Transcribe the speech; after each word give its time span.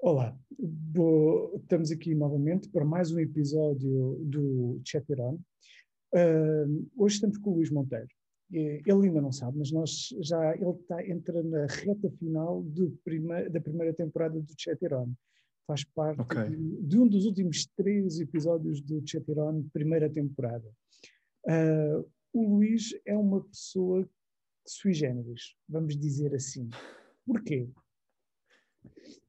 Olá, 0.00 0.38
estamos 1.60 1.90
aqui 1.90 2.14
novamente 2.14 2.68
para 2.68 2.84
mais 2.84 3.10
um 3.10 3.18
episódio 3.18 4.16
do 4.22 4.80
Chat-On. 4.84 5.40
Uh, 6.14 6.88
hoje 6.96 7.16
estamos 7.16 7.36
com 7.38 7.50
o 7.50 7.54
Luís 7.56 7.68
Monteiro. 7.68 8.06
Ele 8.48 8.84
ainda 8.86 9.20
não 9.20 9.32
sabe, 9.32 9.58
mas 9.58 9.72
nós 9.72 10.14
já 10.20 10.54
ele 10.54 10.70
está, 10.70 11.04
entra 11.04 11.42
na 11.42 11.66
reta 11.66 12.08
final 12.12 12.64
prima, 13.02 13.50
da 13.50 13.60
primeira 13.60 13.92
temporada 13.92 14.40
do 14.40 14.54
Chat-On. 14.56 15.12
Faz 15.66 15.82
parte 15.82 16.20
okay. 16.20 16.48
de, 16.48 16.82
de, 16.82 16.98
um 16.98 17.08
dos 17.08 17.26
últimos 17.26 17.66
três 17.76 18.20
episódios 18.20 18.80
do 18.80 19.02
Chat-On, 19.04 19.64
primeira 19.72 20.08
temporada. 20.08 20.70
Uh, 21.44 22.08
o 22.32 22.54
Luís 22.54 22.94
é 23.04 23.16
uma 23.16 23.42
pessoa 23.42 24.08
sui 24.64 24.94
generis, 24.94 25.56
vamos 25.68 25.98
dizer 25.98 26.32
assim. 26.36 26.70
Porquê? 27.26 27.68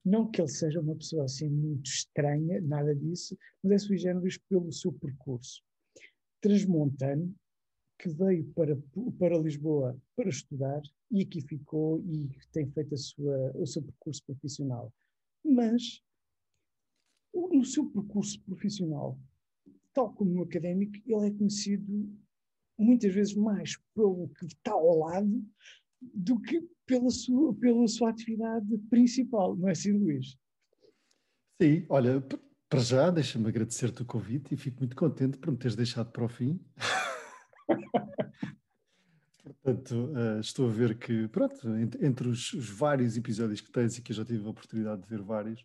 Não 0.03 0.29
que 0.29 0.41
ele 0.41 0.47
seja 0.49 0.79
uma 0.79 0.95
pessoa 0.95 1.25
assim 1.25 1.49
muito 1.49 1.87
estranha, 1.87 2.61
nada 2.61 2.95
disso, 2.95 3.37
mas 3.63 3.71
é 3.73 3.77
sui 3.77 3.97
generis 3.97 4.37
pelo 4.49 4.71
seu 4.71 4.91
percurso. 4.93 5.61
Transmontano, 6.41 7.35
que 7.99 8.09
veio 8.09 8.45
para, 8.53 8.77
para 9.19 9.37
Lisboa 9.37 9.99
para 10.15 10.29
estudar 10.29 10.81
e 11.11 11.21
aqui 11.21 11.41
ficou 11.41 11.99
e 11.99 12.29
tem 12.53 12.71
feito 12.71 12.93
a 12.93 12.97
sua, 12.97 13.51
o 13.55 13.65
seu 13.67 13.83
percurso 13.83 14.23
profissional. 14.25 14.93
Mas, 15.43 16.01
no 17.33 17.63
seu 17.65 17.89
percurso 17.89 18.41
profissional, 18.43 19.19
tal 19.93 20.13
como 20.13 20.31
no 20.31 20.43
académico, 20.43 20.95
ele 21.05 21.27
é 21.27 21.31
conhecido 21.31 22.09
muitas 22.77 23.13
vezes 23.13 23.35
mais 23.35 23.77
pelo 23.93 24.29
que 24.29 24.45
está 24.45 24.71
ao 24.71 24.99
lado 24.99 25.45
do 26.01 26.39
que 26.39 26.61
pela 26.85 27.09
sua, 27.09 27.53
pela 27.55 27.87
sua 27.87 28.09
atividade 28.09 28.77
principal, 28.89 29.55
não 29.55 29.67
é 29.67 29.71
assim, 29.71 29.91
Luís? 29.91 30.37
Sim, 31.61 31.85
olha, 31.89 32.23
para 32.69 32.79
já 32.79 33.09
deixa-me 33.09 33.47
agradecer-te 33.47 34.01
o 34.01 34.05
convite 34.05 34.53
e 34.53 34.57
fico 34.57 34.79
muito 34.79 34.95
contente 34.95 35.37
por 35.37 35.51
me 35.51 35.57
teres 35.57 35.75
deixado 35.75 36.11
para 36.11 36.25
o 36.25 36.29
fim. 36.29 36.59
Portanto, 39.61 40.11
uh, 40.13 40.39
estou 40.39 40.69
a 40.69 40.71
ver 40.71 40.97
que, 40.97 41.27
pronto, 41.27 41.67
entre, 41.77 42.05
entre 42.05 42.29
os, 42.29 42.53
os, 42.53 42.69
vários 42.69 43.17
episódios 43.17 43.61
que 43.61 43.71
tens 43.71 43.97
e 43.97 44.01
que 44.01 44.11
eu 44.11 44.15
já 44.15 44.25
tive 44.25 44.45
a 44.45 44.49
oportunidade 44.49 45.01
de 45.01 45.07
ver 45.07 45.21
vários, 45.21 45.61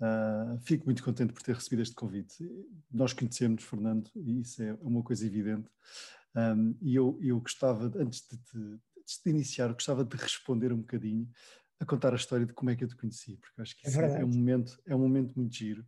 uh, 0.00 0.58
fico 0.60 0.84
muito 0.86 1.02
contente 1.02 1.32
por 1.32 1.42
ter 1.42 1.54
recebido 1.54 1.82
este 1.82 1.94
convite. 1.94 2.48
Nós 2.90 3.12
conhecemos, 3.12 3.64
Fernando, 3.64 4.08
e 4.14 4.40
isso 4.40 4.62
é 4.62 4.74
uma 4.80 5.02
coisa 5.02 5.26
evidente. 5.26 5.68
Um, 6.34 6.76
e 6.80 6.94
eu, 6.94 7.18
eu 7.22 7.40
gostava, 7.40 7.90
antes 7.98 8.20
de 8.28 8.36
te 8.36 8.78
antes 9.06 9.22
de 9.24 9.30
iniciar, 9.30 9.72
gostava 9.72 10.04
de 10.04 10.16
responder 10.16 10.72
um 10.72 10.78
bocadinho 10.78 11.30
a 11.78 11.86
contar 11.86 12.12
a 12.12 12.16
história 12.16 12.44
de 12.44 12.52
como 12.52 12.70
é 12.70 12.76
que 12.76 12.82
eu 12.82 12.88
te 12.88 12.96
conheci, 12.96 13.36
porque 13.36 13.62
acho 13.62 13.76
que 13.76 13.86
é, 13.86 14.20
é, 14.20 14.24
um, 14.24 14.28
momento, 14.28 14.82
é 14.84 14.96
um 14.96 14.98
momento 14.98 15.34
muito 15.36 15.54
giro. 15.54 15.86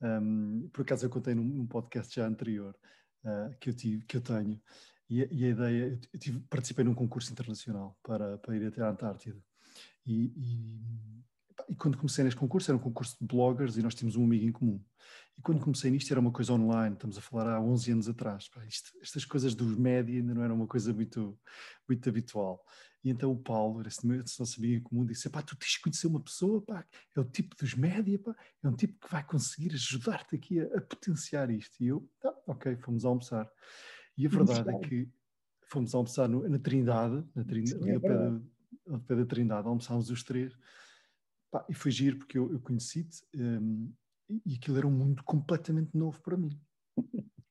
Um, 0.00 0.68
por 0.72 0.82
acaso 0.82 1.04
eu 1.04 1.10
contei 1.10 1.34
num, 1.34 1.42
num 1.42 1.66
podcast 1.66 2.14
já 2.14 2.26
anterior 2.26 2.76
uh, 3.24 3.54
que, 3.58 3.70
eu 3.70 3.74
tive, 3.74 4.04
que 4.04 4.16
eu 4.16 4.20
tenho, 4.20 4.60
e, 5.08 5.26
e 5.32 5.44
a 5.44 5.48
ideia, 5.48 6.00
eu 6.12 6.18
tive, 6.18 6.40
participei 6.48 6.84
num 6.84 6.94
concurso 6.94 7.32
internacional 7.32 7.98
para, 8.02 8.38
para 8.38 8.56
ir 8.56 8.66
até 8.66 8.82
à 8.82 8.90
Antártida. 8.90 9.42
E, 10.06 10.32
e, 10.36 11.24
e, 11.68 11.74
quando 11.74 11.96
comecei 11.96 12.24
neste 12.24 12.38
concurso, 12.38 12.70
era 12.70 12.76
um 12.76 12.82
concurso 12.82 13.16
de 13.20 13.26
bloggers 13.26 13.76
e 13.76 13.82
nós 13.82 13.94
tínhamos 13.94 14.16
um 14.16 14.24
amigo 14.24 14.44
em 14.44 14.52
comum. 14.52 14.82
E 15.38 15.42
quando 15.42 15.60
comecei 15.60 15.90
nisto, 15.90 16.10
era 16.10 16.20
uma 16.20 16.30
coisa 16.30 16.52
online, 16.52 16.94
estamos 16.94 17.16
a 17.16 17.20
falar 17.20 17.54
há 17.54 17.60
11 17.60 17.92
anos 17.92 18.08
atrás. 18.08 18.48
Pá, 18.48 18.64
isto, 18.66 18.90
estas 19.00 19.24
coisas 19.24 19.54
dos 19.54 19.76
média 19.76 20.14
ainda 20.14 20.34
não 20.34 20.42
eram 20.42 20.54
uma 20.54 20.66
coisa 20.66 20.92
muito, 20.92 21.38
muito 21.88 22.08
habitual. 22.08 22.64
E 23.02 23.08
então 23.08 23.32
o 23.32 23.38
Paulo, 23.38 23.82
esse, 23.86 24.06
nosso 24.06 24.58
amigo 24.58 24.74
em 24.74 24.82
comum, 24.82 25.06
disse: 25.06 25.30
pá, 25.30 25.40
tu 25.42 25.56
tens 25.56 25.72
de 25.72 25.80
conhecer 25.80 26.06
uma 26.06 26.20
pessoa, 26.20 26.60
pá, 26.60 26.84
é 27.16 27.20
o 27.20 27.24
tipo 27.24 27.56
dos 27.56 27.74
média, 27.74 28.18
pá, 28.18 28.36
é 28.62 28.68
um 28.68 28.76
tipo 28.76 28.98
que 29.00 29.10
vai 29.10 29.24
conseguir 29.24 29.72
ajudar-te 29.72 30.36
aqui 30.36 30.60
a, 30.60 30.64
a, 30.64 30.80
potenciar 30.82 31.50
isto. 31.50 31.82
E 31.82 31.88
eu, 31.88 32.06
tá, 32.20 32.34
ok, 32.46 32.76
fomos 32.76 33.04
almoçar. 33.04 33.50
E 34.18 34.26
a 34.26 34.28
verdade 34.28 34.68
é 34.68 34.78
que 34.78 35.08
fomos 35.62 35.94
almoçar 35.94 36.28
no, 36.28 36.46
na 36.46 36.58
Trindade, 36.58 37.24
na 37.34 37.44
Trindade, 37.44 37.82
ali 37.82 37.94
ao 37.94 38.00
pé, 38.00 38.14
da, 38.14 38.40
ao 38.88 39.00
pé 39.00 39.16
da 39.16 39.24
Trindade, 39.24 39.66
almoçámos 39.66 40.10
os 40.10 40.22
três. 40.22 40.52
Pá, 41.50 41.64
e 41.68 41.74
foi 41.74 41.90
giro 41.90 42.18
porque 42.18 42.38
eu, 42.38 42.52
eu 42.52 42.60
conheci-te 42.60 43.24
um, 43.34 43.92
e 44.46 44.54
aquilo 44.54 44.78
era 44.78 44.86
um 44.86 44.92
mundo 44.92 45.22
completamente 45.24 45.96
novo 45.96 46.20
para 46.22 46.36
mim. 46.36 46.58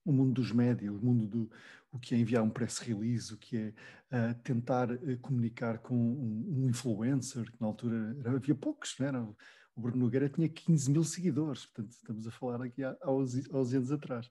O 0.05 0.11
mundo 0.11 0.33
dos 0.33 0.51
médias, 0.51 0.95
o 0.95 0.99
mundo 0.99 1.27
do 1.27 1.51
o 1.91 1.99
que 1.99 2.13
é 2.13 2.17
enviar 2.17 2.43
um 2.43 2.49
press 2.49 2.77
release, 2.79 3.33
o 3.33 3.37
que 3.37 3.57
é 3.57 3.73
uh, 4.15 4.35
tentar 4.43 4.91
uh, 4.91 5.17
comunicar 5.21 5.79
com 5.79 5.95
um, 5.95 6.59
um, 6.59 6.69
influencer, 6.69 7.51
que 7.51 7.59
na 7.59 7.67
altura 7.67 8.15
era, 8.19 8.35
havia 8.35 8.55
poucos, 8.55 8.95
não 8.99 9.07
era? 9.07 9.23
O 9.75 9.81
Bruno 9.81 9.97
Nogueira 9.97 10.29
tinha 10.29 10.47
15 10.47 10.91
mil 10.91 11.03
seguidores, 11.03 11.65
portanto 11.65 11.91
estamos 11.93 12.27
a 12.27 12.31
falar 12.31 12.61
aqui 12.61 12.83
há, 12.83 12.95
há 13.01 13.11
11, 13.11 13.47
anos 13.75 13.91
atrás. 13.91 14.29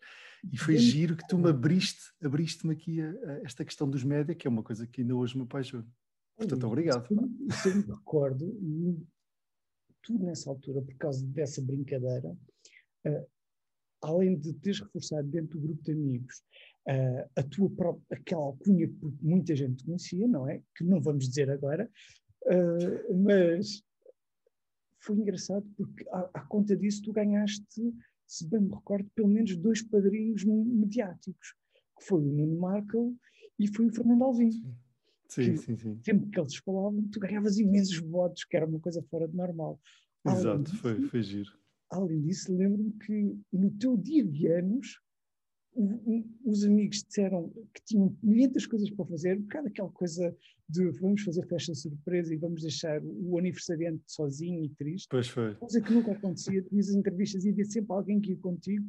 E 0.52 0.58
foi 0.58 0.76
giro 0.76 1.16
que 1.16 1.26
tu 1.26 1.38
me 1.38 1.48
abriste, 1.48 2.12
abriste-me 2.22 2.72
aqui 2.74 3.00
a, 3.00 3.08
a 3.08 3.32
esta 3.44 3.64
questão 3.64 3.88
dos 3.88 4.04
médias, 4.04 4.36
que 4.36 4.46
é 4.46 4.50
uma 4.50 4.62
coisa 4.62 4.86
que 4.86 5.00
ainda 5.00 5.16
hoje 5.16 5.36
me 5.36 5.44
apaixona. 5.44 5.86
Portanto, 6.36 6.66
obrigado. 6.66 7.06
Eu 7.10 7.16
me 7.16 9.06
tu 10.08 10.18
nessa 10.18 10.48
altura, 10.48 10.80
por 10.80 10.94
causa 10.94 11.24
dessa 11.26 11.60
brincadeira, 11.60 12.34
uh, 13.06 13.26
além 14.00 14.38
de 14.38 14.54
teres 14.54 14.80
reforçado 14.80 15.28
dentro 15.28 15.58
do 15.58 15.66
grupo 15.66 15.82
de 15.82 15.92
amigos 15.92 16.42
uh, 16.88 17.30
a 17.36 17.42
tua 17.42 17.68
própria, 17.70 18.18
aquela 18.18 18.42
alcunha 18.42 18.88
que 18.88 18.96
muita 19.20 19.54
gente 19.54 19.84
conhecia, 19.84 20.26
não 20.26 20.48
é? 20.48 20.62
Que 20.74 20.82
não 20.82 21.00
vamos 21.00 21.28
dizer 21.28 21.50
agora, 21.50 21.88
uh, 22.46 23.22
mas 23.22 23.82
foi 25.00 25.16
engraçado 25.16 25.66
porque 25.76 26.08
à, 26.08 26.30
à, 26.34 26.40
conta 26.46 26.74
disso 26.74 27.02
tu 27.02 27.12
ganhaste, 27.12 27.94
se 28.26 28.48
bem 28.48 28.60
me 28.60 28.74
recordo, 28.74 29.08
pelo 29.14 29.28
menos 29.28 29.56
dois 29.56 29.82
padrinhos 29.82 30.42
mediáticos, 30.44 31.54
que 31.98 32.04
foi 32.04 32.22
o 32.22 32.32
Nuno 32.32 32.58
Markle 32.58 33.14
e 33.58 33.68
foi 33.68 33.86
o 33.86 33.92
Fernando 33.92 34.24
Alvim. 34.24 34.50
Sim. 34.50 34.74
Sim, 35.28 35.56
sim, 35.56 35.76
sim. 35.76 36.00
Sempre 36.02 36.30
que 36.30 36.40
eles 36.40 36.56
falavam, 36.56 37.06
tu 37.08 37.20
ganhavas 37.20 37.58
imensos 37.58 37.98
votos, 37.98 38.44
que 38.44 38.56
era 38.56 38.66
uma 38.66 38.80
coisa 38.80 39.02
fora 39.10 39.28
de 39.28 39.36
normal. 39.36 39.80
Exato, 40.26 40.62
disso, 40.62 40.76
foi, 40.78 41.02
foi 41.02 41.22
giro. 41.22 41.50
Além 41.90 42.20
disso, 42.22 42.54
lembro-me 42.54 42.92
que 42.92 43.36
no 43.52 43.70
teu 43.72 43.96
dia 43.96 44.24
de 44.24 44.46
anos, 44.48 45.00
os 46.44 46.64
amigos 46.64 47.04
disseram 47.04 47.50
que 47.72 47.80
tinham 47.84 48.16
muitas 48.22 48.66
coisas 48.66 48.90
para 48.90 49.04
fazer, 49.06 49.38
um 49.38 49.42
bocado 49.42 49.68
aquela 49.68 49.90
coisa 49.90 50.36
de 50.68 50.90
vamos 50.98 51.22
fazer 51.22 51.46
festa 51.46 51.74
surpresa 51.74 52.34
e 52.34 52.36
vamos 52.36 52.62
deixar 52.62 53.00
o 53.04 53.38
aniversariante 53.38 54.02
sozinho 54.06 54.64
e 54.64 54.70
triste. 54.70 55.06
Pois 55.08 55.28
foi. 55.28 55.54
Coisa 55.54 55.80
que 55.80 55.92
nunca 55.92 56.12
acontecia, 56.12 56.62
tu 56.62 56.76
as 56.78 56.88
entrevistas 56.88 57.44
e 57.44 57.50
havia 57.50 57.64
sempre 57.64 57.92
alguém 57.92 58.20
que 58.20 58.30
ia 58.30 58.36
contigo. 58.38 58.86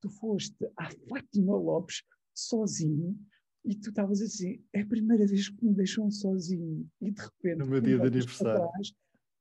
Tu 0.00 0.08
foste 0.10 0.56
à 0.76 0.90
Fátima 1.08 1.56
Lopes 1.56 2.02
sozinho 2.34 3.18
e 3.64 3.74
tu 3.74 3.90
estavas 3.90 4.20
assim, 4.20 4.62
é 4.72 4.80
a 4.80 4.86
primeira 4.86 5.26
vez 5.26 5.48
que 5.48 5.64
me 5.64 5.74
deixam 5.74 6.10
sozinho. 6.10 6.88
E 7.00 7.10
de 7.10 7.20
repente 7.20 7.58
no 7.58 7.66
meu 7.66 7.80
dia 7.80 7.98
de 7.98 8.06
aniversário. 8.06 8.68
trás, 8.70 8.92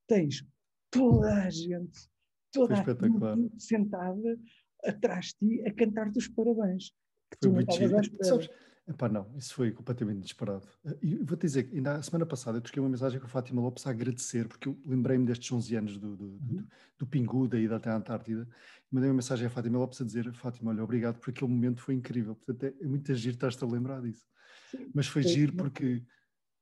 tens 0.07 0.45
toda 0.89 1.43
a 1.43 1.49
gente 1.49 2.09
toda 2.51 2.73
a 2.73 3.35
gente 3.35 3.61
sentada 3.61 4.39
atrás 4.83 5.27
de 5.27 5.59
ti 5.59 5.67
a 5.67 5.73
cantar-te 5.73 6.17
os 6.17 6.27
parabéns 6.27 6.91
que 7.29 7.37
foi 7.41 7.49
tu 7.49 7.51
muito 7.51 7.67
não 7.67 8.23
Sabes, 8.23 8.49
epá, 8.87 9.09
não, 9.09 9.31
isso 9.35 9.53
foi 9.53 9.71
completamente 9.71 10.21
disparado. 10.21 10.67
E 11.01 11.15
vou-te 11.15 11.41
dizer 11.41 11.63
que 11.63 11.75
ainda 11.75 11.95
a 11.95 12.01
semana 12.01 12.25
passada 12.25 12.57
eu 12.57 12.61
troquei 12.61 12.81
uma 12.81 12.89
mensagem 12.89 13.19
com 13.19 13.25
a 13.25 13.29
Fátima 13.29 13.61
Lopes 13.61 13.85
a 13.85 13.91
agradecer, 13.91 14.47
porque 14.47 14.69
eu 14.69 14.79
lembrei-me 14.85 15.25
destes 15.25 15.51
11 15.51 15.75
anos 15.75 15.97
do, 15.97 16.15
do, 16.15 16.25
uhum. 16.25 16.37
do, 16.39 16.67
do 16.99 17.07
Pingu, 17.07 17.47
da 17.47 17.59
ida 17.59 17.75
até 17.75 17.89
à 17.89 17.95
Antártida, 17.95 18.47
e 18.91 18.95
mandei 18.95 19.09
uma 19.09 19.15
mensagem 19.15 19.47
à 19.47 19.49
Fátima 19.49 19.77
Lopes 19.77 20.01
a 20.01 20.05
dizer, 20.05 20.31
Fátima, 20.33 20.71
olha, 20.71 20.83
obrigado, 20.83 21.19
porque 21.19 21.31
aquele 21.31 21.51
momento 21.51 21.81
foi 21.81 21.95
incrível. 21.95 22.35
Portanto, 22.35 22.63
é, 22.63 22.83
é 22.83 22.87
muito 22.87 23.13
giro 23.13 23.35
estar-te 23.35 23.63
a 23.63 23.67
lembrar 23.67 24.01
disso. 24.01 24.25
Sim. 24.71 24.91
Mas 24.93 25.07
foi 25.07 25.23
giro 25.23 25.53
porque, 25.53 26.03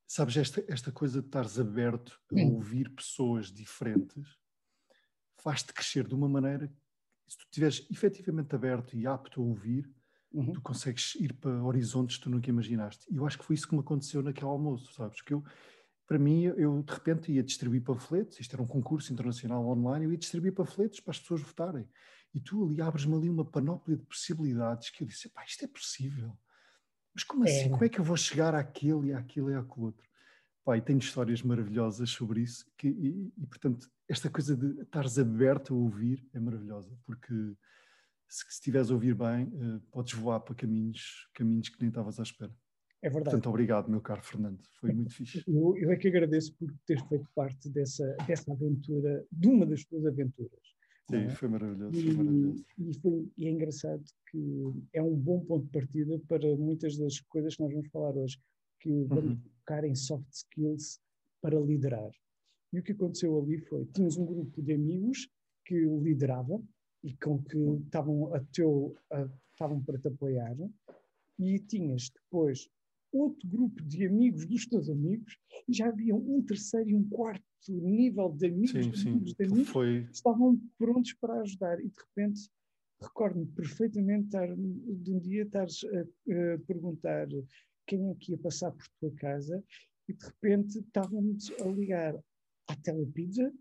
sabes, 0.08 0.38
esta, 0.38 0.64
esta 0.68 0.92
coisa 0.92 1.22
de 1.22 1.28
estares 1.28 1.60
aberto 1.60 2.20
a 2.32 2.42
ouvir 2.42 2.90
pessoas 2.90 3.52
diferentes 3.52 4.38
faz-te 5.46 5.72
crescer 5.72 6.08
de 6.08 6.16
uma 6.16 6.28
maneira, 6.28 6.66
se 7.28 7.38
tu 7.38 7.44
estiveres 7.44 7.86
efetivamente 7.92 8.56
aberto 8.56 8.96
e 8.96 9.06
apto 9.06 9.40
a 9.40 9.44
ouvir, 9.44 9.88
uhum. 10.36 10.54
tu 10.54 10.62
consegues 10.62 11.16
ir 11.16 11.34
para 11.34 11.64
horizontes 11.64 12.18
que 12.18 12.24
tu 12.24 12.30
nunca 12.30 12.50
imaginaste. 12.50 13.06
E 13.12 13.16
eu 13.16 13.26
acho 13.26 13.38
que 13.38 13.46
foi 13.46 13.56
isso 13.56 13.68
que 13.68 13.74
me 13.74 13.82
aconteceu 13.82 14.22
naquele 14.22 14.48
almoço, 14.48 14.94
sabes? 14.94 15.22
Que 15.22 15.34
eu, 15.34 15.44
para 16.08 16.20
mim, 16.20 16.44
eu 16.44 16.84
de 16.84 16.94
repente 16.94 17.32
ia 17.32 17.42
distribuir 17.42 17.84
panfletos, 17.84 18.40
isto 18.40 18.54
era 18.54 18.62
um 18.62 18.68
concurso 18.68 19.12
internacional 19.12 19.66
online, 19.66 20.06
eu 20.06 20.12
ia 20.12 20.18
distribuir 20.18 20.54
panfletos 20.54 21.00
para 21.00 21.12
as 21.12 21.20
pessoas 21.20 21.42
votarem. 21.42 21.88
E 22.34 22.40
tu 22.40 22.66
ali 22.66 22.82
abres-me 22.82 23.16
ali 23.16 23.30
uma 23.30 23.46
panóplia 23.46 23.98
de 23.98 24.04
possibilidades 24.04 24.90
que 24.90 25.04
eu 25.04 25.08
disse, 25.08 25.30
pá, 25.30 25.44
isto 25.46 25.64
é 25.64 25.68
possível. 25.68 26.38
Mas 27.14 27.24
como 27.24 27.46
assim? 27.46 27.66
É. 27.66 27.70
Como 27.70 27.84
é 27.86 27.90
que 27.90 28.00
eu 28.00 28.04
vou 28.04 28.18
chegar 28.18 28.54
àquele 28.54 29.08
e 29.08 29.14
àquilo 29.14 29.50
e 29.50 29.56
àquele 29.56 29.86
outro? 29.86 30.06
Pá, 30.66 30.78
e 30.78 30.82
tenho 30.82 31.00
histórias 31.00 31.42
maravilhosas 31.42 32.10
sobre 32.10 32.42
isso 32.42 32.66
que, 32.78 32.88
e, 32.88 33.32
e, 33.38 33.48
portanto, 33.48 33.90
esta 34.10 34.30
coisa 34.30 34.56
de 34.56 34.82
estares 34.82 35.18
aberto 35.18 35.74
a 35.74 35.78
ouvir 35.78 36.28
é 36.34 36.40
maravilhosa, 36.40 36.98
porque 37.06 37.34
se, 38.28 38.46
estiveres 38.50 38.90
a 38.90 38.94
ouvir 38.94 39.16
bem, 39.16 39.46
uh, 39.46 39.80
podes 39.92 40.14
voar 40.14 40.40
para 40.40 40.56
caminhos, 40.56 41.30
caminhos 41.34 41.70
que 41.70 41.80
nem 41.80 41.90
estavas 41.90 42.20
à 42.20 42.24
espera. 42.24 42.54
É 43.02 43.10
verdade. 43.10 43.36
Portanto, 43.36 43.50
obrigado, 43.50 43.90
meu 43.90 44.02
caro 44.02 44.24
Fernando. 44.24 44.60
Foi 44.80 44.92
muito 44.92 45.14
fixe. 45.14 45.44
Eu, 45.48 45.78
eu 45.78 45.92
é 45.92 45.96
que 45.96 46.08
agradeço 46.08 46.56
por 46.56 46.74
teres 46.88 47.04
feito 47.08 47.30
parte 47.36 47.70
dessa, 47.70 48.16
dessa 48.26 48.52
aventura, 48.52 49.24
de 49.32 49.48
uma 49.48 49.66
das 49.66 49.86
tuas 49.86 50.06
aventuras. 50.06 50.76
Sim, 51.10 51.18
é? 51.18 51.30
foi 51.30 51.48
maravilhoso. 51.48 52.02
Foi 52.02 52.14
maravilhoso. 52.14 52.66
E, 52.80 52.94
foi, 53.00 53.32
e 53.38 53.48
é 53.48 53.52
engraçado 53.52 54.04
que 54.32 54.74
é 54.92 55.04
um 55.04 55.16
bom 55.16 55.40
ponto 55.42 55.66
de 55.66 55.72
partida 55.72 56.20
para 56.28 56.56
muitas 56.58 56.98
das 56.98 57.20
coisas 57.20 57.56
que 57.56 57.62
nós 57.62 57.72
vamos 57.72 57.90
falar 57.90 58.16
hoje, 58.18 58.40
que 58.80 59.04
vamos 59.04 59.34
uhum. 59.34 59.42
focar 59.60 59.86
em 59.86 59.94
soft 59.94 60.32
skills 60.32 61.00
para 61.42 61.60
liderar. 61.60 62.10
E 62.74 62.80
o 62.80 62.84
que 62.84 62.94
aconteceu 62.94 63.40
ali 63.40 63.60
foi, 63.60 63.86
tínhamos 63.94 64.18
um 64.18 64.26
grupo 64.26 64.62
de 64.64 64.74
amigos 64.74 65.30
que 65.64 65.76
liderava 65.76 66.60
e 67.06 67.16
com 67.18 67.42
que 67.44 67.58
estavam 67.86 68.34
a 68.34 68.40
teu, 68.52 68.98
estavam 69.54 69.82
para 69.84 70.00
te 70.00 70.08
apoiar, 70.08 70.58
e 71.38 71.60
tinhas 71.60 72.10
depois 72.10 72.68
outro 73.14 73.48
grupo 73.48 73.82
de 73.84 74.08
amigos 74.08 74.46
dos 74.48 74.66
teus 74.66 74.90
amigos, 74.90 75.38
e 75.68 75.74
já 75.74 75.88
havia 75.88 76.16
um 76.16 76.42
terceiro 76.42 76.90
e 76.90 76.96
um 76.96 77.08
quarto 77.08 77.44
nível 77.70 78.32
de 78.32 78.48
amigos, 78.48 78.72
sim, 78.72 78.90
de 78.90 79.08
amigos, 79.08 79.30
sim. 79.30 79.36
de 79.38 79.46
amigos 79.46 79.70
Foi... 79.70 80.04
que 80.06 80.16
estavam 80.16 80.60
prontos 80.78 81.14
para 81.14 81.42
ajudar. 81.42 81.80
E 81.80 81.90
de 81.90 82.00
repente, 82.00 82.50
recordo-me 83.00 83.46
perfeitamente 83.48 84.26
estar, 84.26 84.48
de 84.48 85.14
um 85.14 85.20
dia 85.20 85.44
estares 85.44 85.84
a, 85.84 86.02
a, 86.02 86.60
perguntar 86.68 87.28
quem 87.88 88.10
é 88.10 88.16
que 88.16 88.32
ia 88.32 88.38
passar 88.40 88.72
por 88.72 88.86
tua 89.00 89.12
casa, 89.12 89.64
e 90.10 90.14
de 90.14 90.26
repente 90.26 90.80
estávamos 90.80 91.52
a 91.62 91.66
ligar 91.68 92.20
à 92.68 92.76
Telepizza 92.76 93.54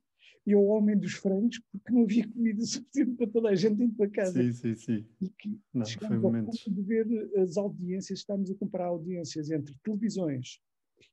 e 0.46 0.52
ao 0.52 0.64
Homem 0.64 0.96
dos 0.96 1.14
Frangos, 1.14 1.60
porque 1.72 1.92
não 1.92 2.02
havia 2.02 2.28
comida 2.28 2.62
suficiente 2.66 3.12
para 3.12 3.26
toda 3.28 3.48
a 3.48 3.54
gente 3.54 3.76
dentro 3.76 3.96
da 3.96 4.08
casa. 4.08 4.42
Sim, 4.42 4.52
sim, 4.52 4.74
sim. 4.74 5.06
E 5.20 5.28
que 5.30 5.58
não, 5.72 5.86
foi 5.86 6.18
momentos. 6.18 6.64
de 6.66 6.82
ver 6.82 7.06
as 7.38 7.56
audiências, 7.56 8.20
estamos 8.20 8.50
a 8.50 8.54
comparar 8.54 8.86
audiências 8.86 9.50
entre 9.50 9.74
televisões 9.82 10.60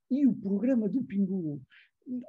e 0.09 0.27
o 0.27 0.33
programa 0.33 0.89
do 0.89 1.01
Pingu 1.03 1.61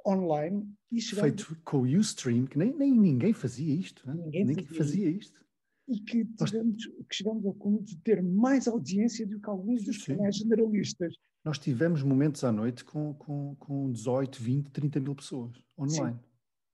online. 0.07 0.65
E 0.91 1.01
Feito 1.01 1.57
com 1.65 1.79
o 1.79 1.83
Ustream, 1.83 2.45
que 2.45 2.57
nem, 2.57 2.73
nem 2.73 2.91
ninguém 2.91 3.33
fazia 3.33 3.73
isto. 3.73 4.07
Né? 4.07 4.15
Ninguém, 4.15 4.45
ninguém 4.45 4.65
fazia, 4.65 4.77
fazia 4.77 5.09
isto. 5.09 5.43
E 5.87 5.99
que, 5.99 6.25
tivemos, 6.25 6.85
que 6.85 7.15
chegamos 7.15 7.45
ao 7.45 7.53
ponto 7.53 7.83
de 7.83 7.97
ter 7.97 8.23
mais 8.23 8.67
audiência 8.67 9.27
do 9.27 9.39
que 9.39 9.49
alguns 9.49 9.83
dos 9.83 10.05
canais 10.05 10.37
generalistas. 10.37 11.13
Nós 11.43 11.59
tivemos 11.59 12.01
momentos 12.01 12.43
à 12.45 12.53
noite 12.53 12.85
com, 12.85 13.13
com, 13.15 13.53
com 13.59 13.91
18, 13.91 14.41
20, 14.41 14.69
30 14.71 14.99
mil 15.01 15.13
pessoas 15.13 15.51
online. 15.77 16.15
Sim. 16.15 16.32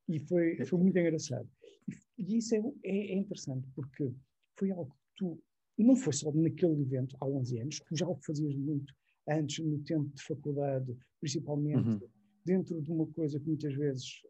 E 0.09 0.19
foi, 0.19 0.57
é. 0.59 0.65
foi 0.65 0.79
muito 0.79 0.97
engraçado. 0.97 1.47
E 2.17 2.37
isso 2.37 2.55
é, 2.55 2.57
é, 2.83 2.97
é, 3.11 3.15
interessante, 3.15 3.67
porque 3.75 4.11
foi 4.57 4.71
algo 4.71 4.91
que 4.91 4.97
tu, 5.15 5.41
não 5.77 5.95
foi 5.95 6.11
só 6.11 6.31
naquele 6.33 6.81
evento 6.81 7.15
há 7.21 7.25
11 7.25 7.59
anos, 7.59 7.79
tu 7.79 7.95
já 7.95 8.07
o 8.07 8.17
fazias 8.25 8.55
muito 8.55 8.93
antes, 9.29 9.63
no 9.63 9.79
tempo 9.83 10.09
de 10.13 10.23
faculdade, 10.23 10.97
principalmente 11.21 11.87
uhum. 11.87 12.09
dentro 12.43 12.81
de 12.81 12.91
uma 12.91 13.05
coisa 13.07 13.39
que 13.39 13.47
muitas 13.47 13.73
vezes, 13.75 14.21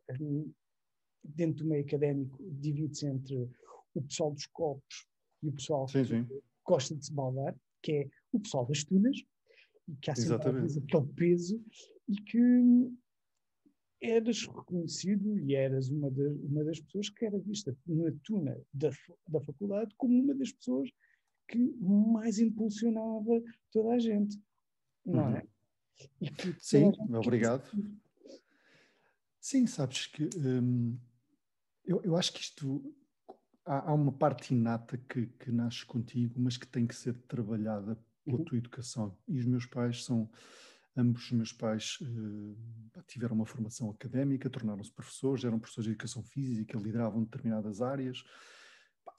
dentro 1.23 1.63
do 1.63 1.69
meio 1.69 1.85
académico, 1.85 2.37
divide-se 2.59 3.07
entre 3.07 3.49
o 3.95 4.01
pessoal 4.01 4.31
dos 4.33 4.45
copos 4.47 5.07
e 5.41 5.47
o 5.47 5.53
pessoal 5.53 5.87
sim, 5.87 6.03
sim. 6.03 6.25
que 6.25 6.41
gosta 6.65 6.95
de 6.95 7.05
se 7.05 7.13
baldar, 7.13 7.55
que 7.81 7.91
é 7.93 8.09
o 8.33 8.39
pessoal 8.39 8.65
das 8.65 8.83
tunas, 8.83 9.17
que 10.01 10.11
há 10.11 10.15
sempre 10.15 10.35
aquele 10.35 11.07
peso, 11.15 11.63
e 12.07 12.15
que 12.15 12.39
eras 14.01 14.45
reconhecido 14.45 15.37
e 15.39 15.55
eras 15.55 15.89
uma, 15.89 16.09
de, 16.09 16.27
uma 16.27 16.63
das 16.63 16.79
pessoas 16.79 17.09
que 17.09 17.25
era 17.25 17.37
vista 17.39 17.75
na 17.85 18.11
tuna 18.23 18.57
da, 18.73 18.89
da 19.27 19.41
faculdade 19.41 19.93
como 19.97 20.23
uma 20.23 20.33
das 20.35 20.51
pessoas 20.51 20.89
que 21.47 21.57
mais 21.57 22.39
impulsionava 22.39 23.41
toda 23.71 23.95
a 23.95 23.99
gente, 23.99 24.39
não 25.05 25.25
uhum. 25.25 25.35
é? 25.37 25.47
Sim, 26.59 26.91
obrigado. 27.13 27.63
Sim, 29.39 29.65
sabes 29.67 30.05
que 30.05 30.29
hum, 30.37 30.97
eu, 31.83 32.01
eu 32.03 32.15
acho 32.15 32.33
que 32.33 32.41
isto 32.41 32.95
há, 33.65 33.89
há 33.89 33.93
uma 33.93 34.11
parte 34.11 34.53
inata 34.53 34.97
que, 34.97 35.27
que 35.27 35.51
nasce 35.51 35.85
contigo, 35.85 36.39
mas 36.39 36.55
que 36.55 36.67
tem 36.67 36.85
que 36.85 36.95
ser 36.95 37.13
trabalhada 37.27 37.97
pela 38.23 38.37
uhum. 38.37 38.45
tua 38.45 38.57
educação. 38.57 39.17
E 39.27 39.39
os 39.39 39.45
meus 39.45 39.65
pais 39.65 40.03
são 40.03 40.29
Ambos 40.95 41.25
os 41.25 41.31
meus 41.31 41.53
pais 41.53 41.97
uh, 42.01 43.03
tiveram 43.07 43.35
uma 43.35 43.45
formação 43.45 43.89
académica, 43.89 44.49
tornaram-se 44.49 44.91
professores, 44.91 45.43
eram 45.43 45.59
professores 45.59 45.85
de 45.85 45.91
educação 45.91 46.23
física, 46.23 46.77
lideravam 46.77 47.23
determinadas 47.23 47.81
áreas. 47.81 48.23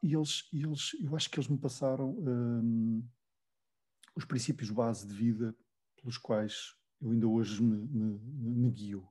E 0.03 0.15
eles, 0.15 0.49
eles 0.53 0.95
eu 1.01 1.17
acho 1.17 1.31
que 1.31 1.39
eles 1.39 1.49
me 1.49 1.59
passaram 1.59 2.11
um, 2.11 3.07
os 4.15 4.25
princípios 4.25 4.71
base 4.71 5.07
de 5.07 5.15
vida 5.15 5.55
pelos 5.97 6.19
quais 6.19 6.75
eu 7.01 7.11
ainda 7.11 7.27
hoje 7.27 7.63
me, 7.63 7.79
me, 7.89 8.19
me 8.19 8.71
guio. 8.71 9.09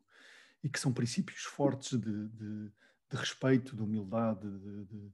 E 0.64 0.70
que 0.70 0.80
são 0.80 0.94
princípios 0.94 1.42
fortes 1.44 1.98
de, 1.98 2.28
de, 2.30 2.72
de 3.10 3.18
respeito, 3.18 3.76
de 3.76 3.82
humildade, 3.82 4.48
de, 4.60 5.12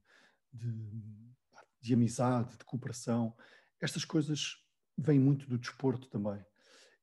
de, 1.80 1.94
amizade, 1.94 2.56
de 2.56 2.64
cooperação. 2.64 3.34
Estas 3.80 4.04
coisas 4.04 4.56
vêm 4.98 5.18
muito 5.18 5.48
do 5.48 5.58
desporto 5.58 6.08
também. 6.08 6.44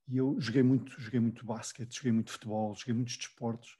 E 0.07 0.17
eu 0.17 0.35
joguei 0.39 0.63
muito, 0.63 0.99
joguei 0.99 1.19
muito 1.19 1.45
basquete, 1.45 1.95
joguei 1.95 2.11
muito 2.11 2.31
futebol, 2.31 2.75
joguei 2.75 2.93
muitos 2.93 3.17
desportos. 3.17 3.77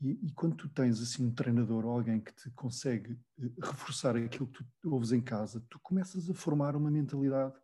E, 0.00 0.18
e, 0.22 0.32
quando 0.32 0.56
tu 0.56 0.68
tens 0.68 1.00
assim 1.00 1.26
um 1.26 1.32
treinador 1.32 1.84
alguém 1.84 2.20
que 2.20 2.32
te 2.32 2.50
consegue 2.50 3.12
uh, 3.12 3.60
reforçar 3.60 4.16
aquilo 4.16 4.48
que 4.48 4.64
tu 4.80 4.94
ouves 4.94 5.12
em 5.12 5.20
casa, 5.20 5.64
tu 5.68 5.78
começas 5.80 6.28
a 6.30 6.34
formar 6.34 6.74
uma 6.74 6.90
mentalidade 6.90 7.54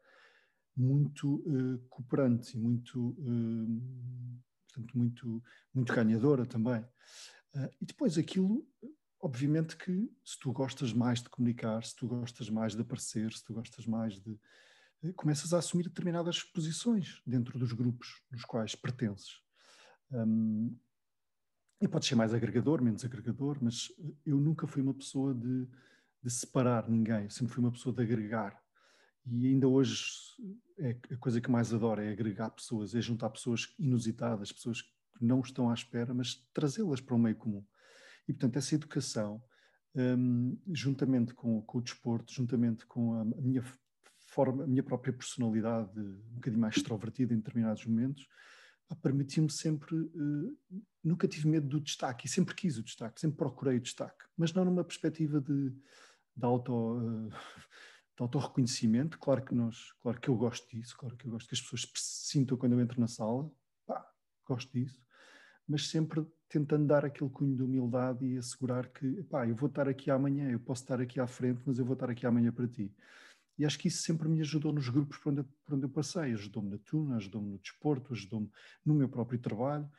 muito 0.77 1.37
uh, 1.37 1.79
cooperante 1.89 2.57
e 2.57 2.61
muito, 2.61 3.17
uh, 3.19 4.43
portanto, 4.67 4.99
muito, 4.99 5.43
muito 5.73 5.95
ganhadora 5.95 6.45
também. 6.45 6.85
e 7.81 7.87
depois 7.87 8.19
aquilo, 8.19 8.69
obviamente 9.21 9.77
que 9.77 10.11
se 10.23 10.39
tu 10.39 10.53
gostas 10.53 10.93
mais 10.93 11.23
de 11.23 11.29
comunicar, 11.31 11.83
se 11.83 11.97
tu 11.97 12.07
gostas 12.07 12.51
mais 12.51 12.75
de 12.75 12.83
aparecer, 12.83 13.33
se 13.33 13.43
tu 13.45 13.55
gostas 13.55 13.87
mais 13.87 14.21
de, 14.21 14.33
eh, 14.33 14.39
começas 15.13 15.53
a 15.53 15.59
assumir 15.59 15.85
determinadas 15.85 16.43
posições 16.43 17.23
dentro 17.27 17.59
dos 17.59 17.73
grupos 17.73 18.23
nos 18.31 18.45
quais 18.45 18.75
pertences. 18.75 19.41
Um, 20.11 20.77
e 21.81 21.87
pode 21.87 22.07
ser 22.07 22.15
mais 22.15 22.33
agregador, 22.33 22.83
menos 22.83 23.05
agregador, 23.05 23.59
mas 23.61 23.93
eu 24.25 24.39
nunca 24.39 24.67
fui 24.67 24.83
uma 24.83 24.95
pessoa 24.95 25.35
de, 25.35 25.69
de 26.23 26.31
separar 26.31 26.89
ninguém, 26.89 27.25
eu 27.25 27.31
sempre 27.31 27.53
fui 27.53 27.63
uma 27.63 27.73
pessoa 27.73 27.95
de 27.95 28.03
agregar. 28.03 28.59
E 29.27 29.49
ainda 29.49 29.69
hoje 29.69 30.05
é 30.79 30.97
a 31.13 31.17
coisa 31.17 31.41
que 31.41 31.51
mais 31.51 31.75
adoro 31.75 32.01
é 32.01 32.11
agregar 32.11 32.51
pessoas, 32.51 32.95
é 32.95 33.01
juntar 33.01 33.29
pessoas 33.31 33.75
inusitadas, 33.79 34.53
pessoas 34.53 34.83
que 34.83 35.25
não 35.25 35.41
estão 35.41 35.69
à 35.71 35.75
espera, 35.75 36.15
mas 36.15 36.37
trazê-las 36.53 37.01
para 37.01 37.15
o 37.15 37.19
meio 37.19 37.37
comum. 37.37 37.65
E 38.29 38.33
portanto, 38.33 38.57
essa 38.57 38.75
educação, 38.75 39.43
um, 39.95 40.59
juntamente 40.73 41.35
com, 41.35 41.61
com, 41.63 41.79
o 41.79 41.83
desporto, 41.83 42.33
juntamente 42.33 42.87
com 42.87 43.15
a 43.15 43.25
minha 43.25 43.63
forma, 44.37 44.65
a 44.65 44.67
minha 44.67 44.83
própria 44.83 45.13
personalidade, 45.13 45.99
um 45.99 46.35
bocadinho 46.35 46.61
mais 46.61 46.77
extrovertida 46.77 47.33
em 47.33 47.39
determinados 47.39 47.87
momentos, 47.87 48.29
permitiu-me 49.03 49.51
sempre, 49.51 49.97
uh, 49.97 50.57
nunca 51.03 51.27
tive 51.27 51.49
medo 51.49 51.67
do 51.67 51.81
destaque 51.81 52.27
e 52.27 52.29
sempre 52.29 52.55
quis 52.55 52.77
o 52.79 52.83
destaque, 52.83 53.21
sempre 53.21 53.39
procurei 53.39 53.79
o 53.79 53.81
destaque, 53.81 54.25
mas 54.37 54.53
não 54.53 54.65
numa 54.65 54.85
perspectiva 54.85 55.41
de, 55.41 55.71
de 55.71 56.45
auto. 56.45 57.01
De 58.19 58.23
autorreconhecimento, 58.23 59.19
claro 59.19 59.45
que 59.45 59.55
nós, 59.55 59.93
claro 60.01 60.19
que 60.19 60.31
eu 60.31 60.35
gosto 60.35 60.67
disso, 60.75 60.97
claro 60.97 61.15
que 61.19 61.27
eu 61.27 61.33
gosto 61.33 61.49
que 61.51 61.55
as 61.55 61.61
pessoas 61.61 61.87
sintam 61.97 62.57
quando 62.57 62.73
eu 62.73 62.81
entro 62.81 62.99
na 62.99 63.07
sala, 63.07 63.53
pá, 63.87 64.11
gosto 64.47 64.73
disso, 64.73 64.99
mas 65.69 65.91
sempre 65.91 66.27
tentando 66.49 66.87
dar 66.87 67.05
aquele 67.05 67.29
cunho 67.31 67.57
de 67.57 67.63
humildade 67.63 68.25
e 68.25 68.39
assegurar 68.39 68.89
que, 68.89 69.23
pá, 69.25 69.47
eu 69.47 69.55
vou 69.55 69.69
estar 69.69 69.87
aqui 69.87 70.11
amanhã, 70.11 70.51
eu 70.51 70.61
posso 70.61 70.83
estar 70.83 71.01
aqui 71.01 71.21
à 71.21 71.27
frente, 71.27 71.61
mas 71.67 71.79
eu 71.79 71.85
vou 71.85 71.95
estar 71.95 72.09
aqui 72.09 72.27
amanhã 72.27 72.53
para 72.53 72.67
ti. 72.67 72.91
E 73.59 73.65
acho 73.65 73.79
que 73.79 73.89
isso 73.89 74.03
sempre 74.03 74.29
me 74.29 74.41
ajudou 74.41 74.73
nos 74.73 74.89
grupos 74.89 75.17
por 75.19 75.33
onde, 75.33 75.43
por 75.65 75.75
onde 75.75 75.85
eu 75.85 75.91
passei. 75.91 76.35
Ajudou-me 76.35 76.71
na 76.71 76.79
tuna, 76.79 77.17
ajudou-me 77.17 77.51
no 77.51 77.59
desporto, 77.59 78.13
ajudou-me 78.13 78.51
no 78.85 78.95
meu 78.95 79.09
próprio 79.09 79.39
trabalho. 79.39 79.91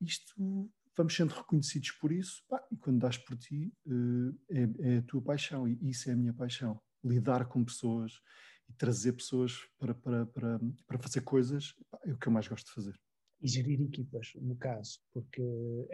Isto, 0.00 0.70
vamos 0.96 1.14
sendo 1.14 1.32
reconhecidos 1.32 1.90
por 1.92 2.12
isso, 2.12 2.42
pá, 2.48 2.64
e 2.70 2.76
quando 2.76 3.00
dás 3.00 3.18
por 3.18 3.36
ti, 3.36 3.72
uh, 3.86 4.38
é, 4.48 4.94
é, 4.94 4.98
a 4.98 5.02
tua 5.02 5.22
paixão, 5.22 5.68
e 5.68 5.90
isso 5.90 6.08
é 6.08 6.12
a 6.12 6.16
minha 6.16 6.32
paixão. 6.32 6.80
Lidar 7.04 7.46
com 7.46 7.64
pessoas 7.64 8.20
e 8.68 8.72
trazer 8.74 9.12
pessoas 9.12 9.58
para, 9.78 9.94
para, 9.94 10.26
para, 10.26 10.60
para 10.86 10.98
fazer 10.98 11.22
coisas 11.22 11.74
pá, 11.90 11.98
é 12.04 12.12
o 12.12 12.18
que 12.18 12.28
eu 12.28 12.32
mais 12.32 12.46
gosto 12.46 12.66
de 12.66 12.72
fazer. 12.72 13.00
E 13.42 13.48
gerir 13.48 13.80
equipas, 13.80 14.32
no 14.36 14.54
caso, 14.54 15.00
porque 15.12 15.42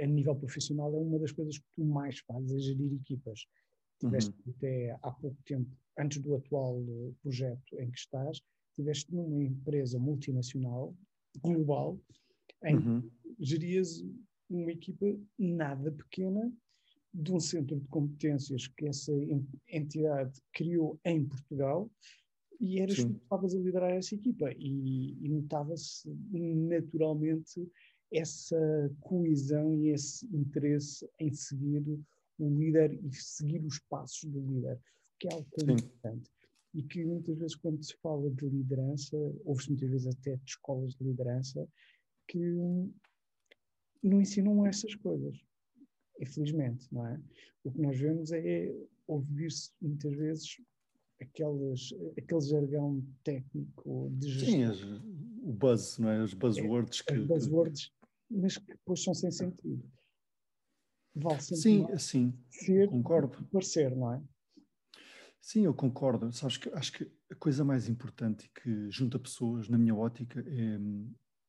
a 0.00 0.06
nível 0.06 0.35
profissional 0.35 0.92
é 0.92 0.99
uma 0.99 1.18
das 1.20 1.30
coisas 1.30 1.58
que 1.58 1.66
tu 1.73 1.85
mais 1.85 2.18
fazes, 2.20 2.50
é 2.52 2.58
gerir 2.58 2.92
equipas. 2.92 3.46
Tiveste 3.99 4.31
uhum. 4.31 4.55
até 4.57 4.99
há 5.03 5.11
pouco 5.11 5.37
tempo 5.45 5.71
antes 5.99 6.19
do 6.19 6.35
atual 6.35 6.83
eh, 6.88 7.12
projeto 7.23 7.81
em 7.81 7.91
que 7.91 7.99
estás, 7.99 8.41
estiveste 8.71 9.15
numa 9.15 9.43
empresa 9.43 9.99
multinacional, 9.99 10.95
global, 11.43 11.99
em 12.65 12.76
uhum. 12.76 13.00
que 13.00 13.11
gerias 13.38 14.05
uma 14.50 14.71
equipa 14.71 15.07
nada 15.38 15.91
pequena 15.91 16.53
de 17.12 17.33
um 17.33 17.41
centro 17.41 17.81
de 17.81 17.88
competências 17.88 18.69
que 18.69 18.87
essa 18.87 19.12
entidade 19.69 20.41
criou 20.53 21.00
em 21.05 21.25
Portugal, 21.25 21.91
E 22.61 22.81
eras 22.81 22.97
tu 22.97 23.09
que 23.09 23.23
estavas 23.23 23.55
a 23.55 23.59
liderar 23.59 23.93
essa 23.93 24.15
equipa 24.15 24.50
e, 24.53 25.17
e 25.25 25.29
notava-se 25.29 26.09
naturalmente 26.31 27.69
essa 28.12 28.91
coesão 29.00 29.75
e 29.75 29.88
esse 29.88 30.26
interesse 30.35 31.09
em 31.19 31.33
seguir 31.33 31.83
o 32.38 32.49
líder 32.49 32.93
e 33.05 33.12
seguir 33.12 33.64
os 33.64 33.78
passos 33.78 34.31
do 34.31 34.40
líder, 34.40 34.78
que 35.19 35.28
é 35.28 35.33
algo 35.33 35.47
tão 35.57 35.75
importante. 35.75 36.31
E 36.75 36.83
que 36.83 37.05
muitas 37.05 37.38
vezes, 37.38 37.57
quando 37.57 37.83
se 37.83 37.97
fala 38.02 38.31
de 38.31 38.49
liderança, 38.49 39.16
ouve-se 39.45 39.71
muitas 39.71 39.90
vezes 39.90 40.07
até 40.09 40.37
de 40.37 40.45
escolas 40.45 40.95
de 40.95 41.05
liderança, 41.05 41.66
que 42.28 42.38
não 44.02 44.21
ensinam 44.21 44.66
essas 44.66 44.95
coisas, 44.97 45.40
infelizmente, 46.21 46.87
não 46.93 47.07
é? 47.07 47.21
O 47.64 47.71
que 47.71 47.81
nós 47.81 47.99
vemos 47.99 48.31
é 48.33 48.75
ouvir-se 49.07 49.71
muitas 49.81 50.14
vezes 50.14 50.61
aquelas, 51.21 51.95
aquele 52.19 52.40
jargão 52.40 53.02
técnico 53.25 54.11
de 54.12 54.28
gestão. 54.28 54.75
Sim, 54.75 55.02
o 55.43 55.52
buzz, 55.52 55.99
não 55.99 56.11
é? 56.11 56.23
Os 56.23 56.35
buzzwords. 56.35 57.02
É, 57.07 57.12
que, 57.12 57.19
os 57.21 57.26
buzzwords, 57.26 57.93
mas 58.31 58.59
que 58.59 58.66
depois 58.66 59.02
são 59.02 59.14
sem 59.14 59.31
sentido. 59.31 59.83
Vale 61.16 61.40
sim, 61.40 61.87
sim, 61.96 62.35
ser, 62.50 62.88
concordo. 62.90 63.42
parecer, 63.50 63.96
não 63.96 64.12
é? 64.12 64.23
Sim, 65.40 65.64
eu 65.64 65.73
concordo. 65.73 66.30
Sabes 66.30 66.58
que 66.58 66.68
acho 66.70 66.92
que 66.92 67.11
a 67.30 67.35
coisa 67.37 67.64
mais 67.64 67.88
importante 67.88 68.50
que 68.54 68.90
junta 68.90 69.18
pessoas, 69.18 69.68
na 69.68 69.78
minha 69.78 69.94
ótica, 69.94 70.40
é, 70.40 70.78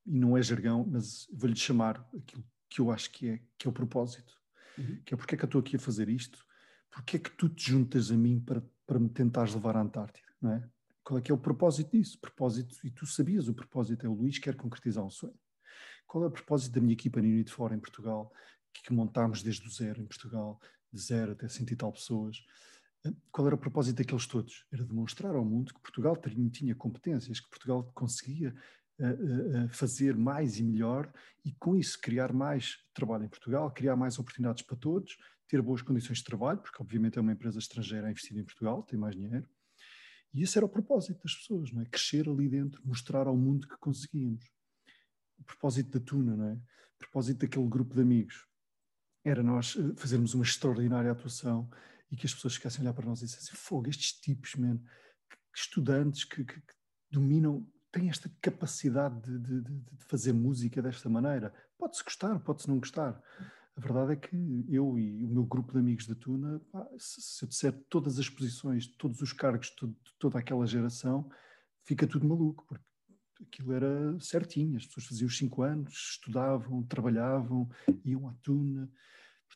e 0.06 0.20
não 0.20 0.38
é 0.38 0.42
jargão, 0.42 0.88
mas 0.90 1.28
vou-lhe 1.34 1.56
chamar 1.56 2.08
aquilo 2.18 2.46
que 2.70 2.80
eu 2.80 2.92
acho 2.92 3.12
que 3.12 3.28
é, 3.28 3.42
que 3.58 3.68
é 3.68 3.70
o 3.70 3.74
propósito. 3.74 4.34
Uhum. 4.78 5.02
Que 5.04 5.14
é 5.14 5.18
porque 5.18 5.36
é 5.36 5.38
que 5.38 5.44
eu 5.44 5.48
estou 5.48 5.60
aqui 5.60 5.76
a 5.76 5.80
fazer 5.80 6.08
isto? 6.08 6.46
Porque 6.90 7.18
é 7.18 7.20
que 7.20 7.32
tu 7.32 7.50
te 7.50 7.72
juntas 7.72 8.10
a 8.10 8.16
mim 8.16 8.40
para, 8.40 8.64
para 8.86 9.00
me 9.00 9.10
tentares 9.10 9.54
levar 9.54 9.76
à 9.76 9.82
Antártida, 9.82 10.30
não 10.42 10.54
é? 10.54 10.70
Qual 11.04 11.18
é 11.18 11.22
que 11.22 11.32
é 11.32 11.36
o 11.36 11.38
propósito 11.38 11.92
disso? 11.92 12.20
Propósito, 12.20 12.76
e 12.84 12.92
tu 12.92 13.06
sabias 13.06 13.48
o 13.48 13.54
propósito, 13.54 14.06
é 14.06 14.10
o 14.10 14.14
Luís 14.14 14.40
quer 14.40 14.56
concretizar 14.56 15.04
um 15.04 15.10
sonho. 15.10 15.40
Qual 16.06 16.24
é 16.24 16.28
o 16.28 16.32
propósito 16.32 16.74
da 16.74 16.82
minha 16.82 16.94
equipa 16.94 17.22
no 17.22 17.28
Unit 17.28 17.52
Fora 17.52 17.76
em 17.76 17.80
Portugal, 17.80 18.32
que, 18.84 18.94
montámos 18.94 19.42
desde 19.42 19.68
o 19.68 19.72
zero 19.72 20.02
em 20.02 20.06
Portugal, 20.06 20.60
de 20.92 21.02
zero 21.02 21.32
até 21.34 21.48
cento 21.48 21.72
e 21.72 21.76
tal 21.76 21.92
pessoas? 21.92 22.38
Eh, 23.06 23.14
qual 23.32 23.48
era 23.48 23.56
o 23.56 23.60
propósito 23.60 23.98
daqueles 23.98 24.26
todos? 24.28 24.66
Era 24.72 24.84
demonstrar 24.84 25.36
ao 25.36 25.46
mundo 25.46 25.74
que 25.74 25.82
Portugal 25.82 26.18
tinha, 26.52 26.76
competências, 26.76 27.40
que 27.40 27.50
Portugal 27.50 27.84
conseguia 27.94 28.56
uh, 29.00 29.66
uh, 29.66 29.70
fazer 29.70 30.16
mais 30.16 30.60
e 30.60 30.64
melhor 30.64 31.12
e, 31.46 31.54
com 31.54 31.76
isso, 31.76 32.00
criar 32.00 32.34
mais 32.34 32.78
trabalho 32.94 33.26
em 33.26 33.30
Portugal, 33.30 33.72
criar 33.72 33.96
mais 33.96 34.18
oportunidades 34.20 34.64
para 34.64 34.78
todos, 34.78 35.18
ter 35.48 35.62
boas 35.62 35.82
condições 35.82 36.18
de 36.18 36.24
trabalho, 36.24 36.60
porque, 36.60 36.82
obviamente, 36.82 37.18
é 37.18 37.22
uma 37.22 37.32
empresa 37.32 37.60
estrangeira 37.60 38.08
a 38.08 38.12
investir 38.12 38.38
em 38.38 38.44
Portugal, 38.44 38.84
tem 38.84 39.00
mais 39.00 39.16
dinheiro. 39.16 39.48
E 40.34 40.44
esse 40.44 40.58
era 40.58 40.66
o 40.66 40.70
propósito 40.70 41.24
das 41.24 41.36
pessoas, 41.36 41.72
não 41.72 41.82
é? 41.82 41.86
Crescer 41.86 42.28
ali 42.28 42.50
dentro, 42.50 42.82
mostrar 42.86 43.28
ao 43.28 43.38
mundo 43.38 43.68
que 43.68 43.78
conseguíamos 43.78 44.46
o 45.38 45.44
propósito 45.44 45.98
da 45.98 46.06
Tuna, 46.06 46.36
não 46.36 46.50
é? 46.50 46.54
O 46.54 46.98
propósito 47.00 47.40
daquele 47.40 47.68
grupo 47.68 47.96
de 47.96 48.02
amigos 48.02 48.46
era 49.30 49.44
nós 49.44 49.76
eh, 49.78 49.94
fazermos 49.96 50.34
uma 50.34 50.44
extraordinária 50.44 51.12
atuação 51.12 51.70
e 52.12 52.16
que 52.16 52.26
as 52.26 52.34
pessoas 52.34 52.56
ficassem 52.56 52.80
a 52.80 52.84
olhar 52.84 52.94
para 52.94 53.06
nós 53.06 53.22
e 53.22 53.26
dissessem: 53.26 53.56
Fogo, 53.56 53.90
estes 53.90 54.14
tipos, 54.14 54.56
man, 54.56 54.78
que 55.30 55.60
estudantes 55.60 56.24
que, 56.24 56.44
que, 56.44 56.62
que, 56.62 56.74
dominam, 57.12 57.68
têm 57.92 58.10
esta 58.10 58.32
capacidade 58.42 59.20
de, 59.22 59.40
de, 59.40 59.62
de, 59.62 60.06
fazer 60.06 60.34
música 60.34 60.82
desta 60.82 61.10
maneira. 61.10 61.54
Pode-se 61.78 62.04
gostar, 62.04 62.40
pode-se 62.40 62.68
não 62.68 62.80
gostar. 62.80 63.22
A 63.76 63.80
verdade 63.80 64.14
é 64.14 64.16
que 64.16 64.66
eu 64.70 64.98
e 64.98 65.24
o 65.24 65.30
meu 65.30 65.46
grupo 65.46 65.74
de 65.74 65.80
amigos 65.80 66.08
da 66.08 66.16
Tuna, 66.16 66.60
pá, 66.72 66.88
se, 66.98 67.22
se, 67.22 67.44
eu 67.44 67.50
disser 67.50 67.74
todas 67.90 68.18
as 68.18 68.28
posições, 68.28 68.88
todos 68.88 69.22
os 69.22 69.32
cargos 69.32 69.68
de 69.68 69.96
toda 70.18 70.40
aquela 70.40 70.66
geração, 70.66 71.30
fica 71.84 72.08
tudo 72.08 72.28
maluco, 72.28 72.66
porque 72.68 72.84
aquilo 73.44 73.74
era 73.74 74.20
certinho, 74.20 74.78
as 74.78 74.86
pessoas 74.88 75.06
faziam 75.06 75.28
os 75.28 75.38
cinco 75.38 75.62
anos, 75.62 75.94
estudavam, 75.94 76.84
trabalhavam, 76.84 77.70
iam 78.04 78.28
à 78.28 78.34
tuna, 78.42 78.90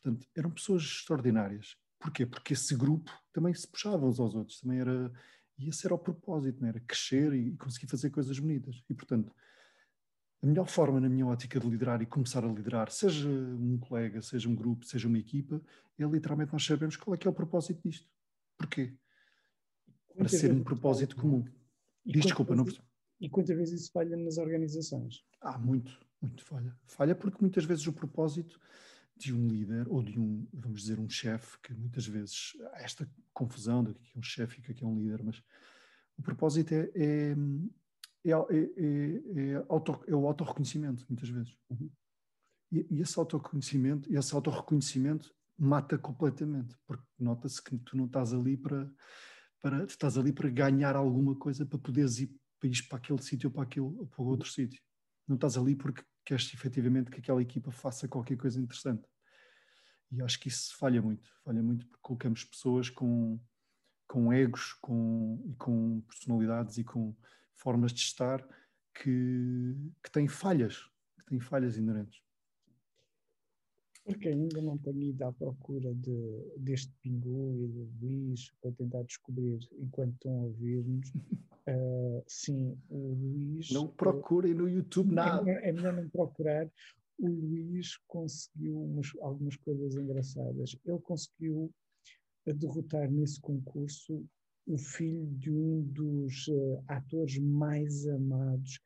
portanto, 0.02 0.26
eram 0.34 0.50
pessoas 0.50 0.82
extraordinárias. 0.82 1.76
Porquê? 1.98 2.26
Porque 2.26 2.52
esse 2.52 2.74
grupo 2.74 3.10
também 3.32 3.54
se 3.54 3.66
puxava 3.66 4.04
uns 4.04 4.18
aos 4.18 4.34
outros, 4.34 4.60
também 4.60 4.80
era, 4.80 5.12
e 5.56 5.68
esse 5.68 5.86
era 5.86 5.94
o 5.94 5.98
propósito, 5.98 6.60
não 6.60 6.68
era 6.68 6.80
crescer 6.80 7.32
e 7.32 7.56
conseguir 7.56 7.86
fazer 7.86 8.10
coisas 8.10 8.36
bonitas. 8.38 8.82
E, 8.90 8.94
portanto, 8.94 9.32
a 10.42 10.46
melhor 10.46 10.66
forma, 10.66 11.00
na 11.00 11.08
minha 11.08 11.26
ótica, 11.26 11.60
de 11.60 11.68
liderar 11.68 12.02
e 12.02 12.06
começar 12.06 12.44
a 12.44 12.48
liderar, 12.48 12.90
seja 12.90 13.28
um 13.28 13.78
colega, 13.78 14.20
seja 14.20 14.48
um 14.48 14.54
grupo, 14.54 14.84
seja 14.84 15.06
uma 15.06 15.18
equipa, 15.18 15.62
é 15.96 16.04
literalmente 16.04 16.52
nós 16.52 16.64
sabemos 16.64 16.96
qual 16.96 17.14
é 17.14 17.18
que 17.18 17.28
é 17.28 17.30
o 17.30 17.34
propósito 17.34 17.80
disto. 17.88 18.08
Porquê? 18.58 18.96
Para 20.16 20.28
ser 20.28 20.50
um 20.52 20.64
propósito 20.64 21.14
comum. 21.14 21.44
Diz, 22.04 22.24
desculpa, 22.24 22.56
não 22.56 22.64
percebi. 22.64 22.84
E 23.20 23.30
quantas 23.30 23.56
vezes 23.56 23.82
isso 23.82 23.92
falha 23.92 24.16
nas 24.16 24.36
organizações? 24.36 25.24
Ah, 25.40 25.56
muito, 25.56 25.96
muito 26.20 26.44
falha. 26.44 26.76
Falha 26.88 27.14
porque 27.14 27.38
muitas 27.40 27.64
vezes 27.64 27.86
o 27.86 27.92
propósito 27.92 28.60
de 29.22 29.34
um 29.34 29.48
líder 29.48 29.88
ou 29.88 30.02
de 30.02 30.18
um, 30.18 30.46
vamos 30.52 30.82
dizer, 30.82 30.98
um 30.98 31.08
chefe, 31.08 31.58
que 31.62 31.72
muitas 31.74 32.06
vezes 32.06 32.52
há 32.72 32.82
esta 32.82 33.08
confusão 33.32 33.82
de 33.84 33.94
que 33.94 34.12
é 34.14 34.18
um 34.18 34.22
chefe 34.22 34.60
e 34.60 34.74
que 34.74 34.84
é 34.84 34.86
um 34.86 34.98
líder, 34.98 35.22
mas 35.22 35.42
o 36.16 36.22
propósito 36.22 36.72
é, 36.72 36.90
é, 36.94 37.36
é, 38.24 38.30
é, 38.30 39.52
é 39.52 39.66
auto, 39.68 40.04
é 40.06 40.14
o 40.14 40.26
autorreconhecimento, 40.26 41.04
muitas 41.08 41.28
vezes. 41.28 41.56
Uhum. 41.70 41.90
E, 42.70 42.86
e, 42.90 43.00
esse 43.00 43.18
autoconhecimento, 43.18 44.12
esse 44.12 44.34
autorreconhecimento 44.34 45.34
mata 45.58 45.98
completamente, 45.98 46.76
porque 46.86 47.04
nota-se 47.18 47.62
que 47.62 47.76
tu 47.78 47.96
não 47.96 48.06
estás 48.06 48.32
ali 48.32 48.56
para, 48.56 48.90
para 49.60 49.84
estás 49.84 50.16
ali 50.16 50.32
para 50.32 50.48
ganhar 50.48 50.96
alguma 50.96 51.36
coisa 51.36 51.66
para 51.66 51.78
poderes 51.78 52.18
ir 52.18 52.34
para 52.58 52.68
ir 52.68 52.88
para 52.88 52.98
aquele 52.98 53.20
sítio 53.20 53.48
ou 53.48 53.52
para, 53.52 53.64
aquele, 53.64 53.86
ou 53.86 54.06
para 54.06 54.22
outro 54.22 54.48
sítio. 54.48 54.80
Não 55.26 55.34
estás 55.34 55.56
ali 55.56 55.74
porque 55.74 56.02
queres 56.24 56.52
efetivamente 56.54 57.10
que 57.10 57.18
aquela 57.18 57.42
equipa 57.42 57.72
faça 57.72 58.06
qualquer 58.06 58.36
coisa 58.36 58.60
interessante. 58.60 59.02
E 60.12 60.20
acho 60.20 60.38
que 60.38 60.48
isso 60.48 60.76
falha 60.76 61.00
muito. 61.00 61.28
Falha 61.42 61.62
muito 61.62 61.86
porque 61.86 62.02
colocamos 62.02 62.44
pessoas 62.44 62.90
com, 62.90 63.40
com 64.06 64.30
egos 64.32 64.74
com, 64.74 65.42
e 65.46 65.54
com 65.54 66.02
personalidades 66.02 66.76
e 66.76 66.84
com 66.84 67.14
formas 67.54 67.92
de 67.92 68.00
estar 68.00 68.46
que, 68.94 69.74
que 70.02 70.10
têm 70.10 70.28
falhas, 70.28 70.84
que 71.18 71.24
têm 71.26 71.40
falhas 71.40 71.78
inerentes. 71.78 72.20
Porque 74.04 74.28
ainda 74.28 74.60
não 74.60 74.76
tenho 74.78 75.00
ido 75.00 75.24
à 75.24 75.32
procura 75.32 75.94
de, 75.94 76.52
deste 76.58 76.92
Pingu 77.00 77.56
e 77.56 77.68
do 77.68 77.88
Luís 78.00 78.52
para 78.60 78.72
tentar 78.72 79.02
descobrir, 79.04 79.60
enquanto 79.78 80.14
estão 80.14 80.40
a 80.40 80.42
ouvir-nos, 80.42 81.08
uh, 81.08 82.24
sim, 82.26 82.76
o 82.90 83.14
Luís. 83.14 83.70
Não 83.70 83.86
procurem 83.86 84.54
no 84.54 84.68
YouTube 84.68 85.14
nada. 85.14 85.48
É, 85.48 85.68
é 85.68 85.72
melhor 85.72 85.92
não 85.92 86.08
procurar. 86.08 86.68
O 87.18 87.28
Luís 87.28 87.96
conseguiu 88.08 88.80
umas, 88.80 89.08
algumas 89.20 89.56
coisas 89.56 89.94
engraçadas. 89.94 90.76
Ele 90.84 90.98
conseguiu 91.00 91.72
derrotar 92.46 93.10
nesse 93.10 93.40
concurso 93.40 94.24
o 94.66 94.78
filho 94.78 95.26
de 95.38 95.50
um 95.50 95.82
dos 95.82 96.48
uh, 96.48 96.82
atores 96.88 97.38
mais 97.38 98.06
amados 98.08 98.80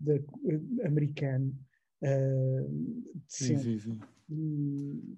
da, 0.00 0.16
uh, 0.16 0.86
americano. 0.86 1.54
Uh, 2.02 3.22
sim, 3.28 3.58
sim, 3.58 3.78
sim 3.78 3.98
e 4.32 5.16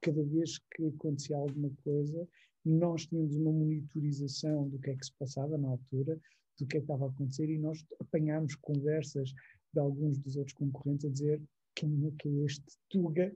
cada 0.00 0.22
vez 0.22 0.58
que 0.58 0.86
acontecia 0.86 1.36
alguma 1.36 1.70
coisa, 1.82 2.28
nós 2.64 3.06
tínhamos 3.06 3.34
uma 3.34 3.52
monitorização 3.52 4.68
do 4.68 4.78
que 4.78 4.90
é 4.90 4.96
que 4.96 5.06
se 5.06 5.12
passava 5.18 5.58
na 5.58 5.68
altura, 5.68 6.18
do 6.58 6.66
que 6.66 6.76
é 6.76 6.80
que 6.80 6.84
estava 6.84 7.06
a 7.06 7.08
acontecer, 7.08 7.48
e 7.50 7.58
nós 7.58 7.84
apanhámos 8.00 8.54
conversas 8.56 9.32
de 9.72 9.80
alguns 9.80 10.18
dos 10.18 10.36
outros 10.36 10.56
concorrentes 10.56 11.06
a 11.06 11.10
dizer 11.10 11.42
quem 11.76 12.06
é 12.06 12.10
que 12.18 12.28
é 12.28 12.44
este 12.44 12.64
Tuga, 12.90 13.32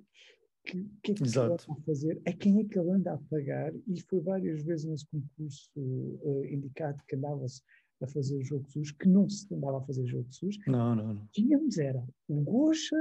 que, 0.65 0.85
que 1.03 1.13
é 1.13 1.15
que 1.15 1.23
Exato. 1.23 1.47
ele 1.47 1.53
anda 1.53 1.81
a 1.81 1.85
fazer, 1.85 2.23
a 2.27 2.33
quem 2.33 2.61
é 2.61 2.65
que 2.65 2.79
ele 2.79 2.91
anda 2.91 3.13
a 3.13 3.19
pagar, 3.19 3.73
e 3.87 4.01
foi 4.01 4.21
várias 4.21 4.63
vezes 4.63 4.87
nesse 4.87 5.07
concurso 5.07 5.71
uh, 5.77 6.45
indicado 6.47 7.03
que 7.07 7.17
andava-se 7.17 7.63
a 8.03 8.07
fazer 8.07 8.43
jogo 8.43 8.65
de 8.65 8.73
SUS, 8.73 8.93
que 8.93 9.09
não 9.09 9.29
se 9.29 9.53
andava 9.55 9.79
a 9.79 9.83
fazer 9.83 10.07
jogo 10.07 10.29
de 10.29 10.37
SUS. 10.37 10.59
Não, 10.67 10.95
não, 10.97 11.15
não. 11.15 11.29
Tínhamos 11.33 11.79
era 11.79 12.03
o 12.29 12.41
Gocha, 12.41 12.97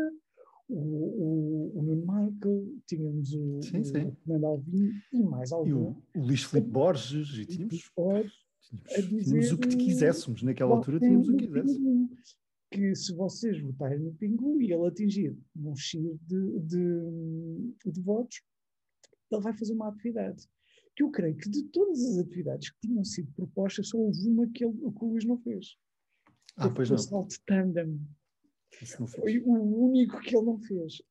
o, 0.68 0.76
o, 0.76 1.80
o 1.80 1.82
Nuno 1.82 2.02
Michael, 2.02 2.68
tínhamos 2.86 3.34
o, 3.34 3.62
sim, 3.64 3.84
sim. 3.84 4.06
o 4.06 4.12
Fernando 4.12 4.46
Alvim 4.46 4.92
e 5.14 5.24
mais 5.24 5.52
algum. 5.52 5.68
E 5.68 5.74
o, 5.74 6.04
o 6.16 6.26
Luís 6.26 6.44
Filipe 6.44 6.70
Borges, 6.70 7.30
e 7.38 7.46
tínhamos, 7.46 7.92
Borges, 7.96 8.34
tínhamos, 8.88 9.26
tínhamos, 9.26 9.52
o 9.54 9.58
que 9.58 9.76
quiséssemos, 9.78 10.44
naquela 10.44 10.76
altura 10.76 11.00
tínhamos 11.00 11.30
o 11.30 11.36
que 11.36 11.48
quiséssemos. 11.48 12.10
Que 12.72 12.96
se 12.96 13.14
vocês 13.16 13.60
votarem 13.62 14.00
no 14.00 14.14
Pingu 14.14 14.62
e 14.62 14.72
ele 14.72 14.88
atingir 14.88 15.36
um 15.56 15.76
X 15.76 16.02
de, 16.22 16.60
de, 16.60 17.92
de 17.92 18.02
votos, 18.02 18.42
ele 19.32 19.42
vai 19.42 19.54
fazer 19.54 19.74
uma 19.74 19.90
atividade. 19.90 20.48
Que 20.96 21.04
eu 21.04 21.12
creio 21.12 21.36
que 21.36 21.50
de 21.50 21.64
todas 21.66 22.00
as 22.04 22.18
atividades 22.18 22.70
que 22.70 22.88
tinham 22.88 23.04
sido 23.04 23.32
propostas, 23.34 23.90
só 23.90 23.98
houve 23.98 24.28
uma 24.28 24.48
que, 24.50 24.64
ele, 24.64 24.74
que 24.74 25.04
o 25.04 25.10
Luís 25.10 25.26
não 25.26 25.38
fez. 25.38 25.78
Ah, 26.58 26.70
pois 26.70 26.90
não. 26.90 26.98
O 26.98 27.00
salto 27.00 27.36
tandem 27.46 28.00
foi 29.08 29.40
o 29.40 29.52
único 29.52 30.20
que 30.22 30.36
ele 30.36 30.46
não 30.46 30.60
fez. 30.60 31.02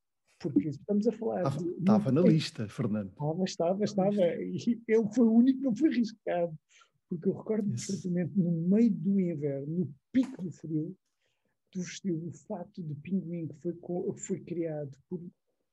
Porque 0.40 0.68
estamos 0.68 1.06
a 1.06 1.12
falar. 1.12 1.38
Estava, 1.38 1.64
de, 1.64 1.70
estava 1.70 2.12
na 2.12 2.20
lista, 2.20 2.68
Fernando. 2.68 3.10
Estava, 3.10 3.44
estava, 3.44 3.84
estava. 3.84 4.14
E 4.14 4.80
ele 4.86 5.08
foi 5.12 5.26
o 5.26 5.32
único 5.32 5.58
que 5.58 5.64
não 5.64 5.74
foi 5.74 5.90
arriscado. 5.90 6.56
porque 7.08 7.28
eu 7.28 7.36
recordo 7.36 7.68
perfeitamente 7.70 8.38
no 8.38 8.68
meio 8.68 8.90
do 8.90 9.20
inverno, 9.20 9.78
no 9.78 9.94
pico 10.12 10.42
do 10.42 10.52
frio, 10.52 10.96
do 11.72 11.82
vestido, 11.82 12.28
o 12.28 12.32
fato 12.32 12.82
de 12.82 12.94
pinguim 12.96 13.48
que 13.48 13.54
foi, 13.60 13.72
que 13.74 14.20
foi 14.20 14.40
criado 14.40 14.96
por 15.08 15.20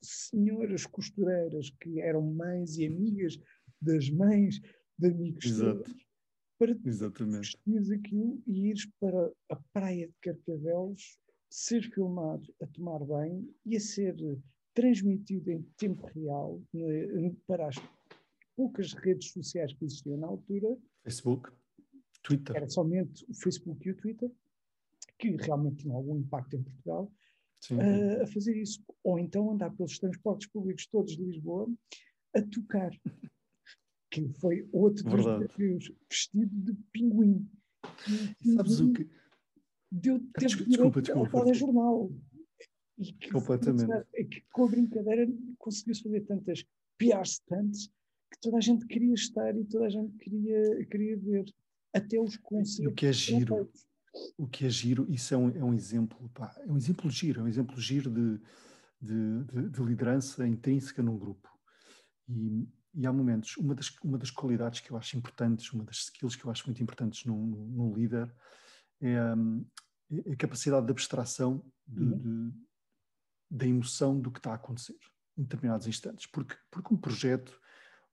senhoras 0.02 0.86
costureiras 0.86 1.70
que 1.82 2.00
eram 2.00 2.22
mães 2.22 2.78
e 2.78 2.86
amigas 2.86 3.40
das 3.82 4.10
mães 4.10 4.60
de 4.98 5.08
amigos 5.08 5.46
Exato. 5.46 5.96
para 6.58 6.78
Exatamente. 6.86 7.58
aquilo 7.94 8.42
e 8.48 8.70
ires 8.70 8.86
para 9.00 9.32
a 9.50 9.56
praia 9.74 10.08
de 10.08 10.14
Carcavelos, 10.22 11.20
ser 11.50 11.84
filmado 11.84 12.54
a 12.62 12.68
tomar 12.68 13.00
banho 13.00 13.54
e 13.66 13.76
a 13.76 13.80
ser 13.80 14.16
transmitido 14.74 15.52
em 15.52 15.62
tempo 15.78 16.06
real 16.08 16.62
né, 16.74 17.34
para 17.48 17.68
as 17.68 17.76
poucas 18.56 18.94
redes 18.94 19.32
sociais 19.32 19.74
que 19.74 19.86
existiam 19.86 20.18
na 20.18 20.28
altura. 20.28 20.78
Facebook, 21.04 21.52
Twitter. 22.24 22.56
Era 22.56 22.68
somente 22.68 23.26
o 23.30 23.34
Facebook 23.34 23.88
e 23.88 23.92
o 23.92 23.96
Twitter, 23.96 24.32
que 25.34 25.44
realmente 25.46 25.78
tinham 25.78 25.96
algum 25.96 26.18
impacto 26.18 26.56
em 26.56 26.64
Portugal, 26.64 27.12
Sim. 27.62 27.76
uh, 27.78 28.24
a 28.24 28.28
fazer 28.28 28.56
isso. 28.58 28.84
Ou 29.04 29.18
então 29.20 29.52
andar 29.52 29.72
pelos 29.72 29.98
transportes 30.00 30.48
públicos 30.48 30.86
todos 30.88 31.16
de 31.16 31.24
Lisboa 31.24 31.68
a 32.36 32.42
tocar. 32.42 32.92
que 34.12 34.28
foi 34.40 34.68
outro 34.72 35.04
dos 35.04 35.26
desafios, 35.26 35.92
vestido 36.10 36.48
de 36.56 36.74
pinguim. 36.92 37.50
E 38.44 38.54
sabes 38.54 38.80
o 38.80 38.94
que. 38.94 39.10
Deu 39.92 40.16
Ah, 40.16 40.20
tempo 40.20 40.40
desculpa, 40.40 40.70
desculpa, 40.70 41.02
desculpa. 41.02 41.38
ao 41.38 41.44
telejornal. 41.46 42.12
E 42.98 43.12
que, 43.14 43.30
Completamente. 43.32 44.06
que 44.30 44.42
com 44.54 44.64
a 44.66 44.68
brincadeira 44.70 45.28
conseguiu-se 45.58 46.02
fazer 46.04 46.22
tantas 46.22 46.64
PR 46.98 47.26
stunts 47.26 47.88
que 48.32 48.40
toda 48.42 48.58
a 48.58 48.62
gente 48.62 48.86
queria 48.88 49.14
estar 49.14 49.56
e 49.58 49.66
toda 49.66 49.86
a 49.86 49.90
gente 49.90 50.16
queria, 50.18 50.86
queria 50.86 51.18
ver. 51.18 51.46
Até 51.94 52.20
os 52.20 52.34
E 52.36 52.38
o 52.38 52.42
concertos. 52.42 52.94
que 52.96 53.06
é 53.06 53.14
giro. 53.14 53.70
O 54.38 54.48
que 54.48 54.66
é 54.66 54.70
giro, 54.70 55.06
isso 55.10 55.34
é 55.34 55.38
um, 55.38 55.50
é 55.50 55.64
um 55.64 55.74
exemplo, 55.74 56.30
pá, 56.30 56.54
é 56.60 56.72
um 56.72 56.78
exemplo 56.78 57.10
giro, 57.10 57.42
é 57.42 57.44
um 57.44 57.48
exemplo 57.48 57.80
giro 57.80 58.10
de, 58.10 58.42
de, 59.02 59.44
de- 59.46 59.70
de 59.70 59.84
liderança 59.84 60.48
intrínseca 60.48 61.02
num 61.02 61.18
grupo. 61.18 61.50
E, 62.28 62.68
e 62.94 63.06
há 63.06 63.12
momentos, 63.14 63.58
uma 63.58 63.76
das, 63.76 63.90
uma 64.04 64.18
das 64.18 64.32
qualidades 64.32 64.80
que 64.80 64.92
eu 64.92 64.98
acho 64.98 65.18
importantes, 65.18 65.72
uma 65.74 65.84
das 65.84 65.98
skills 65.98 66.36
que 66.36 66.46
eu 66.46 66.52
acho 66.52 66.66
muito 66.66 66.82
importantes 66.82 67.26
num, 67.26 67.46
num- 67.46 67.94
líder 67.94 68.34
é, 69.02 69.34
hum, 69.36 69.66
é 70.26 70.32
a 70.32 70.36
capacidade 70.38 70.86
de 70.86 70.92
abstração 70.92 71.64
de- 71.86 72.04
Uhum. 72.04 72.54
da 73.52 73.66
emoção 73.66 74.20
do 74.20 74.32
que 74.32 74.40
está 74.40 74.52
a 74.52 74.56
acontecer 74.56 74.96
em 75.38 75.44
determinados 75.44 75.88
instantes. 75.88 76.26
Porque, 76.28 76.56
porque 76.72 76.94
um 76.94 76.98
projeto, 76.98 77.60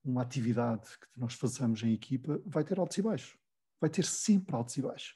uma 0.03 0.21
atividade 0.21 0.87
que 0.99 1.19
nós 1.19 1.33
façamos 1.33 1.81
em 1.81 1.93
equipa 1.93 2.41
vai 2.45 2.63
ter 2.63 2.77
altos 2.77 2.97
e 2.97 3.01
baixos. 3.01 3.37
Vai 3.79 3.89
ter 3.89 4.05
sempre 4.05 4.55
altos 4.55 4.77
e 4.77 4.81
baixos. 4.81 5.13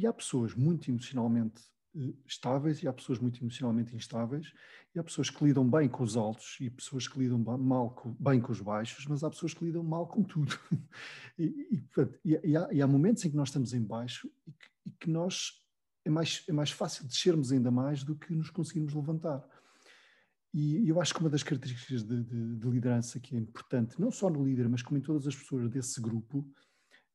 E 0.00 0.06
há 0.06 0.12
pessoas 0.12 0.54
muito 0.54 0.90
emocionalmente 0.90 1.60
eh, 1.94 2.14
estáveis 2.26 2.82
e 2.82 2.88
há 2.88 2.92
pessoas 2.92 3.18
muito 3.18 3.42
emocionalmente 3.42 3.94
instáveis 3.94 4.52
e 4.94 4.98
há 4.98 5.04
pessoas 5.04 5.28
que 5.28 5.44
lidam 5.44 5.68
bem 5.68 5.88
com 5.88 6.02
os 6.02 6.16
altos 6.16 6.56
e 6.60 6.70
pessoas 6.70 7.06
que 7.06 7.18
lidam 7.18 7.38
mal 7.58 7.90
com, 7.90 8.12
bem 8.18 8.40
com 8.40 8.50
os 8.50 8.60
baixos, 8.60 9.04
mas 9.06 9.22
há 9.22 9.28
pessoas 9.28 9.52
que 9.52 9.64
lidam 9.64 9.82
mal 9.84 10.06
com 10.06 10.22
tudo. 10.22 10.58
E, 11.38 11.82
e- 12.24 12.40
e 12.44 12.56
há, 12.56 12.68
e 12.72 12.82
há 12.82 12.86
momentos 12.86 13.24
em 13.24 13.30
que 13.30 13.36
nós 13.36 13.48
estamos 13.48 13.72
em 13.72 13.82
baixo 13.82 14.30
e 14.46 14.52
que, 14.52 14.68
e 14.86 14.90
que 14.90 15.10
nós 15.10 15.52
é 16.04 16.10
mais, 16.10 16.44
é 16.48 16.52
mais 16.52 16.70
fácil 16.70 17.06
descermos 17.06 17.50
ainda 17.52 17.70
mais 17.70 18.02
do 18.04 18.14
que 18.14 18.34
nos 18.34 18.50
conseguirmos 18.50 18.92
levantar. 18.94 19.42
E 20.52 20.88
eu 20.88 21.00
acho 21.00 21.14
que 21.14 21.20
uma 21.20 21.30
das 21.30 21.42
características 21.42 22.02
de, 22.02 22.22
de- 22.24 22.56
de 22.56 22.68
liderança 22.68 23.20
que 23.20 23.36
é 23.36 23.38
importante, 23.38 24.00
não 24.00 24.10
só 24.10 24.28
no 24.28 24.44
líder, 24.44 24.68
mas 24.68 24.82
como 24.82 24.98
em 24.98 25.00
todas 25.02 25.26
as 25.26 25.36
pessoas 25.36 25.70
desse 25.70 26.00
grupo, 26.00 26.46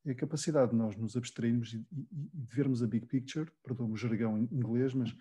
é 0.06 0.12
a 0.12 0.16
capacidade 0.16 0.72
de 0.72 0.78
nós 0.78 0.96
nos 0.96 1.16
abstrairmos 1.18 1.74
e, 1.74 1.78
e- 1.92 2.08
e 2.34 2.42
de 2.42 2.56
vermos 2.56 2.82
a 2.84 2.88
big 2.88 3.06
picture, 3.08 3.50
perdoa-me 3.64 3.94
o 3.94 3.98
jargão 3.98 4.38
em 4.38 4.44
inglês, 4.52 4.94
mas 4.94 5.16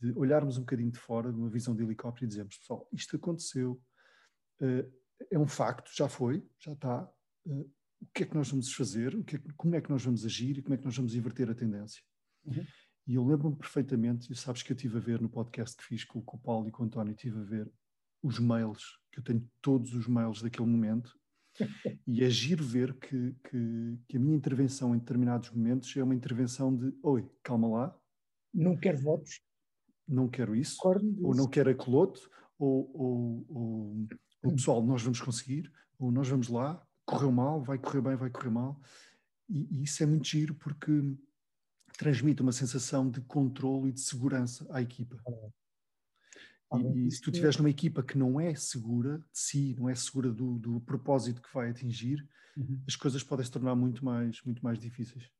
de 0.00 0.12
olharmos 0.16 0.56
um 0.56 0.60
bocadinho 0.62 0.90
de 0.90 0.98
fora, 0.98 1.32
de 1.32 1.38
uma 1.38 1.48
visão 1.48 1.74
de 1.76 1.82
helicóptero 1.82 2.24
e 2.24 2.28
dizermos, 2.28 2.56
pessoal, 2.58 2.88
isto 2.92 3.14
aconteceu, 3.16 3.80
eh, 4.60 4.88
é 5.30 5.38
um 5.38 5.46
facto, 5.46 5.90
já 5.94 6.08
foi, 6.08 6.44
já 6.58 6.72
está, 6.72 7.08
eh, 7.46 7.66
o 8.00 8.06
que 8.12 8.24
é 8.24 8.26
que 8.26 8.34
nós 8.34 8.50
vamos 8.50 8.72
fazer, 8.74 9.14
o 9.14 9.22
que 9.22 9.36
é 9.36 9.40
como 9.56 9.76
é 9.76 9.80
que 9.80 9.90
nós 9.90 10.02
vamos 10.04 10.24
agir 10.24 10.58
e 10.58 10.62
como 10.62 10.74
é 10.74 10.78
que 10.78 10.84
nós 10.84 10.96
vamos 10.96 11.14
inverter 11.14 11.48
a 11.48 11.54
tendência. 11.54 12.02
Uhum. 12.44 12.66
E 13.06 13.14
eu 13.14 13.24
lembro-me 13.24 13.56
perfeitamente, 13.56 14.32
e 14.32 14.34
sabes 14.36 14.62
que 14.62 14.72
eu 14.72 14.74
estive 14.76 14.96
a 14.96 15.00
ver 15.00 15.20
no 15.20 15.28
podcast 15.28 15.76
que 15.76 15.84
fiz 15.84 16.04
com, 16.04 16.20
com 16.20 16.36
o 16.36 16.40
Paulo 16.40 16.68
e 16.68 16.72
com 16.72 16.82
o 16.82 16.86
António, 16.86 17.12
estive 17.12 17.38
a 17.38 17.44
ver 17.44 17.70
os 18.22 18.38
mails, 18.38 18.98
que 19.12 19.20
eu 19.20 19.24
tenho 19.24 19.48
todos 19.60 19.94
os 19.94 20.06
mails 20.08 20.40
daquele 20.42 20.68
momento, 20.68 21.16
e 22.06 22.24
é 22.24 22.30
giro 22.30 22.64
ver 22.64 22.94
que, 22.94 23.34
que, 23.44 23.98
que 24.08 24.16
a 24.16 24.20
minha 24.20 24.36
intervenção 24.36 24.94
em 24.94 24.98
determinados 24.98 25.50
momentos 25.50 25.96
é 25.96 26.02
uma 26.02 26.14
intervenção 26.14 26.74
de 26.74 26.92
oi, 27.02 27.28
calma 27.42 27.68
lá, 27.68 27.98
Não 28.52 28.76
quero 28.76 28.98
votos. 28.98 29.40
não 30.06 30.28
quero 30.28 30.54
isso, 30.54 30.76
ou 31.22 31.34
não 31.34 31.48
quero 31.48 31.70
acolote, 31.70 32.20
ou, 32.58 32.90
ou, 32.94 33.46
ou, 33.48 34.08
ou 34.42 34.52
pessoal, 34.52 34.82
nós 34.84 35.02
vamos 35.02 35.20
conseguir, 35.20 35.72
ou 35.98 36.10
nós 36.12 36.28
vamos 36.28 36.48
lá, 36.48 36.84
correu 37.04 37.32
mal, 37.32 37.62
vai 37.62 37.78
correr 37.78 38.00
bem, 38.00 38.16
vai 38.16 38.30
correr 38.30 38.50
mal. 38.50 38.80
E, 39.48 39.80
e 39.80 39.82
isso 39.84 40.02
é 40.02 40.06
muito 40.06 40.26
giro 40.26 40.54
porque 40.54 40.92
transmite 41.98 42.42
uma 42.42 42.52
sensação 42.52 43.10
de 43.10 43.20
controle 43.22 43.90
e 43.90 43.92
de 43.92 44.00
segurança 44.00 44.66
à 44.70 44.80
equipa. 44.80 45.16
E, 46.74 47.06
e 47.06 47.10
se 47.10 47.20
tu 47.20 47.30
estiveres 47.30 47.56
numa 47.56 47.70
equipa 47.70 48.02
que 48.02 48.16
não 48.16 48.40
é 48.40 48.54
segura 48.54 49.18
de 49.18 49.38
si, 49.38 49.74
não 49.78 49.88
é 49.88 49.94
segura 49.94 50.30
do, 50.32 50.58
do 50.58 50.80
propósito 50.80 51.40
que 51.42 51.52
vai 51.52 51.70
atingir, 51.70 52.26
Uhum. 52.56 52.82
as 52.86 52.94
coisas 52.96 53.22
podem 53.22 53.44
se 53.44 53.50
tornar 53.50 53.74
muito 53.74 54.04
mais, 54.04 54.42
muito 54.42 54.62
mais 54.62 54.78
difíceis. 54.78 55.30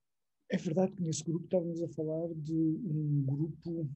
É 0.51 0.57
verdade 0.57 0.93
que 0.93 1.03
nesse 1.03 1.23
grupo 1.23 1.45
estávamos 1.45 1.83
a 1.83 1.89
falar 1.89 2.29
de 2.35 2.55
um 2.55 3.23
grupo 3.25 3.91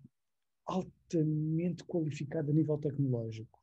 altamente 0.67 1.85
qualificado 1.85 2.51
a 2.51 2.55
nível 2.55 2.79
tecnológico. 2.79 3.59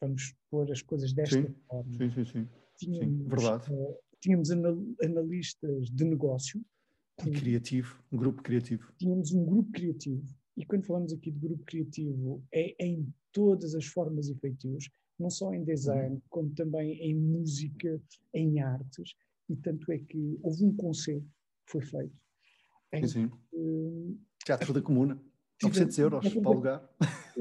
Vamos 0.00 0.34
pôr 0.50 0.70
as 0.70 0.82
coisas 0.82 1.12
desta 1.12 1.40
Sim, 1.40 1.54
forma. 1.68 1.92
Sim, 1.94 2.10
sim, 2.10 2.24
sim. 2.24 2.48
Tínhamos, 2.78 3.26
verdade. 3.28 3.72
eh, 3.72 3.98
tínhamos 4.20 4.50
anal- 4.50 4.94
analistas 5.02 5.90
de 5.90 6.04
negócio, 6.04 6.64
E 7.26 7.30
criativo, 7.30 8.02
um 8.12 8.16
grupo 8.18 8.42
criativo. 8.42 8.92
tínhamos 8.98 9.32
um 9.32 9.44
grupo 9.46 9.70
criativo. 9.72 10.26
E 10.56 10.64
quando 10.64 10.84
falamos 10.86 11.12
aqui 11.12 11.30
de 11.30 11.38
grupo 11.38 11.62
criativo, 11.64 12.42
é 12.52 12.74
em 12.84 13.12
todas 13.32 13.74
as 13.74 13.84
formas 13.86 14.28
e 14.28 14.34
feitios, 14.36 14.88
não 15.18 15.28
só 15.30 15.52
em 15.52 15.64
design, 15.64 16.20
como 16.30 16.50
também 16.54 16.92
em 17.02 17.14
música, 17.14 18.00
em 18.32 18.60
artes. 18.60 19.14
E 19.48 19.56
tanto 19.56 19.90
é 19.92 19.98
que 19.98 20.38
houve 20.42 20.64
um 20.64 20.74
concerto 20.74 21.26
que 21.66 21.72
foi 21.72 21.82
feito. 21.82 22.16
Em 22.92 23.06
Sim, 23.06 23.28
sim. 23.28 23.30
que, 23.50 24.16
Teatro 24.44 24.72
da 24.72 24.80
Comuna, 24.82 25.14
tive- 25.58 25.68
900 25.80 25.98
euros 25.98 26.20
Teatro 26.22 26.40
para 26.42 26.50
alugar. 26.50 26.90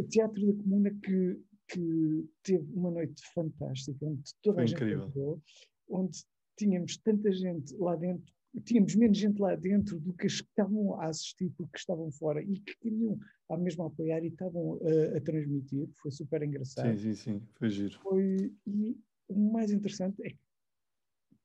Teatro 0.09 0.45
da 0.53 0.63
Comuna 0.63 0.91
que, 0.91 1.41
que 1.69 2.29
teve 2.43 2.73
uma 2.73 2.91
noite 2.91 3.23
fantástica, 3.33 4.05
onde 4.05 4.23
toda 4.41 4.55
Foi 4.55 4.63
a 4.63 4.67
gente 4.67 4.77
incrível. 4.83 5.41
onde 5.89 6.19
tínhamos 6.57 6.97
tanta 6.97 7.31
gente 7.31 7.75
lá 7.77 7.95
dentro, 7.95 8.33
tínhamos 8.61 8.95
menos 8.95 9.17
gente 9.17 9.39
lá 9.39 9.55
dentro 9.55 9.99
do 9.99 10.13
que 10.13 10.27
as 10.27 10.41
que 10.41 10.47
estavam 10.47 10.99
a 10.99 11.07
assistir 11.07 11.51
porque 11.57 11.77
estavam 11.77 12.11
fora 12.11 12.41
e 12.41 12.59
que 12.59 12.77
queriam 12.77 13.19
a 13.49 13.57
mesma 13.57 13.87
apoiar 13.87 14.23
e 14.23 14.27
estavam 14.27 14.79
a, 14.81 15.17
a 15.17 15.21
transmitir, 15.21 15.89
foi 16.01 16.11
super 16.11 16.41
engraçado. 16.43 16.97
Sim, 16.97 17.13
sim, 17.13 17.15
sim. 17.15 17.47
Foi 17.55 17.69
giro. 17.69 17.99
Foi, 17.99 18.53
e 18.65 18.97
o 19.27 19.51
mais 19.51 19.71
interessante 19.71 20.21
é 20.25 20.29
que 20.29 20.39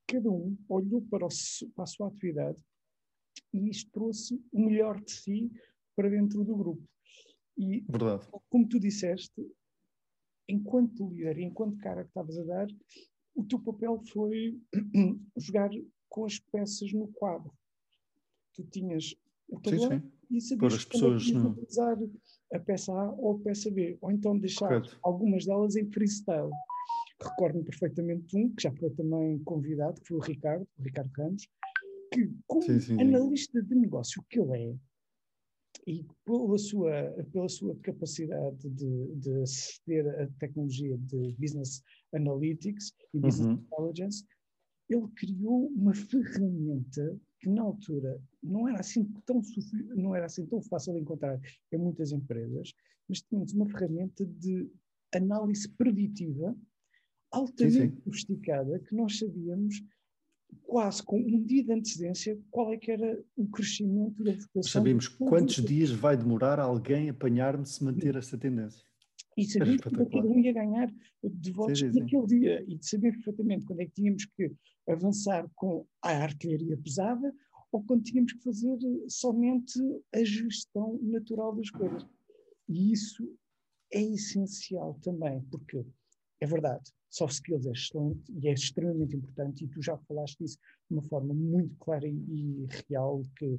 cada 0.07 0.31
um 0.31 0.57
olhou 0.69 1.03
para, 1.03 1.27
o 1.27 1.29
para 1.75 1.85
a 1.85 1.87
sua 1.87 2.09
atividade 2.09 2.59
e 3.53 3.69
isto 3.69 3.91
trouxe 3.91 4.43
o 4.53 4.61
melhor 4.61 5.01
de 5.01 5.13
si 5.13 5.51
para 5.97 6.09
dentro 6.09 6.45
do 6.45 6.57
grupo. 6.57 6.83
E 7.57 7.85
Verdade. 7.89 8.27
como 8.49 8.69
tu 8.69 8.79
disseste, 8.81 9.47
enquanto 10.49 11.09
líder 11.11 11.39
e 11.39 11.45
enquanto 11.45 11.79
cara 11.79 12.03
que 12.03 12.09
estavas 12.11 12.39
a 12.39 12.45
dar, 12.45 12.69
o 13.35 13.45
teu 13.45 13.59
papel 13.61 14.01
foi 14.13 14.61
jogar 15.37 15.71
com 16.11 16.27
as 16.27 16.39
peças 16.39 16.93
no 16.93 17.09
quadro. 17.09 17.51
Tu 18.55 18.65
tinhas 18.65 19.15
o 19.49 19.57
Sim, 19.57 19.63
tabuleiro 19.63 20.03
sim. 20.03 20.13
e 20.31 20.41
sabias 20.41 20.75
as 20.75 20.85
é 20.85 20.89
pessoas 20.89 21.27
utilizar 21.27 21.99
a 22.53 22.59
peça 22.59 22.93
A 22.93 23.13
ou 23.13 23.37
a 23.37 23.39
peça 23.39 23.71
B, 23.71 23.97
ou 24.01 24.11
então 24.11 24.39
deixar 24.39 24.69
Correto. 24.69 24.99
algumas 25.03 25.47
delas 25.47 25.77
em 25.77 25.91
freestyle. 25.91 26.51
Recordo-me 27.23 27.65
perfeitamente 27.65 28.37
um, 28.37 28.53
que 28.55 28.63
já 28.63 28.73
foi 28.73 28.91
também 28.91 29.39
convidado, 29.45 30.01
que 30.01 30.09
foi 30.09 30.17
o 30.17 30.21
Ricardo, 30.21 30.67
o 30.79 30.83
Ricardo 30.83 31.11
Ramos, 31.17 31.49
que 32.13 32.31
como 32.47 32.63
Sim, 32.63 32.81
sim, 32.81 32.97
sim. 32.97 33.01
analista 33.01 33.63
de 33.63 33.75
negócio 33.75 34.25
que 34.29 34.41
ele 34.41 34.57
é, 34.57 34.77
e 35.87 36.05
pela 36.25 36.59
sua, 36.59 36.93
pela 37.33 37.49
sua 37.49 37.77
capacidade 37.77 38.69
de, 38.69 39.15
de 39.17 39.43
aceder 39.43 40.07
à 40.21 40.27
tecnologia 40.39 40.97
de 40.99 41.33
Business 41.39 41.83
Analytics 42.15 42.93
e 43.15 43.21
Business 43.21 43.47
Uhum. 43.47 43.53
Intelligence, 43.55 44.25
ele 44.91 45.09
criou 45.15 45.69
uma 45.69 45.95
ferramenta 45.95 47.19
que 47.39 47.49
na 47.49 47.63
altura 47.63 48.21
não 48.43 48.69
era 48.69 48.81
assim 48.81 49.05
tão, 49.25 49.41
não 49.97 50.15
era 50.15 50.27
assim 50.27 50.45
tão 50.47 50.61
fácil 50.61 50.93
de 50.93 51.01
encontrar 51.01 51.41
em 51.73 51.79
muitas 51.79 52.13
empresas, 52.13 52.75
mas 53.09 53.23
tínhamos 53.23 53.53
uma 53.53 53.67
ferramenta 53.69 54.27
de 54.27 54.71
análise 55.15 55.69
preditiva 55.69 56.57
altamente 57.31 57.95
sim. 57.95 58.03
sofisticada 58.05 58.79
que 58.81 58.95
nós 58.95 59.19
sabíamos 59.19 59.83
quase 60.63 61.03
com 61.03 61.19
um 61.19 61.43
dia 61.43 61.65
de 61.65 61.73
antecedência 61.73 62.39
qual 62.51 62.73
é 62.73 62.77
que 62.77 62.91
era 62.91 63.23
o 63.37 63.47
crescimento 63.49 64.23
da 64.23 64.33
votação. 64.33 64.63
Sabemos 64.63 65.09
quantos 65.09 65.65
dias 65.65 65.91
vai 65.91 66.17
demorar 66.17 66.59
alguém 66.59 67.09
apanhar-me 67.09 67.65
se 67.65 67.83
manter 67.85 68.17
essa 68.17 68.37
tendência. 68.37 68.85
E 69.41 69.45
sabíamos 69.47 69.81
que 69.81 69.91
cada 69.91 70.29
um 70.29 70.39
ia 70.39 70.53
ganhar 70.53 70.93
de 71.25 71.53
votos 71.53 71.79
sim, 71.79 71.93
sim, 71.93 72.01
naquele 72.01 72.27
dia. 72.27 72.65
E 72.69 72.79
saber 72.83 73.13
perfeitamente 73.13 73.65
quando 73.65 73.81
é 73.81 73.87
que 73.87 73.93
tínhamos 73.93 74.25
que 74.27 74.53
avançar 74.89 75.49
com 75.55 75.87
a 76.03 76.11
artilharia 76.11 76.77
pesada 76.77 77.33
ou 77.73 77.83
quando 77.85 78.03
tínhamos 78.03 78.33
que 78.33 78.43
fazer 78.43 78.77
somente 79.09 79.79
a 80.15 80.23
gestão 80.25 80.99
natural 81.03 81.55
das 81.55 81.71
coisas. 81.71 82.07
E 82.69 82.93
isso 82.93 83.33
é 83.93 84.03
essencial 84.03 84.99
também, 85.03 85.41
porque 85.51 85.85
é 86.41 86.47
verdade, 86.47 86.93
soft 87.09 87.35
skills 87.35 87.67
é 87.67 87.71
excelente 87.71 88.33
e 88.33 88.49
é 88.49 88.53
extremamente 88.53 89.17
importante, 89.17 89.65
e 89.65 89.69
tu 89.69 89.83
já 89.83 89.97
falaste 89.99 90.39
disso 90.39 90.59
de 90.89 90.97
uma 90.97 91.03
forma 91.03 91.35
muito 91.35 91.75
clara 91.77 92.07
e, 92.07 92.13
e 92.13 92.67
real, 92.89 93.23
que 93.37 93.59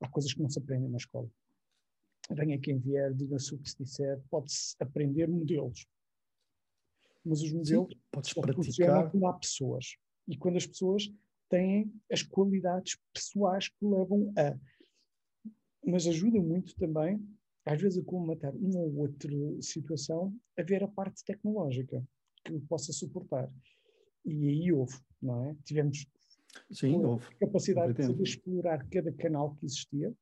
há 0.00 0.08
coisas 0.08 0.32
que 0.32 0.40
não 0.40 0.48
se 0.48 0.58
aprendem 0.58 0.88
na 0.88 0.96
escola. 0.96 1.28
Venha 2.30 2.58
quem 2.58 2.78
vier, 2.78 3.12
diga-se 3.12 3.54
o 3.54 3.58
que 3.58 3.70
se 3.70 3.82
disser, 3.82 4.20
pode-se 4.30 4.76
aprender 4.80 5.28
modelos. 5.28 5.86
Mas 7.24 7.42
os 7.42 7.52
modelos 7.52 7.92
Sim, 7.92 8.00
podes 8.10 8.32
praticar. 8.32 9.10
quando 9.10 9.26
há 9.26 9.32
pessoas. 9.34 9.96
E 10.28 10.36
quando 10.36 10.56
as 10.56 10.66
pessoas 10.66 11.12
têm 11.48 11.92
as 12.10 12.22
qualidades 12.22 12.98
pessoais 13.12 13.68
que 13.68 13.84
levam 13.84 14.32
a. 14.36 14.58
Mas 15.84 16.06
ajuda 16.06 16.40
muito 16.40 16.74
também, 16.76 17.20
às 17.64 17.80
vezes, 17.80 17.98
a 17.98 18.04
comatar 18.04 18.54
uma 18.56 18.78
ou 18.78 18.96
outra 18.98 19.30
situação, 19.60 20.34
a 20.56 20.62
ver 20.62 20.82
a 20.82 20.88
parte 20.88 21.24
tecnológica 21.24 22.04
que 22.44 22.58
possa 22.60 22.92
suportar. 22.92 23.52
E 24.24 24.48
aí 24.48 24.72
houve, 24.72 24.96
não 25.20 25.44
é? 25.44 25.56
Tivemos 25.64 26.06
Sim, 26.70 27.04
houve. 27.04 27.26
capacidade 27.36 27.94
de 27.94 28.22
explorar 28.22 28.86
cada 28.88 29.12
canal 29.12 29.54
que 29.56 29.66
existia, 29.66 30.14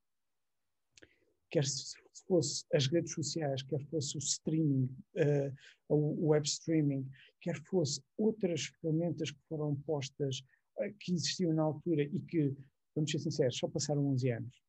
quer 1.51 1.65
se 1.65 1.95
fosse 2.27 2.65
as 2.73 2.87
redes 2.87 3.13
sociais, 3.13 3.63
quer 3.63 3.85
fosse 3.87 4.17
o 4.17 4.19
streaming, 4.19 4.89
uh, 5.17 5.55
o 5.89 6.29
web 6.29 6.47
streaming, 6.47 7.09
quer 7.41 7.57
fosse 7.65 8.03
outras 8.17 8.67
ferramentas 8.67 9.31
que 9.31 9.41
foram 9.49 9.75
postas, 9.83 10.41
uh, 10.79 10.95
que 11.01 11.13
existiam 11.13 11.53
na 11.53 11.63
altura 11.63 12.03
e 12.03 12.21
que, 12.21 12.57
vamos 12.95 13.11
ser 13.11 13.19
sinceros, 13.19 13.59
só 13.59 13.69
passaram 13.69 14.07
11 14.07 14.31
anos. 14.31 14.63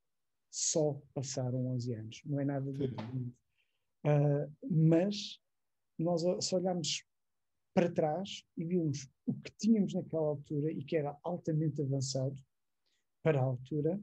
Só 0.49 0.99
passaram 1.13 1.67
11 1.67 1.93
anos. 1.93 2.21
Não 2.25 2.39
é 2.39 2.45
nada 2.45 2.71
de 2.73 2.85
uh, 2.85 4.51
Mas 4.69 5.39
nós, 5.97 6.23
se 6.43 6.55
olharmos 6.55 7.05
para 7.73 7.91
trás 7.91 8.43
e 8.57 8.65
vimos 8.65 9.07
o 9.25 9.33
que 9.33 9.51
tínhamos 9.57 9.93
naquela 9.93 10.27
altura 10.27 10.71
e 10.71 10.83
que 10.83 10.97
era 10.97 11.17
altamente 11.23 11.81
avançado 11.81 12.35
para 13.23 13.39
a 13.39 13.43
altura, 13.43 14.01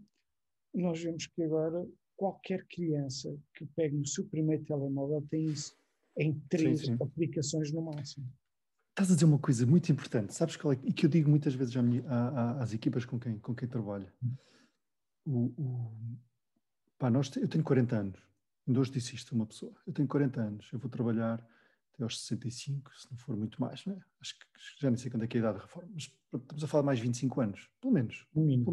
nós 0.72 1.02
vemos 1.02 1.26
que 1.26 1.42
agora 1.42 1.86
qualquer 2.18 2.66
criança 2.66 3.34
que 3.54 3.64
pegue 3.64 3.96
no 3.96 4.04
seu 4.04 4.24
primeiro 4.26 4.64
telemóvel 4.64 5.24
tem 5.30 5.46
isso 5.46 5.74
em 6.18 6.34
três 6.50 6.80
sim, 6.80 6.86
sim. 6.86 6.98
aplicações 7.00 7.72
no 7.72 7.80
máximo. 7.80 8.26
Estás 8.90 9.12
a 9.12 9.14
dizer 9.14 9.24
uma 9.24 9.38
coisa 9.38 9.64
muito 9.64 9.90
importante, 9.92 10.34
sabes 10.34 10.56
qual 10.56 10.72
é? 10.72 10.78
E 10.82 10.92
que 10.92 11.06
eu 11.06 11.10
digo 11.10 11.30
muitas 11.30 11.54
vezes 11.54 11.72
às 12.60 12.72
equipas 12.72 13.04
com 13.04 13.20
quem, 13.20 13.38
com 13.38 13.54
quem 13.54 13.68
trabalho. 13.68 14.12
O, 15.24 15.52
o, 15.56 16.18
pá, 16.98 17.08
nós, 17.08 17.34
eu 17.36 17.46
tenho 17.46 17.62
40 17.62 17.96
anos, 17.96 18.20
ainda 18.66 18.80
hoje 18.80 18.90
disse 18.90 19.14
isto 19.14 19.32
a 19.32 19.36
uma 19.36 19.46
pessoa, 19.46 19.72
eu 19.86 19.92
tenho 19.92 20.08
40 20.08 20.40
anos, 20.40 20.68
eu 20.72 20.78
vou 20.80 20.90
trabalhar 20.90 21.34
até 21.94 22.02
aos 22.02 22.20
65, 22.20 22.90
se 22.96 23.08
não 23.08 23.18
for 23.18 23.36
muito 23.36 23.60
mais, 23.60 23.86
não 23.86 23.94
é? 23.94 24.00
Acho 24.20 24.36
que 24.36 24.46
já 24.80 24.90
nem 24.90 24.96
sei 24.96 25.08
quando 25.08 25.22
é 25.22 25.28
que 25.28 25.36
é 25.36 25.40
a 25.40 25.42
idade 25.42 25.58
da 25.58 25.64
reforma, 25.64 25.90
mas 25.94 26.12
estamos 26.34 26.64
a 26.64 26.66
falar 26.66 26.82
de 26.82 26.86
mais 26.86 26.98
25 26.98 27.40
anos, 27.40 27.70
pelo 27.80 27.94
menos. 27.94 28.26
Pelo 28.34 28.46
menos. 28.46 28.66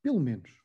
Pelo 0.00 0.20
menos. 0.20 0.60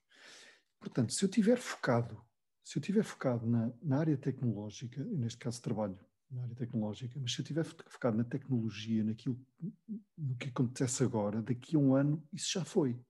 Portanto, 0.86 1.14
se 1.14 1.26
eu 1.26 1.30
tiver 1.30 1.58
focado, 1.58 2.24
se 2.64 2.78
eu 2.78 2.82
tiver 2.82 3.04
focado 3.04 3.48
na, 3.48 3.74
na 3.82 3.98
área 3.98 4.16
tecnológica, 4.16 5.04
neste 5.04 5.40
caso 5.40 5.60
trabalho 5.60 6.00
na 6.30 6.44
área 6.44 6.56
tecnológica, 6.56 7.20
mas 7.20 7.34
se 7.34 7.42
eu 7.42 7.46
tiver 7.46 7.64
focado 7.64 8.16
na 8.16 8.24
tecnologia, 8.24 9.04
naquilo 9.04 9.44
no 10.16 10.36
que 10.36 10.50
acontece 10.50 11.04
agora, 11.04 11.42
daqui 11.42 11.76
a 11.76 11.80
um 11.80 11.96
ano 11.96 12.24
isso 12.32 12.52
já 12.54 12.64
foi. 12.64 13.04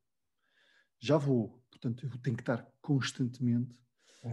Já 1.01 1.17
vou. 1.17 1.61
Portanto, 1.69 2.05
eu 2.05 2.17
tenho 2.19 2.37
que 2.37 2.43
estar 2.43 2.65
constantemente 2.81 3.77
a, 4.23 4.29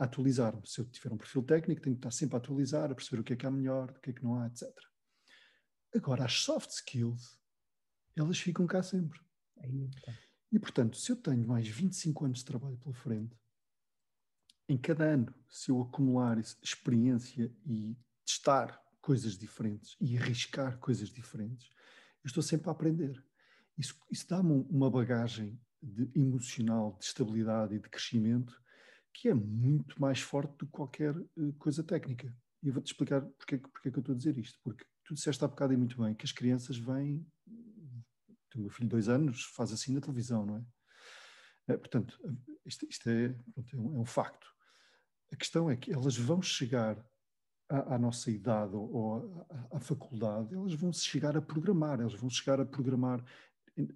a, 0.00 0.04
atualizar-me. 0.04 0.62
Se 0.64 0.80
eu 0.80 0.86
tiver 0.86 1.12
um 1.12 1.18
perfil 1.18 1.42
técnico, 1.42 1.82
tenho 1.82 1.96
que 1.96 2.00
estar 2.00 2.10
sempre 2.10 2.36
a 2.36 2.38
atualizar, 2.38 2.90
a 2.90 2.94
perceber 2.94 3.20
o 3.20 3.24
que 3.24 3.34
é 3.34 3.36
que 3.36 3.46
há 3.46 3.50
melhor, 3.50 3.90
o 3.90 4.00
que 4.00 4.08
é 4.08 4.12
que 4.14 4.24
não 4.24 4.40
há, 4.40 4.46
etc. 4.46 4.66
Agora, 5.94 6.24
as 6.24 6.32
soft 6.32 6.70
skills, 6.70 7.38
elas 8.16 8.38
ficam 8.38 8.66
cá 8.66 8.82
sempre. 8.82 9.20
Aí, 9.58 9.90
tá. 10.02 10.27
E, 10.50 10.58
portanto, 10.58 10.96
se 10.96 11.12
eu 11.12 11.16
tenho 11.16 11.46
mais 11.46 11.68
25 11.68 12.24
anos 12.24 12.38
de 12.38 12.44
trabalho 12.44 12.76
pela 12.78 12.94
frente, 12.94 13.36
em 14.68 14.76
cada 14.76 15.04
ano, 15.04 15.34
se 15.48 15.70
eu 15.70 15.80
acumular 15.80 16.38
experiência 16.62 17.52
e 17.66 17.96
testar 18.24 18.82
coisas 19.00 19.38
diferentes 19.38 19.96
e 20.00 20.16
arriscar 20.18 20.78
coisas 20.78 21.10
diferentes, 21.10 21.68
eu 22.22 22.28
estou 22.28 22.42
sempre 22.42 22.68
a 22.68 22.72
aprender. 22.72 23.24
Isso, 23.76 23.98
isso 24.10 24.28
dá-me 24.28 24.66
uma 24.68 24.90
bagagem 24.90 25.58
de 25.82 26.10
emocional, 26.14 26.96
de 26.98 27.04
estabilidade 27.04 27.74
e 27.74 27.78
de 27.78 27.88
crescimento 27.88 28.60
que 29.12 29.28
é 29.28 29.34
muito 29.34 30.00
mais 30.00 30.20
forte 30.20 30.56
do 30.58 30.66
que 30.66 30.72
qualquer 30.72 31.16
uh, 31.16 31.52
coisa 31.58 31.82
técnica. 31.82 32.32
E 32.62 32.68
eu 32.68 32.72
vou-te 32.72 32.92
explicar 32.92 33.22
porque, 33.22 33.58
porque 33.58 33.88
é 33.88 33.92
que 33.92 33.98
eu 33.98 34.00
estou 34.00 34.14
a 34.14 34.18
dizer 34.18 34.38
isto. 34.38 34.58
Porque 34.62 34.84
tu 35.04 35.14
disseste 35.14 35.44
há 35.44 35.48
bocado 35.48 35.72
e 35.72 35.76
muito 35.76 36.00
bem 36.00 36.14
que 36.14 36.24
as 36.24 36.32
crianças 36.32 36.76
vêm. 36.76 37.26
O 38.56 38.60
meu 38.60 38.70
filho 38.70 38.88
de 38.88 38.90
dois 38.90 39.08
anos 39.08 39.44
faz 39.44 39.72
assim 39.72 39.92
na 39.92 40.00
televisão, 40.00 40.46
não 40.46 40.56
é? 40.56 41.74
é 41.74 41.76
portanto, 41.76 42.18
isto, 42.64 42.86
isto 42.88 43.08
é, 43.08 43.28
pronto, 43.54 43.76
é, 43.76 43.78
um, 43.78 43.96
é, 43.96 43.98
um, 44.00 44.04
facto. 44.04 44.46
A 45.32 45.36
questão 45.36 45.70
é 45.70 45.76
que 45.76 45.92
elas 45.92 46.16
vão 46.16 46.40
chegar 46.40 47.04
à, 47.68 47.98
nossa 47.98 48.30
idade 48.30 48.74
ou, 48.74 49.46
à, 49.70 49.78
faculdade, 49.78 50.54
elas 50.54 50.72
vão 50.72 50.90
chegar 50.92 51.36
a 51.36 51.42
programar, 51.42 52.00
elas 52.00 52.14
vão 52.14 52.30
chegar 52.30 52.60
a 52.60 52.64
programar 52.64 53.22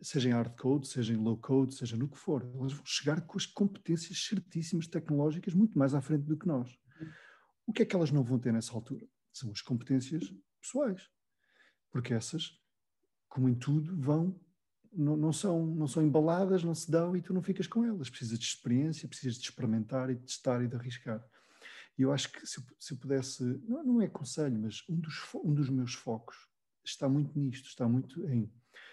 seja 0.00 0.28
em 0.28 0.32
hard 0.32 0.56
code, 0.56 0.86
seja 0.86 1.12
em 1.12 1.16
low 1.16 1.36
code, 1.36 1.74
seja 1.74 1.96
no 1.96 2.08
que 2.08 2.18
for, 2.18 2.42
elas 2.54 2.72
vão 2.72 2.84
chegar 2.84 3.20
com 3.22 3.36
as 3.36 3.46
competências 3.46 4.26
certíssimas 4.26 4.86
tecnológicas 4.86 5.54
muito 5.54 5.78
mais 5.78 5.94
à 5.94 6.00
frente 6.00 6.24
do 6.24 6.36
que 6.36 6.46
nós. 6.46 6.78
O 7.66 7.72
que 7.72 7.82
é 7.82 7.86
que 7.86 7.96
elas 7.96 8.10
não 8.10 8.22
vão 8.22 8.38
ter 8.38 8.52
nessa 8.52 8.72
altura? 8.72 9.06
São 9.32 9.50
as 9.50 9.60
competências 9.60 10.32
pessoais. 10.60 11.08
Porque 11.90 12.14
essas, 12.14 12.58
como 13.32 13.48
em 13.48 13.54
tudo, 13.54 13.96
vão, 13.98 14.38
não, 14.92 15.16
não, 15.16 15.32
são, 15.32 15.64
não 15.64 15.86
são 15.86 16.02
embaladas, 16.02 16.62
não 16.62 16.74
se 16.74 16.90
dão 16.90 17.16
e 17.16 17.22
tu 17.22 17.32
não 17.32 17.42
ficas 17.42 17.66
com 17.66 17.82
elas. 17.82 18.10
Precisas 18.10 18.38
de 18.38 18.44
experiência, 18.44 19.08
precisas 19.08 19.38
de 19.38 19.44
experimentar 19.44 20.10
e 20.10 20.14
de 20.14 20.26
testar 20.26 20.62
e 20.62 20.68
de 20.68 20.76
arriscar. 20.76 21.24
E 21.98 22.02
eu 22.02 22.12
acho 22.12 22.30
que 22.30 22.46
se 22.46 22.62
se 22.78 22.92
eu 22.92 22.98
pudesse, 22.98 23.42
não, 23.66 23.82
não 23.82 24.02
é 24.02 24.08
conselho, 24.08 24.58
mas 24.60 24.84
um 24.86 25.00
dos, 25.00 25.14
um 25.42 25.54
dos 25.54 25.70
meus 25.70 25.94
focos 25.94 26.36
está 26.84 27.08
muito 27.08 27.38
nisto, 27.38 27.68
está 27.68 27.88
muito 27.88 28.22
em 28.28 28.52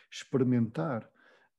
experimentar 0.10 1.10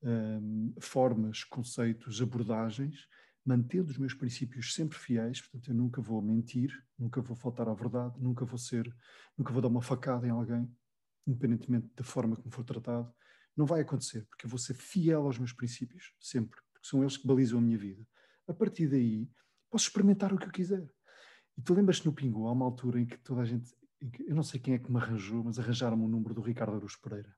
um, 0.02 0.74
formas, 0.80 1.44
conceitos, 1.44 2.22
abordagens, 2.22 3.06
mantendo 3.44 3.90
os 3.90 3.98
meus 3.98 4.14
princípios 4.14 4.74
sempre 4.74 4.96
fiéis, 4.96 5.42
portanto 5.42 5.68
eu 5.68 5.74
nunca 5.74 6.00
vou 6.00 6.22
mentir, 6.22 6.72
nunca 6.98 7.20
vou 7.20 7.36
faltar 7.36 7.68
à 7.68 7.74
verdade, 7.74 8.14
nunca 8.18 8.46
vou 8.46 8.58
ser, 8.58 8.90
nunca 9.36 9.52
vou 9.52 9.60
dar 9.60 9.68
uma 9.68 9.82
facada 9.82 10.26
em 10.26 10.30
alguém, 10.30 10.70
independentemente 11.26 11.88
da 11.94 12.04
forma 12.04 12.36
como 12.36 12.50
for 12.50 12.64
tratado, 12.64 13.12
não 13.56 13.66
vai 13.66 13.80
acontecer, 13.82 14.26
porque 14.26 14.46
eu 14.46 14.50
vou 14.50 14.58
ser 14.58 14.74
fiel 14.74 15.26
aos 15.26 15.38
meus 15.38 15.52
princípios, 15.52 16.14
sempre, 16.20 16.60
porque 16.72 16.88
são 16.88 17.02
eles 17.02 17.16
que 17.16 17.26
balizam 17.26 17.58
a 17.58 17.62
minha 17.62 17.78
vida. 17.78 18.06
A 18.46 18.54
partir 18.54 18.88
daí, 18.88 19.28
posso 19.70 19.86
experimentar 19.86 20.32
o 20.32 20.38
que 20.38 20.46
eu 20.46 20.52
quiser. 20.52 20.88
E 21.56 21.62
tu 21.62 21.74
lembras-te 21.74 22.06
no 22.06 22.12
Pingu, 22.12 22.46
há 22.46 22.52
uma 22.52 22.64
altura 22.64 23.00
em 23.00 23.06
que 23.06 23.18
toda 23.18 23.42
a 23.42 23.44
gente, 23.44 23.70
eu 24.26 24.34
não 24.34 24.42
sei 24.42 24.58
quem 24.58 24.74
é 24.74 24.78
que 24.78 24.90
me 24.90 24.98
arranjou, 24.98 25.44
mas 25.44 25.58
arranjaram-me 25.58 26.04
o 26.04 26.08
número 26.08 26.34
do 26.34 26.40
Ricardo 26.40 26.76
Aruz 26.76 26.96
Pereira 26.96 27.36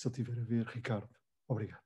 se 0.00 0.08
ele 0.08 0.14
estiver 0.14 0.40
a 0.40 0.44
ver, 0.44 0.66
Ricardo, 0.66 1.08
obrigado. 1.46 1.82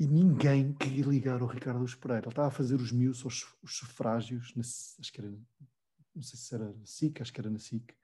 E 0.00 0.06
ninguém 0.06 0.72
queria 0.72 1.04
ligar 1.04 1.40
ao 1.40 1.46
Ricardo 1.46 1.84
Pereira. 1.96 2.24
Ele 2.24 2.32
estava 2.32 2.48
a 2.48 2.50
fazer 2.50 2.74
os 2.74 2.90
os, 2.90 3.54
os 3.62 3.76
sufrágios, 3.76 4.52
na, 4.56 4.62
acho 4.62 5.12
que 5.12 5.20
era, 5.20 5.30
não 5.30 6.22
sei 6.22 6.38
se 6.38 6.54
era 6.54 6.72
na 6.72 6.84
SIC, 6.84 7.20
acho 7.20 7.32
que 7.32 7.40
era 7.40 7.50
na 7.50 7.58
SIC. 7.60 7.94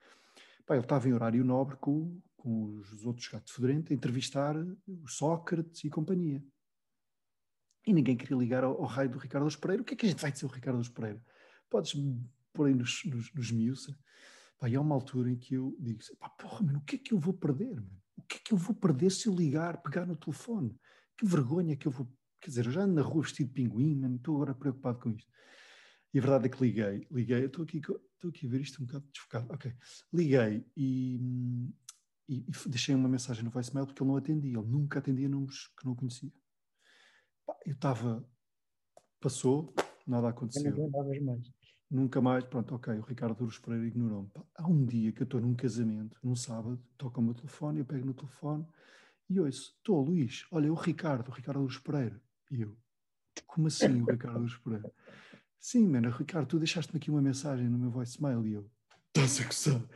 Pá, 0.69 0.75
ele 0.75 0.85
estava 0.85 1.09
em 1.09 1.15
horário 1.15 1.43
nobre 1.43 1.77
com, 1.77 2.21
com 2.37 2.77
os 2.77 3.07
outros 3.07 3.27
gatos 3.27 3.55
fedorentes 3.55 3.91
a 3.91 3.95
entrevistar 3.95 4.55
o 4.55 5.09
Sócrates 5.09 5.83
e 5.83 5.89
companhia. 5.89 6.45
E 7.87 7.93
ninguém 7.95 8.15
queria 8.15 8.37
ligar 8.37 8.63
ao, 8.63 8.75
ao 8.75 8.85
raio 8.85 9.09
do 9.09 9.19
Ricardo 9.19 9.49
Pereira. 9.59 9.81
O 9.81 9.85
que 9.85 9.95
é 9.95 9.97
que 9.97 10.05
a 10.05 10.09
gente 10.11 10.21
vai 10.21 10.31
dizer 10.31 10.45
ao 10.45 10.53
Ricardo 10.53 10.93
Pereira? 10.93 11.25
Podes 11.71 11.95
pôr 12.53 12.67
aí 12.67 12.75
nos, 12.75 13.03
nos, 13.07 13.33
nos 13.33 13.51
miúdos. 13.51 13.87
Pá, 14.59 14.69
e 14.69 14.77
há 14.77 14.81
uma 14.83 14.95
altura 14.95 15.31
em 15.31 15.37
que 15.37 15.55
eu 15.55 15.75
digo, 15.81 16.01
pá, 16.19 16.29
porra, 16.29 16.63
mano, 16.63 16.81
o 16.81 16.83
que 16.83 16.97
é 16.97 16.99
que 16.99 17.15
eu 17.15 17.19
vou 17.19 17.33
perder, 17.33 17.75
mano? 17.77 18.03
o 18.19 18.23
que 18.25 18.37
é 18.37 18.41
que 18.45 18.53
eu 18.53 18.59
vou 18.59 18.75
perder 18.75 19.11
se 19.11 19.27
eu 19.27 19.35
ligar, 19.35 19.81
pegar 19.81 20.05
no 20.05 20.17
telefone? 20.17 20.79
Que 21.17 21.25
vergonha 21.25 21.77
que 21.77 21.89
eu 21.89 21.93
vou. 21.93 22.13
Quer 22.43 22.51
dizer, 22.51 22.67
eu 22.67 22.73
já 22.73 22.83
ando 22.83 22.93
na 22.95 23.03
rua 23.03 23.23
vestido 23.23 23.49
de 23.49 23.55
pinguim, 23.55 23.95
não 23.95 24.17
estou 24.17 24.35
agora 24.37 24.55
preocupado 24.55 24.99
com 24.99 25.11
isto. 25.13 25.33
E 26.13 26.19
a 26.19 26.23
verdade 26.23 26.47
é 26.47 26.49
que 26.49 26.63
liguei, 26.63 27.07
liguei, 27.11 27.45
estou 27.45 27.65
aqui, 27.65 27.79
estou 27.79 28.31
aqui 28.31 28.47
a 28.47 28.51
ver 28.51 28.61
isto 28.61 28.83
um 28.83 28.87
bocado 28.87 29.07
desfocado. 29.13 29.53
Ok, 29.53 29.75
liguei 30.13 30.67
e, 30.77 31.17
e, 32.29 32.39
e 32.39 32.47
deixei 32.67 32.95
uma 32.95 33.09
mensagem 33.09 33.45
no 33.45 33.51
voicemail 33.51 33.87
porque 33.87 34.03
ele 34.03 34.11
não 34.11 34.17
atendia, 34.17 34.59
ele 34.59 34.67
nunca 34.67 34.99
atendia 34.99 35.29
números 35.29 35.71
que 35.79 35.85
não 35.85 35.95
conhecia. 35.95 36.33
Eu 37.65 37.75
estava, 37.75 38.27
passou, 39.21 39.75
nada 40.07 40.29
aconteceu. 40.29 40.73
mais. 41.21 41.51
Nunca 41.91 42.21
mais, 42.21 42.45
pronto, 42.45 42.75
ok, 42.75 42.99
o 42.99 43.03
Ricardo 43.03 43.35
Douros 43.35 43.59
Pereira 43.59 43.87
ignorou-me. 43.87 44.31
Há 44.57 44.67
um 44.67 44.85
dia 44.85 45.11
que 45.11 45.23
eu 45.23 45.25
estou 45.25 45.41
num 45.41 45.55
casamento, 45.55 46.19
num 46.23 46.37
sábado, 46.37 46.79
toca 46.99 47.19
o 47.19 47.23
meu 47.23 47.33
telefone, 47.33 47.81
eu 47.81 47.87
pego 47.87 48.05
no 48.05 48.13
telefone 48.13 48.67
e 49.29 49.41
ouço, 49.41 49.75
estou, 49.77 50.03
Luís, 50.03 50.47
olha, 50.51 50.71
o 50.71 50.75
Ricardo, 50.75 51.29
o 51.29 51.33
Ricardo 51.33 51.59
Douros 51.59 51.79
Pereira. 51.79 52.21
E 52.51 52.61
eu, 52.61 52.77
como 53.47 53.69
assim 53.69 54.03
o 54.03 54.05
Ricardo 54.05 54.35
Douros 54.37 54.59
Pereira? 54.59 54.93
Sim, 55.61 55.89
mano, 55.89 56.11
Ricardo, 56.11 56.47
tu 56.47 56.59
deixaste-me 56.59 56.99
aqui 56.99 57.11
uma 57.11 57.21
mensagem 57.21 57.69
no 57.69 57.79
meu 57.79 57.91
voicemail 57.91 58.47
e 58.47 58.53
eu, 58.55 58.71
estás 59.09 59.41
a 59.41 59.45
gostar? 59.45 59.89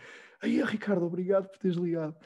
Aí, 0.43 0.63
Ricardo, 0.63 1.05
obrigado 1.05 1.49
por 1.49 1.59
teres 1.59 1.77
ligado. 1.77 2.17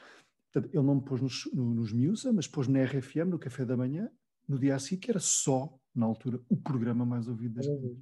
Portanto, 0.51 0.73
ele 0.73 0.83
não 0.83 0.95
me 0.95 1.03
pôs 1.03 1.21
nos, 1.21 1.45
no, 1.53 1.75
nos 1.75 1.93
Musa, 1.93 2.33
mas 2.33 2.47
pôs 2.47 2.67
na 2.67 2.83
RFM, 2.83 3.29
no 3.29 3.37
café 3.37 3.63
da 3.63 3.77
manhã, 3.77 4.09
no 4.47 4.57
dia 4.57 4.75
a 4.75 4.79
seguir, 4.79 4.97
que 4.97 5.11
era 5.11 5.19
só, 5.19 5.79
na 5.93 6.05
altura, 6.05 6.41
o 6.49 6.57
programa 6.57 7.05
mais 7.05 7.27
ouvido 7.27 7.55
deste 7.55 7.75
país. 7.79 7.99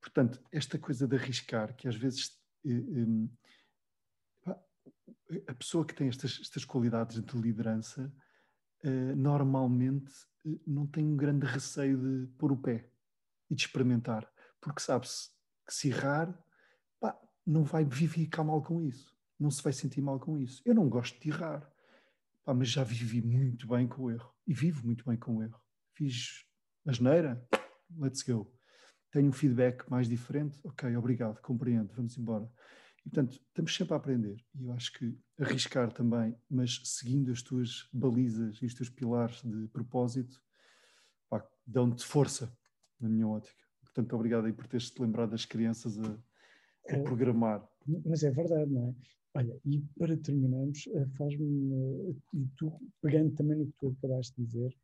Portanto, 0.00 0.40
esta 0.52 0.78
coisa 0.78 1.08
de 1.08 1.16
arriscar, 1.16 1.74
que 1.74 1.88
às 1.88 1.96
vezes 1.96 2.38
eh, 2.64 2.84
eh, 4.46 5.42
a 5.48 5.54
pessoa 5.54 5.84
que 5.84 5.94
tem 5.94 6.08
estas, 6.08 6.38
estas 6.40 6.64
qualidades 6.64 7.20
de 7.20 7.36
liderança 7.36 8.12
eh, 8.84 9.14
normalmente 9.16 10.12
não 10.64 10.86
tem 10.86 11.04
um 11.04 11.16
grande 11.16 11.46
receio 11.46 11.98
de 11.98 12.28
pôr 12.34 12.52
o 12.52 12.56
pé 12.56 12.88
e 13.50 13.54
de 13.54 13.62
experimentar, 13.62 14.30
porque 14.60 14.80
sabe-se 14.80 15.30
que 15.66 15.74
se 15.74 15.88
errar, 15.88 16.32
pá, 17.00 17.18
não 17.46 17.64
vai 17.64 17.88
ficar 17.90 18.44
mal 18.44 18.62
com 18.62 18.82
isso, 18.82 19.14
não 19.38 19.50
se 19.50 19.62
vai 19.62 19.72
sentir 19.72 20.00
mal 20.00 20.18
com 20.18 20.38
isso. 20.38 20.62
Eu 20.64 20.74
não 20.74 20.88
gosto 20.88 21.20
de 21.20 21.28
errar, 21.28 21.70
pá, 22.44 22.54
mas 22.54 22.68
já 22.68 22.84
vivi 22.84 23.20
muito 23.20 23.66
bem 23.66 23.86
com 23.86 24.04
o 24.04 24.10
erro 24.10 24.32
e 24.46 24.54
vivo 24.54 24.84
muito 24.86 25.04
bem 25.04 25.16
com 25.16 25.36
o 25.36 25.42
erro. 25.42 25.60
Fiz 25.94 26.44
asneira, 26.86 27.46
let's 27.96 28.22
go 28.22 28.58
tenho 29.10 29.28
um 29.28 29.32
feedback 29.32 29.88
mais 29.90 30.08
diferente, 30.08 30.58
ok, 30.62 30.94
obrigado, 30.96 31.40
compreendo, 31.40 31.92
vamos 31.94 32.16
embora. 32.18 32.50
E, 33.04 33.10
portanto, 33.10 33.40
estamos 33.48 33.74
sempre 33.74 33.94
a 33.94 33.96
aprender. 33.96 34.36
E 34.54 34.64
eu 34.64 34.72
acho 34.72 34.92
que 34.92 35.18
arriscar 35.40 35.90
também, 35.92 36.36
mas 36.50 36.80
seguindo 36.84 37.32
as 37.32 37.42
tuas 37.42 37.88
balizas 37.92 38.56
e 38.56 38.66
os 38.66 38.74
teus 38.74 38.90
pilares 38.90 39.40
de 39.42 39.68
propósito, 39.68 40.40
dão-te 41.66 42.04
força, 42.04 42.50
na 43.00 43.08
minha 43.08 43.26
ótica. 43.26 43.64
Portanto, 43.82 44.12
obrigado 44.14 44.46
aí 44.46 44.52
por 44.52 44.66
teres-te 44.66 45.00
lembrado 45.00 45.30
das 45.30 45.44
crianças 45.44 45.98
a, 45.98 46.18
a 46.88 46.96
é, 46.96 47.02
programar. 47.02 47.66
Mas 48.04 48.22
é 48.22 48.30
verdade, 48.30 48.70
não 48.70 48.88
é? 48.88 48.94
Olha, 49.34 49.60
e 49.64 49.80
para 49.98 50.16
terminarmos, 50.16 50.86
eh, 50.88 51.06
faz-me, 51.16 51.72
eh, 51.72 52.14
e 52.34 52.46
tu, 52.56 52.72
pegando 53.00 53.34
também 53.34 53.58
no 53.58 53.66
que 53.66 53.78
tu 53.78 53.96
acabaste 53.98 54.34
de 54.36 54.46
dizer, 54.46 54.76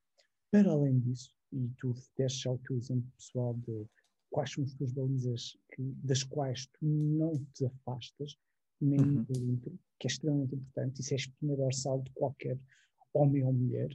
para 0.50 0.70
além 0.70 1.00
disso, 1.00 1.34
e 1.52 1.68
tu 1.78 1.94
deste 2.16 2.42
já 2.42 2.52
o 2.52 2.58
teu 2.58 2.76
exemplo 2.76 3.10
pessoal 3.16 3.54
de 3.54 3.86
quais 4.30 4.52
são 4.52 4.64
as 4.64 4.74
tuas 4.74 4.92
balizas 4.92 5.56
que, 5.72 5.82
das 6.02 6.22
quais 6.22 6.66
tu 6.66 6.84
não 6.86 7.44
te 7.54 7.66
afastas, 7.66 8.36
nem 8.80 9.00
uhum. 9.00 9.22
dentro, 9.24 9.78
que 9.98 10.06
é 10.06 10.10
extremamente 10.10 10.54
importante. 10.54 11.00
Isso 11.00 11.14
é 11.14 11.16
espinha 11.16 11.56
dorsal 11.56 12.02
de 12.02 12.10
qualquer 12.12 12.58
homem 13.12 13.44
ou 13.44 13.52
mulher 13.52 13.88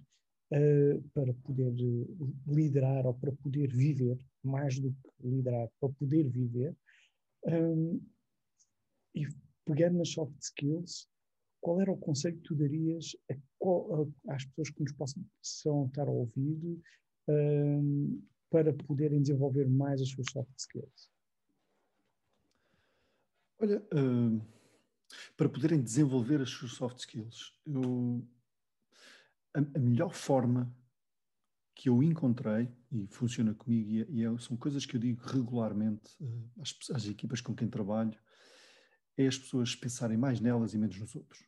uh, 0.52 1.02
para 1.14 1.34
poder 1.34 1.74
uh, 1.74 2.34
liderar 2.48 3.06
ou 3.06 3.14
para 3.14 3.32
poder 3.32 3.68
viver, 3.68 4.18
mais 4.44 4.80
do 4.80 4.92
que 4.92 5.28
liderar, 5.28 5.70
para 5.80 5.90
poder 5.90 6.30
viver. 6.30 6.76
Um, 7.46 8.02
e 9.16 9.28
pegando 9.66 9.98
nas 9.98 10.10
soft 10.10 10.40
skills, 10.42 11.08
qual 11.62 11.82
era 11.82 11.92
o 11.92 11.98
conselho 11.98 12.38
que 12.38 12.44
tu 12.44 12.56
darias 12.56 13.16
a, 13.30 13.34
a, 13.34 14.36
às 14.36 14.46
pessoas 14.46 14.70
que 14.70 14.82
nos 14.82 14.94
possam 14.94 15.26
estar 15.86 16.08
a 16.08 16.12
ouvir 16.12 16.82
um, 17.28 18.22
para 18.50 18.74
poderem 18.74 19.22
desenvolver 19.22 19.68
mais 19.68 20.02
as 20.02 20.10
suas 20.10 20.28
soft 20.32 20.52
skills? 20.58 21.12
Olha, 23.60 23.80
uh, 23.94 24.42
para 25.36 25.50
poderem 25.50 25.82
desenvolver 25.82 26.42
as 26.42 26.50
suas 26.50 26.72
soft 26.72 27.00
skills, 27.00 27.54
eu, 27.66 28.26
a, 29.54 29.60
a, 29.60 29.80
melhor 29.80 30.14
forma 30.14 30.76
que 31.76 31.90
eu 31.90 32.04
encontrei, 32.04 32.70
e 32.92 33.08
funciona 33.08 33.54
comigo, 33.54 33.90
e, 33.90 34.02
é, 34.02 34.06
e 34.10 34.24
é, 34.26 34.38
são 34.40 34.58
coisas 34.58 34.86
que 34.86 34.96
eu 34.96 35.00
digo 35.00 35.24
regularmente 35.26 36.12
uh, 36.22 36.52
às, 36.62 36.76
às 36.92 37.06
equipas 37.06 37.40
com 37.42 37.56
quem 37.56 37.70
trabalho, 37.70 38.18
é 39.18 39.28
as 39.28 39.38
pessoas 39.38 39.76
pensarem 39.76 40.18
mais 40.18 40.40
nelas 40.40 40.74
e 40.74 40.78
menos 40.78 40.98
nos 41.00 41.16
outros. 41.16 41.46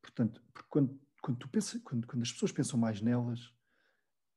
Portanto, 0.00 0.42
porque 0.52 0.68
quando, 0.70 1.00
quando, 1.20 1.38
tu 1.38 1.48
pensa, 1.48 1.78
quando, 1.80 2.06
quando 2.06 2.22
as 2.22 2.32
pessoas 2.32 2.52
pensam 2.52 2.78
mais 2.78 3.00
nelas, 3.00 3.52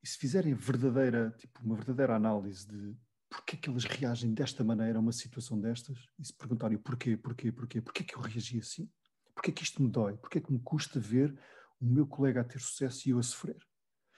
e 0.03 0.07
se 0.07 0.17
fizerem 0.17 0.53
verdadeira, 0.53 1.33
tipo, 1.37 1.63
uma 1.63 1.75
verdadeira 1.75 2.15
análise 2.15 2.67
de 2.67 2.95
porquê 3.29 3.55
que 3.55 3.69
eles 3.69 3.85
reagem 3.85 4.33
desta 4.33 4.63
maneira 4.63 4.97
a 4.97 5.01
uma 5.01 5.13
situação 5.13 5.59
destas, 5.59 5.97
e 6.19 6.25
se 6.25 6.33
perguntarem 6.33 6.77
porquê, 6.77 7.15
porquê, 7.15 7.51
porquê, 7.51 7.81
porquê 7.81 8.03
que 8.03 8.15
eu 8.15 8.19
reagi 8.19 8.59
assim, 8.59 8.91
porquê 9.33 9.51
que 9.51 9.63
isto 9.63 9.81
me 9.81 9.89
dói, 9.89 10.17
porquê 10.17 10.41
que 10.41 10.51
me 10.51 10.59
custa 10.59 10.99
ver 10.99 11.37
o 11.81 11.85
meu 11.85 12.05
colega 12.05 12.41
a 12.41 12.43
ter 12.43 12.59
sucesso 12.59 13.07
e 13.07 13.11
eu 13.11 13.19
a 13.19 13.23
sofrer, 13.23 13.57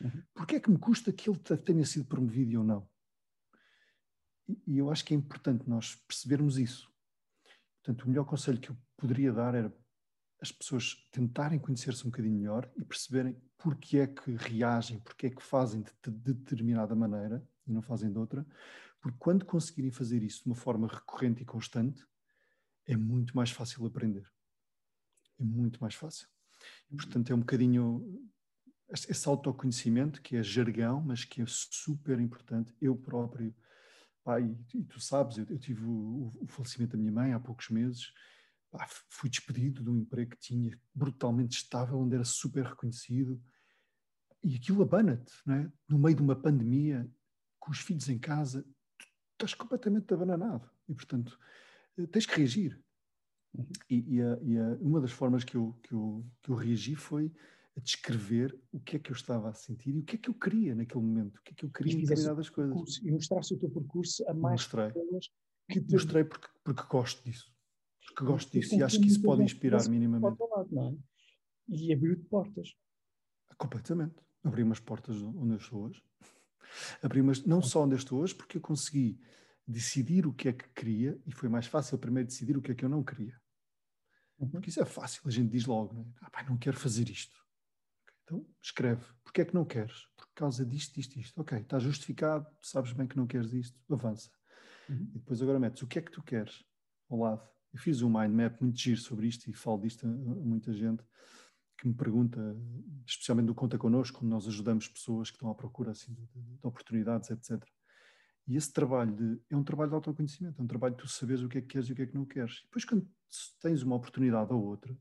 uhum. 0.01 0.23
porquê 0.33 0.59
que 0.59 0.69
me 0.69 0.77
custa 0.77 1.13
que 1.13 1.29
ele 1.29 1.39
tenha 1.39 1.85
sido 1.85 2.05
promovido 2.05 2.51
e 2.51 2.55
eu 2.55 2.63
não. 2.63 2.87
E, 4.47 4.61
e 4.67 4.77
eu 4.77 4.91
acho 4.91 5.05
que 5.05 5.13
é 5.13 5.17
importante 5.17 5.69
nós 5.69 5.95
percebermos 6.07 6.57
isso. 6.57 6.91
Portanto, 7.81 8.03
o 8.03 8.09
melhor 8.09 8.25
conselho 8.25 8.59
que 8.59 8.69
eu 8.69 8.77
poderia 8.97 9.31
dar 9.31 9.55
era 9.55 9.73
as 10.41 10.51
pessoas 10.51 11.07
tentarem 11.09 11.57
conhecer-se 11.57 12.05
um 12.05 12.09
bocadinho 12.09 12.37
melhor 12.37 12.69
e 12.75 12.83
perceberem 12.83 13.41
porque 13.57 13.99
é 13.99 14.07
que 14.07 14.35
reagem, 14.35 14.99
porque 14.99 15.27
é 15.27 15.29
que 15.29 15.41
fazem 15.41 15.81
de, 15.81 16.11
de 16.11 16.33
determinada 16.33 16.93
maneira 16.93 17.41
e 17.65 17.71
não 17.71 17.81
fazem 17.81 18.11
de 18.11 18.17
outra, 18.17 18.45
porque 18.99 19.17
quando 19.17 19.45
conseguirem 19.45 19.91
fazer 19.91 20.21
isso 20.21 20.43
de 20.43 20.49
uma 20.49 20.55
forma 20.55 20.87
recorrente 20.87 21.41
e 21.41 21.45
constante, 21.45 22.05
é 22.85 22.95
muito 22.97 23.35
mais 23.35 23.51
fácil 23.51 23.85
aprender. 23.85 24.29
É 25.39 25.43
muito 25.43 25.79
mais 25.79 25.95
fácil. 25.95 26.27
Portanto, 26.89 27.31
é 27.31 27.35
um 27.35 27.39
bocadinho 27.39 28.23
esse 28.91 29.27
autoconhecimento 29.27 30.21
que 30.21 30.35
é 30.35 30.43
jargão, 30.43 31.01
mas 31.01 31.25
que 31.25 31.41
é 31.41 31.45
super 31.47 32.19
importante. 32.19 32.73
Eu 32.79 32.95
próprio, 32.95 33.53
e, 34.73 34.83
tu 34.83 34.99
sabes, 34.99 35.37
eu, 35.37 35.45
eu 35.49 35.57
tive 35.57 35.83
o, 35.83 36.31
o, 36.39 36.47
falecimento 36.47 36.91
da 36.91 36.97
minha 36.97 37.11
mãe 37.11 37.33
há 37.33 37.39
poucos 37.39 37.69
meses 37.69 38.13
pá, 38.73 38.87
fui 39.07 39.29
despedido 39.29 39.83
de 39.83 39.89
um 39.89 39.99
emprego 39.99 40.31
que 40.31 40.39
tinha 40.39 40.79
brutalmente 40.93 41.57
estável, 41.57 41.99
onde 41.99 42.15
era 42.15 42.25
super 42.25 42.65
reconhecido. 42.65 43.41
E 44.43 44.55
aquilo 44.55 44.81
abana-te, 44.81 45.31
não 45.45 45.55
é? 45.55 45.71
No 45.87 45.99
meio 45.99 46.15
de 46.15 46.21
uma 46.21 46.35
pandemia, 46.35 47.09
com 47.59 47.71
os 47.71 47.79
filhos 47.79 48.09
em 48.09 48.19
casa, 48.19 48.63
tu 48.97 49.05
estás 49.33 49.53
completamente 49.53 50.11
abananado. 50.13 50.69
E, 50.89 50.93
portanto, 50.93 51.39
eh, 51.97 52.07
tens 52.07 52.25
que 52.25 52.35
reagir. 52.35 52.83
E, 53.89 54.15
e, 54.15 54.21
a, 54.21 54.39
e 54.41 54.57
a, 54.57 54.77
uma 54.81 54.99
das 54.99 55.11
formas 55.11 55.43
que 55.43 55.55
eu, 55.55 55.75
que, 55.83 55.93
eu, 55.93 56.25
que 56.41 56.49
eu 56.49 56.55
reagi 56.55 56.95
foi 56.95 57.31
a 57.77 57.79
descrever 57.79 58.57
o 58.71 58.79
que 58.79 58.97
é 58.97 58.99
que 58.99 59.11
eu 59.11 59.15
estava 59.15 59.49
a 59.49 59.53
sentir 59.53 59.95
e 59.95 59.99
o 59.99 60.03
que 60.03 60.15
é 60.15 60.19
que 60.19 60.29
eu 60.29 60.33
queria 60.33 60.75
naquele 60.75 61.03
momento, 61.03 61.37
o 61.37 61.41
que 61.41 61.51
é 61.51 61.55
que 61.55 61.65
eu 61.65 61.69
queria 61.69 61.93
em 61.93 62.01
determinadas 62.01 62.49
coisas. 62.49 62.97
E 63.03 63.11
mostraste 63.11 63.53
o 63.53 63.57
teu 63.57 63.69
percurso 63.69 64.27
a 64.27 64.33
mais 64.33 64.61
Mostrei. 64.61 64.87
pessoas 64.87 65.29
que 65.69 65.81
te... 65.81 65.93
Mostrei 65.93 66.23
porque, 66.23 66.47
porque 66.63 66.83
gosto 66.89 67.23
disso 67.23 67.53
porque 68.13 68.23
gosto 68.25 68.51
disso 68.51 68.75
e 68.75 68.83
acho 68.83 68.99
que 68.99 69.07
isso 69.07 69.21
pode 69.21 69.43
inspirar 69.43 69.87
minimamente. 69.89 70.37
Lado, 70.39 70.79
é? 70.79 70.95
E 71.67 71.93
abriu-te 71.93 72.23
portas. 72.25 72.75
Completamente. 73.57 74.15
Abri 74.43 74.63
umas 74.63 74.79
portas 74.79 75.21
onde 75.21 75.53
eu 75.53 75.57
estou 75.57 75.83
hoje. 75.83 76.03
Abri 77.01 77.21
umas, 77.21 77.45
não 77.45 77.61
só 77.61 77.83
onde 77.83 77.93
eu 77.93 77.97
estou 77.97 78.19
hoje, 78.19 78.35
porque 78.35 78.57
eu 78.57 78.61
consegui 78.61 79.19
decidir 79.65 80.27
o 80.27 80.33
que 80.33 80.49
é 80.49 80.53
que 80.53 80.67
queria 80.69 81.17
e 81.25 81.31
foi 81.31 81.47
mais 81.47 81.65
fácil 81.65 81.97
primeiro 81.97 82.27
decidir 82.27 82.57
o 82.57 82.61
que 82.61 82.71
é 82.71 82.75
que 82.75 82.83
eu 82.83 82.89
não 82.89 83.03
queria. 83.03 83.39
Uhum. 84.43 84.49
Porque 84.49 84.69
isso 84.69 84.81
é 84.81 84.85
fácil, 84.85 85.21
a 85.25 85.31
gente 85.31 85.49
diz 85.49 85.65
logo, 85.65 85.93
não 85.93 86.01
é? 86.03 86.05
Ah, 86.21 86.29
pai, 86.29 86.45
não 86.45 86.57
quero 86.57 86.77
fazer 86.77 87.09
isto. 87.09 87.43
Então, 88.23 88.45
escreve. 88.61 89.03
Porquê 89.23 89.41
é 89.41 89.45
que 89.45 89.53
não 89.53 89.65
queres? 89.65 90.07
Por 90.15 90.27
causa 90.33 90.65
disto, 90.65 90.95
disto, 90.95 91.19
isto. 91.19 91.39
Ok, 91.41 91.57
está 91.57 91.79
justificado, 91.79 92.47
sabes 92.61 92.93
bem 92.93 93.07
que 93.07 93.17
não 93.17 93.27
queres 93.27 93.53
isto, 93.53 93.79
avança. 93.91 94.29
Uhum. 94.89 95.09
E 95.13 95.19
depois 95.19 95.41
agora 95.41 95.59
metes 95.59 95.81
o 95.81 95.87
que 95.87 95.99
é 95.99 96.01
que 96.01 96.11
tu 96.11 96.21
queres 96.21 96.63
ao 97.09 97.19
lado. 97.19 97.47
Eu 97.71 97.79
fiz 97.79 98.01
um 98.01 98.09
mind 98.09 98.33
map 98.33 98.61
muito 98.61 98.79
giro 98.79 98.99
sobre 98.99 99.27
isto 99.27 99.49
e 99.49 99.53
falo 99.53 99.81
disto 99.81 100.05
a, 100.05 100.09
muita 100.09 100.71
gente 100.73 101.03
que 101.77 101.87
me 101.87 101.93
pergunta, 101.93 102.39
especialmente 103.05 103.47
do 103.47 103.55
Conta 103.55 103.77
Connosco, 103.77 104.19
como 104.19 104.29
nós 104.29 104.47
ajudamos 104.47 104.87
pessoas 104.87 105.29
que 105.29 105.35
estão 105.35 105.49
à 105.49 105.55
procura 105.55 105.91
assim, 105.91 106.13
de, 106.13 106.25
de, 106.25 106.59
oportunidades, 106.61 107.29
etc. 107.29 107.61
E 108.47 108.57
esse 108.57 108.71
trabalho 108.73 109.15
de, 109.15 109.41
é 109.49 109.55
um 109.55 109.63
trabalho 109.63 109.89
de 109.89 109.95
autoconhecimento, 109.95 110.61
é 110.61 110.63
um 110.63 110.67
trabalho 110.67 110.95
de 110.95 111.01
tu 111.01 111.07
saberes 111.07 111.41
o 111.41 111.49
que 111.49 111.59
é 111.59 111.61
que 111.61 111.67
queres 111.67 111.87
e 111.87 111.93
o 111.93 111.95
que 111.95 112.01
é 112.01 112.07
que 112.07 112.15
não 112.15 112.25
queres. 112.25 112.59
E 112.59 112.63
depois, 112.63 112.83
quando 112.83 113.07
tens 113.61 113.83
uma 113.83 113.95
oportunidade 113.95 114.51
ou 114.51 114.63
outra, 114.63 114.97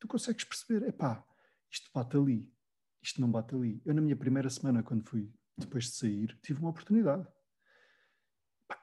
tu 0.00 0.08
consegues 0.08 0.44
perceber: 0.44 0.86
epá, 0.88 1.24
isto 1.70 1.90
bate 1.94 2.16
ali, 2.16 2.52
isto 3.02 3.20
não 3.20 3.30
bate 3.30 3.54
ali. 3.54 3.80
Eu, 3.84 3.94
na 3.94 4.00
minha 4.00 4.16
primeira 4.16 4.50
semana, 4.50 4.82
quando 4.82 5.04
fui 5.08 5.32
depois 5.56 5.84
de 5.84 5.92
sair, 5.92 6.38
tive 6.42 6.60
uma 6.60 6.70
oportunidade. 6.70 7.26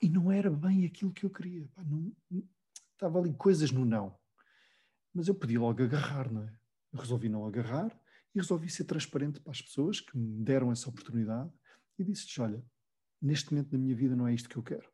e 0.02 0.10
não 0.10 0.32
era 0.32 0.50
bem 0.50 0.86
aquilo 0.86 1.12
que 1.12 1.26
eu 1.26 1.30
queria. 1.30 1.69
não, 1.78 2.12
estava 2.93 3.19
ali 3.19 3.34
coisas 3.34 3.72
no 3.72 3.84
não. 3.86 4.17
mas 5.13 5.28
eu 5.28 5.36
pedi 5.36 5.58
logo 5.58 5.84
agarrar, 5.84 6.32
não 6.32 6.43
é? 6.43 6.58
Eu 6.91 7.00
resolvi 7.00 7.28
não 7.28 7.46
agarrar 7.46 7.91
e 8.34 8.39
resolvi 8.39 8.69
ser 8.69 8.86
transparente 8.86 9.39
para 9.39 9.52
as 9.52 9.62
pessoas 9.62 10.00
que 10.00 10.17
me 10.17 10.43
deram 10.43 10.72
essa 10.72 10.89
oportunidade 10.89 11.52
e 11.98 12.04
disse-lhes: 12.04 12.39
olha, 12.39 12.65
neste 13.23 13.53
momento 13.53 13.69
da 13.69 13.77
minha 13.77 13.95
vida 13.95 14.15
não 14.15 14.27
é 14.27 14.33
isto 14.33 14.49
que 14.49 14.57
eu 14.57 14.63
quero. 14.63 14.88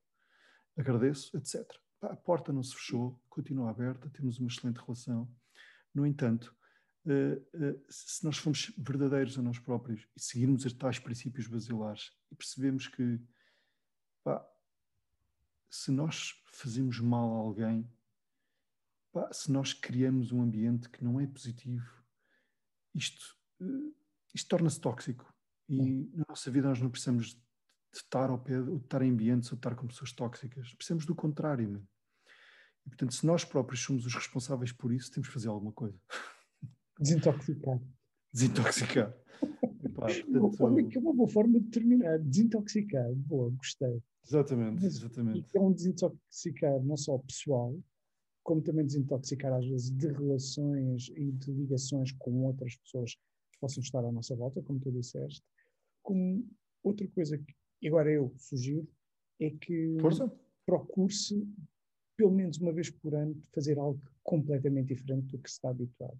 Agradeço, 0.77 1.35
etc. 1.35 1.65
A 2.01 2.15
porta 2.15 2.53
não 2.53 2.63
se 2.63 2.75
fechou, 2.75 3.19
continua 3.27 3.71
aberta, 3.71 4.09
temos 4.09 4.39
uma 4.39 4.47
excelente 4.47 4.77
relação. 4.77 5.29
No 5.93 6.05
entanto, 6.05 6.55
eh, 7.07 7.41
eh, 7.55 7.79
se 7.89 8.23
nós 8.23 8.37
formos 8.37 8.71
verdadeiros 8.77 9.37
a 9.37 9.41
nós 9.41 9.57
próprios 9.57 10.07
e 10.15 10.21
seguirmos 10.21 10.63
os 10.63 10.73
tais 10.73 10.99
princípios 10.99 11.47
basilares 11.47 12.11
e 12.31 12.35
percebemos 12.35 12.87
que 12.87 13.19
pá, 14.23 14.45
se 15.69 15.91
nós 15.91 16.41
fazemos 16.45 16.99
mal 16.99 17.33
a 17.33 17.37
alguém, 17.37 17.91
pá, 19.11 19.33
se 19.33 19.51
nós 19.51 19.73
criamos 19.73 20.31
um 20.31 20.41
ambiente 20.41 20.87
que 20.87 21.03
não 21.03 21.19
é 21.19 21.25
positivo, 21.25 21.91
isto, 22.93 23.35
eh, 23.59 23.91
isto 24.35 24.47
torna-se 24.47 24.79
tóxico. 24.79 25.33
E 25.67 26.09
na 26.15 26.25
nossa 26.29 26.49
vida 26.49 26.69
nós 26.69 26.79
não 26.79 26.89
precisamos 26.89 27.39
de 27.91 27.97
estar 27.97 28.29
ao 28.29 28.39
pé, 28.39 28.61
de 28.61 28.75
estar 28.75 29.01
em 29.01 29.11
ambientes 29.11 29.51
ou 29.51 29.55
de 29.55 29.59
estar 29.59 29.75
com 29.75 29.87
pessoas 29.87 30.11
tóxicas. 30.11 30.73
Precisamos 30.75 31.05
do 31.05 31.15
contrário. 31.15 31.83
E, 32.85 32.89
portanto, 32.89 33.13
se 33.13 33.25
nós 33.25 33.43
próprios 33.43 33.81
somos 33.81 34.05
os 34.05 34.13
responsáveis 34.13 34.71
por 34.71 34.93
isso, 34.93 35.11
temos 35.11 35.27
que 35.27 35.33
fazer 35.33 35.49
alguma 35.49 35.71
coisa. 35.71 35.99
Desintoxicar. 36.99 37.79
Desintoxicar. 38.33 39.17
Epá, 39.83 40.07
portanto... 40.07 40.63
Olha 40.63 40.83
que 40.87 40.97
é 40.97 41.01
uma 41.01 41.13
boa 41.13 41.29
forma 41.29 41.59
de 41.59 41.69
terminar. 41.69 42.19
Desintoxicar. 42.19 43.11
Boa, 43.15 43.49
gostei. 43.51 44.01
Exatamente, 44.25 44.83
Mas, 44.83 44.97
exatamente. 44.97 45.49
É 45.55 45.59
um 45.59 45.71
desintoxicar 45.71 46.79
não 46.83 46.97
só 46.97 47.17
pessoal, 47.17 47.75
como 48.43 48.61
também 48.61 48.85
desintoxicar 48.85 49.53
às 49.53 49.65
vezes 49.65 49.89
de 49.91 50.07
relações 50.07 51.09
e 51.15 51.31
de 51.31 51.51
ligações 51.51 52.11
com 52.11 52.45
outras 52.45 52.75
pessoas 52.77 53.15
que 53.15 53.59
possam 53.59 53.81
estar 53.81 54.05
à 54.05 54.11
nossa 54.11 54.35
volta, 54.35 54.61
como 54.61 54.79
tu 54.79 54.91
disseste. 54.91 55.43
Como 56.03 56.47
outra 56.83 57.07
coisa 57.09 57.37
que 57.37 57.55
agora 57.87 58.11
eu 58.11 58.33
sugiro 58.37 58.87
é 59.39 59.49
que 59.49 59.97
procure-se, 60.65 61.47
pelo 62.17 62.31
menos 62.31 62.57
uma 62.57 62.73
vez 62.73 62.89
por 62.89 63.15
ano, 63.15 63.41
fazer 63.53 63.79
algo 63.79 64.01
completamente 64.23 64.93
diferente 64.93 65.31
do 65.31 65.39
que 65.39 65.49
se 65.49 65.55
está 65.55 65.69
habituado. 65.69 66.19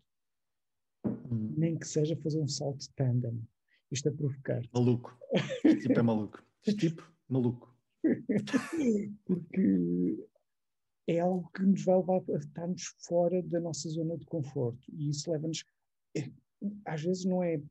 Hum. 1.05 1.53
Nem 1.57 1.77
que 1.77 1.87
seja 1.87 2.15
fazer 2.15 2.39
um 2.39 2.47
salto 2.47 2.79
de 2.79 2.89
tandem. 2.91 3.47
Isto 3.91 4.09
é 4.09 4.11
provocar. 4.11 4.61
Maluco. 4.73 5.17
Este 5.63 5.87
tipo 5.87 5.99
é 5.99 6.03
maluco. 6.03 6.43
Este 6.65 6.89
tipo, 6.89 7.13
maluco. 7.27 7.75
Porque 9.25 10.27
é 11.07 11.19
algo 11.19 11.49
que 11.53 11.63
nos 11.63 11.83
vai 11.83 11.97
levar 11.97 12.21
a 12.29 12.37
estarmos 12.37 12.95
fora 12.99 13.41
da 13.43 13.59
nossa 13.59 13.89
zona 13.89 14.17
de 14.17 14.25
conforto. 14.25 14.79
E 14.93 15.09
isso 15.09 15.31
leva-nos. 15.31 15.65
É, 16.15 16.29
às 16.85 17.01
vezes 17.03 17.25
não 17.25 17.43
é 17.43 17.61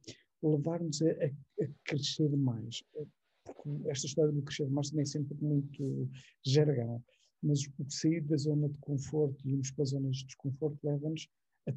levar-nos 0.43 1.01
a, 1.03 1.11
a, 1.11 1.69
crescer 1.85 2.37
mais. 2.37 2.83
Esta 3.87 4.07
história 4.07 4.33
do 4.33 4.43
crescer 4.43 4.69
mais 4.71 4.91
também 4.91 5.03
é 5.03 5.07
sempre 5.07 5.37
muito 5.41 6.11
jargão. 6.45 7.03
Mas 7.43 7.61
o 7.79 7.91
sair 7.91 8.21
da 8.23 8.37
zona 8.37 8.69
de 8.69 8.79
conforto 8.79 9.47
e 9.47 9.53
irmos 9.53 9.71
para 9.71 9.85
as 9.85 9.91
zonas 9.91 10.17
de 10.17 10.27
desconforto 10.27 10.79
leva-nos 10.83 11.29
a 11.69 11.73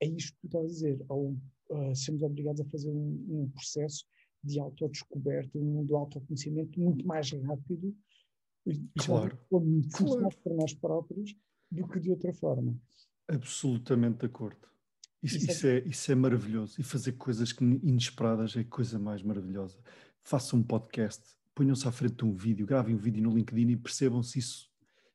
é 0.00 0.06
isto 0.08 0.32
que 0.32 0.40
tu 0.40 0.46
estás 0.46 0.64
a 0.64 0.68
dizer, 0.68 1.04
ao 1.08 1.26
uh, 1.26 1.94
sermos 1.94 2.22
obrigados 2.22 2.60
a 2.60 2.64
fazer 2.64 2.90
um, 2.90 3.26
um 3.28 3.50
processo 3.50 4.06
de 4.42 4.58
autodescoberta, 4.58 5.58
um 5.58 5.84
do 5.84 5.96
autoconhecimento 5.96 6.80
muito 6.80 7.06
mais 7.06 7.30
rápido 7.30 7.94
e 8.66 8.80
claro. 8.98 9.38
muito 9.50 9.90
claro. 9.90 10.28
para 10.42 10.54
nós 10.54 10.72
próprios 10.74 11.34
do 11.70 11.86
que 11.86 12.00
de 12.00 12.10
outra 12.10 12.32
forma. 12.32 12.74
Absolutamente 13.28 14.20
de 14.20 14.26
acordo. 14.26 14.70
Isso, 15.22 15.36
isso, 15.36 15.50
é 15.50 15.52
isso, 15.52 15.66
é, 15.66 15.78
isso 15.80 16.12
é 16.12 16.14
maravilhoso. 16.14 16.80
E 16.80 16.82
fazer 16.82 17.12
coisas 17.12 17.50
inesperadas 17.82 18.56
é 18.56 18.60
a 18.60 18.64
coisa 18.64 18.98
mais 18.98 19.22
maravilhosa. 19.22 19.78
Façam 20.22 20.58
um 20.58 20.62
podcast, 20.62 21.22
ponham-se 21.54 21.86
à 21.86 21.92
frente 21.92 22.16
de 22.16 22.24
um 22.24 22.34
vídeo, 22.34 22.66
gravem 22.66 22.94
um 22.94 22.98
vídeo 22.98 23.22
no 23.22 23.34
LinkedIn 23.34 23.70
e 23.70 23.76
percebam 23.76 24.22
se 24.22 24.38
isso 24.38 24.70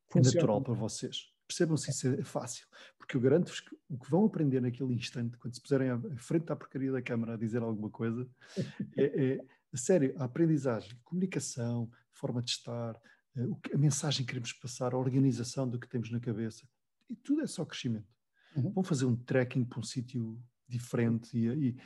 Funciona. 0.08 0.30
é 0.30 0.36
natural 0.36 0.62
para 0.62 0.74
vocês. 0.74 1.32
Percebam 1.48 1.78
se 1.78 1.92
isso 1.92 2.08
é 2.08 2.24
fácil, 2.24 2.66
porque 2.98 3.16
eu 3.16 3.22
garanto-vos 3.22 3.60
que 3.60 3.76
o 3.88 4.00
que 4.00 4.10
vão 4.10 4.26
aprender 4.26 4.62
naquele 4.62 4.94
instante, 4.94 5.38
quando 5.38 5.54
se 5.54 5.62
puserem 5.62 5.90
à 5.90 6.00
frente 6.18 6.52
à 6.52 6.56
porcaria 6.56 6.92
da 6.92 7.02
câmara 7.02 7.36
a 7.36 7.38
dizer 7.38 7.62
alguma 7.62 7.90
coisa, 7.90 8.28
é, 8.98 9.36
é 9.36 9.78
sério, 9.78 10.16
a 10.18 10.24
aprendizagem, 10.24 10.98
comunicação, 11.04 11.92
forma 12.12 12.42
de 12.42 12.50
estar, 12.52 13.00
eh, 13.36 13.74
a 13.74 13.78
mensagem 13.78 14.26
que 14.26 14.30
queremos 14.30 14.54
passar, 14.54 14.94
a 14.94 14.98
organização 14.98 15.70
do 15.70 15.80
que 15.80 15.88
temos 15.88 16.10
na 16.10 16.20
cabeça, 16.20 16.68
e 17.10 17.16
tudo 17.16 17.42
é 17.42 17.48
só 17.48 17.66
crescimento. 17.66 18.08
Uhum. 18.56 18.72
Vão 18.72 18.84
fazer 18.84 19.06
um 19.06 19.16
trekking 19.16 19.66
para 19.66 19.80
um 19.80 19.84
sítio 19.84 20.42
diferente 20.68 21.38
e, 21.38 21.70
e 21.70 21.78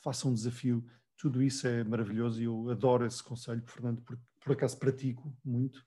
façam 0.00 0.30
um 0.30 0.34
desafio. 0.34 0.84
Tudo 1.18 1.42
isso 1.42 1.66
é 1.66 1.82
maravilhoso 1.82 2.40
e 2.40 2.44
eu 2.44 2.70
adoro 2.70 3.04
esse 3.04 3.22
conselho, 3.22 3.62
Fernando, 3.66 4.00
porque 4.02 4.22
por 4.40 4.52
acaso 4.52 4.78
pratico 4.78 5.36
muito 5.44 5.84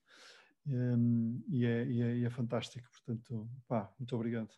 um, 0.68 1.44
e, 1.50 1.66
é, 1.66 1.86
e, 1.86 2.02
é, 2.02 2.18
e, 2.18 2.26
é, 2.26 2.30
fantástico. 2.30 2.88
Portanto, 2.92 3.50
pá, 3.68 3.92
muito 3.98 4.16
obrigado. 4.16 4.50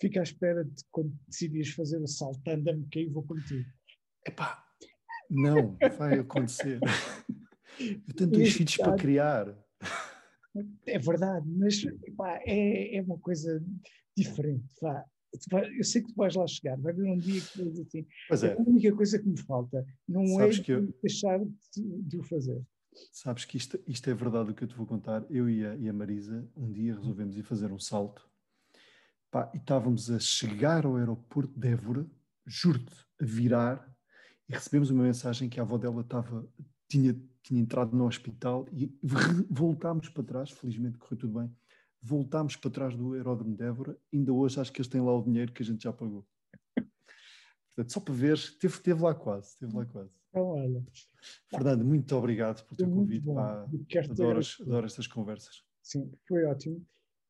Fica 0.00 0.20
à 0.20 0.22
espera 0.22 0.64
de 0.64 0.84
quando 0.90 1.12
decidires 1.26 1.70
fazer 1.70 1.98
o 1.98 2.06
salto 2.06 2.40
anda-me 2.48 2.86
que 2.86 3.00
aí 3.00 3.08
vou 3.08 3.22
contigo. 3.22 3.68
Epá, 4.26 4.64
não, 5.28 5.76
vai 5.98 6.18
acontecer. 6.20 6.80
Eu 7.78 8.14
tenho 8.14 8.30
dois 8.30 8.52
filhos 8.52 8.76
para 8.76 8.96
criar. 8.96 9.54
É 10.86 10.98
verdade, 10.98 11.46
mas 11.48 11.84
epá, 11.84 12.40
é, 12.46 12.96
é 12.96 13.02
uma 13.02 13.18
coisa 13.18 13.62
diferente. 14.16 14.64
Vá. 14.80 15.04
Eu 15.76 15.84
sei 15.84 16.02
que 16.02 16.08
tu 16.08 16.14
vais 16.16 16.34
lá 16.34 16.46
chegar, 16.46 16.78
vai 16.78 16.92
haver 16.92 17.04
um 17.04 17.18
dia 17.18 17.40
que 17.40 17.62
vais 17.62 17.78
assim. 17.78 18.06
Pois 18.28 18.42
é. 18.42 18.48
é. 18.48 18.52
A 18.54 18.62
única 18.62 18.94
coisa 18.94 19.18
que 19.18 19.28
me 19.28 19.38
falta 19.38 19.84
não 20.08 20.26
Sabes 20.26 20.58
é 20.58 20.62
que 20.62 20.72
eu... 20.72 20.94
deixar 21.02 21.38
de, 21.38 22.02
de 22.02 22.18
o 22.18 22.22
fazer. 22.22 22.62
Sabes 23.12 23.44
que 23.44 23.56
isto, 23.56 23.78
isto 23.86 24.08
é 24.08 24.14
verdade 24.14 24.50
o 24.50 24.54
que 24.54 24.64
eu 24.64 24.68
te 24.68 24.74
vou 24.74 24.86
contar. 24.86 25.24
Eu 25.28 25.50
e 25.50 25.64
a, 25.66 25.76
e 25.76 25.88
a 25.88 25.92
Marisa, 25.92 26.48
um 26.56 26.72
dia 26.72 26.94
resolvemos 26.94 27.36
ir 27.36 27.42
fazer 27.42 27.70
um 27.70 27.78
salto 27.78 28.26
pá, 29.30 29.50
e 29.54 29.58
estávamos 29.58 30.10
a 30.10 30.18
chegar 30.18 30.86
ao 30.86 30.96
aeroporto 30.96 31.58
de 31.58 31.68
Évora, 31.68 32.06
juro-te, 32.46 32.94
a 33.20 33.24
virar, 33.24 33.94
e 34.48 34.54
recebemos 34.54 34.90
uma 34.90 35.02
mensagem 35.02 35.48
que 35.48 35.58
a 35.60 35.62
avó 35.62 35.76
dela 35.76 36.00
estava, 36.00 36.48
tinha, 36.88 37.14
tinha 37.42 37.60
entrado 37.60 37.96
no 37.96 38.06
hospital 38.06 38.66
e 38.72 38.90
voltámos 39.50 40.08
para 40.08 40.24
trás, 40.24 40.50
felizmente 40.50 40.98
correu 40.98 41.18
tudo 41.18 41.40
bem, 41.40 41.54
voltámos 42.06 42.56
para 42.56 42.70
trás 42.70 42.96
do 42.96 43.14
aeródromo 43.14 43.56
de 43.56 43.64
Évora, 43.64 43.98
ainda 44.12 44.32
hoje 44.32 44.60
acho 44.60 44.72
que 44.72 44.80
eles 44.80 44.88
têm 44.88 45.00
lá 45.00 45.16
o 45.16 45.22
dinheiro 45.22 45.52
que 45.52 45.62
a 45.62 45.66
gente 45.66 45.82
já 45.82 45.92
pagou. 45.92 46.24
Portanto, 46.74 47.92
só 47.92 48.00
para 48.00 48.14
ver, 48.14 48.38
teve, 48.58 48.78
teve 48.80 49.02
lá 49.02 49.14
quase, 49.14 49.58
teve 49.58 49.74
lá 49.76 49.84
quase. 49.84 50.10
Então, 50.30 50.46
olha. 50.46 50.86
Fernando, 51.50 51.84
muito 51.84 52.14
obrigado 52.16 52.64
por 52.66 52.76
teu 52.76 52.88
convite. 52.88 53.26
Pá, 53.26 53.68
adoro, 54.10 54.40
adoro 54.60 54.86
estas 54.86 55.06
conversas. 55.06 55.62
Sim, 55.82 56.10
foi 56.26 56.44
ótimo. 56.44 56.84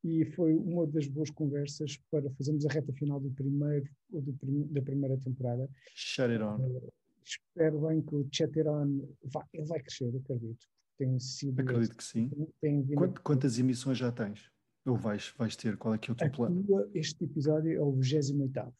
E 0.04 0.24
foi 0.32 0.54
uma 0.54 0.86
das 0.86 1.08
boas 1.08 1.30
conversas 1.30 1.96
para 2.10 2.30
fazermos 2.30 2.64
a 2.66 2.68
reta 2.68 2.92
final 2.92 3.18
do 3.18 3.30
primeiro, 3.30 3.88
do 4.10 4.32
prim, 4.34 4.66
da 4.70 4.82
primeira 4.82 5.18
temporada. 5.18 5.68
Shut 5.94 6.30
it 6.30 6.42
on. 6.42 6.58
Uh, 6.58 6.92
espero 7.24 7.80
bem 7.88 8.02
que 8.02 8.14
o 8.14 8.28
Chatteron 8.30 9.08
vai, 9.24 9.44
ele 9.52 9.66
vai 9.66 9.80
crescer, 9.80 10.14
acredito. 10.14 10.66
Tem 10.96 11.18
sido. 11.18 11.60
Acredito 11.60 11.96
que 11.96 12.04
sim. 12.04 12.28
Tem, 12.60 12.84
tem 12.84 12.94
Quanto, 12.94 13.20
quantas 13.22 13.58
emissões 13.58 13.98
já 13.98 14.12
tens? 14.12 14.48
Ou 14.86 14.96
vais, 14.96 15.34
vais 15.36 15.56
ter? 15.56 15.76
Qual 15.76 15.94
é 15.94 15.98
que 15.98 16.10
é 16.10 16.12
o 16.12 16.16
teu 16.16 16.30
plano? 16.30 16.64
Este 16.94 17.24
episódio 17.24 17.72
é 17.72 17.80
o 17.80 17.92
28. 17.92 18.72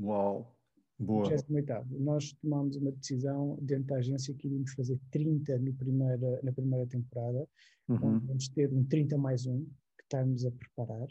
Uau! 0.00 0.56
Boa. 0.98 1.28
28. 1.28 1.86
Nós 2.00 2.32
tomámos 2.34 2.76
uma 2.76 2.92
decisão 2.92 3.58
dentro 3.60 3.84
da 3.84 3.96
agência 3.96 4.34
que 4.34 4.46
iríamos 4.46 4.72
fazer 4.72 4.98
30 5.10 5.58
no 5.58 5.74
primeira, 5.74 6.40
na 6.42 6.52
primeira 6.52 6.86
temporada. 6.86 7.46
Uhum. 7.88 8.20
Vamos 8.20 8.48
ter 8.48 8.72
um 8.72 8.84
30 8.84 9.18
mais 9.18 9.46
um 9.46 9.64
que 9.98 10.04
estamos 10.04 10.46
a 10.46 10.50
preparar, 10.50 11.08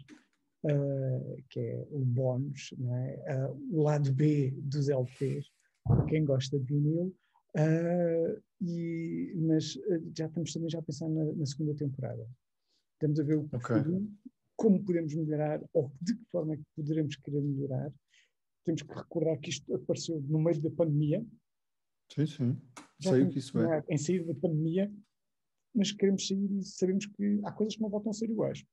uh, 0.65 1.43
que 1.49 1.59
é 1.59 1.87
o 1.91 1.99
bónus, 1.99 2.73
é? 2.79 3.47
uh, 3.47 3.59
o 3.71 3.83
lado 3.83 4.11
B 4.13 4.51
dos 4.57 4.89
LPs, 4.89 5.51
para 5.83 6.05
quem 6.05 6.25
gosta 6.25 6.57
de 6.57 6.65
vinil. 6.65 7.15
Uh, 7.55 8.41
e, 8.61 9.33
mas 9.35 9.77
já 10.17 10.25
estamos 10.25 10.53
também 10.53 10.69
já 10.69 10.79
a 10.79 10.81
pensar 10.81 11.07
na, 11.09 11.25
na 11.33 11.45
segunda 11.45 11.75
temporada. 11.75 12.27
Estamos 12.93 13.19
a 13.19 13.23
ver 13.23 13.37
o 13.37 13.49
okay. 13.51 13.83
como 14.55 14.83
podemos 14.83 15.13
melhorar 15.13 15.61
ou 15.73 15.91
de 16.01 16.15
que 16.15 16.25
forma 16.31 16.53
é 16.53 16.57
que 16.57 16.63
poderemos 16.75 17.15
querer 17.17 17.41
melhorar 17.41 17.91
temos 18.63 18.81
que 18.81 18.93
recordar 18.93 19.37
que 19.39 19.49
isto 19.49 19.73
apareceu 19.75 20.21
no 20.21 20.39
meio 20.39 20.61
da 20.61 20.71
pandemia. 20.71 21.25
Sim, 22.13 22.25
sim. 22.25 22.61
Já 22.99 23.11
Sei 23.11 23.23
o 23.23 23.29
que 23.29 23.39
isso 23.39 23.59
é. 23.59 23.83
Em 23.89 23.97
sair 23.97 24.25
da 24.25 24.33
pandemia, 24.35 24.91
mas 25.75 25.91
queremos 25.91 26.27
sair 26.27 26.51
e 26.51 26.63
sabemos 26.63 27.05
que 27.05 27.41
há 27.43 27.51
coisas 27.51 27.75
que 27.75 27.81
não 27.81 27.89
voltam 27.89 28.11
a 28.11 28.13
ser 28.13 28.29
iguais. 28.29 28.63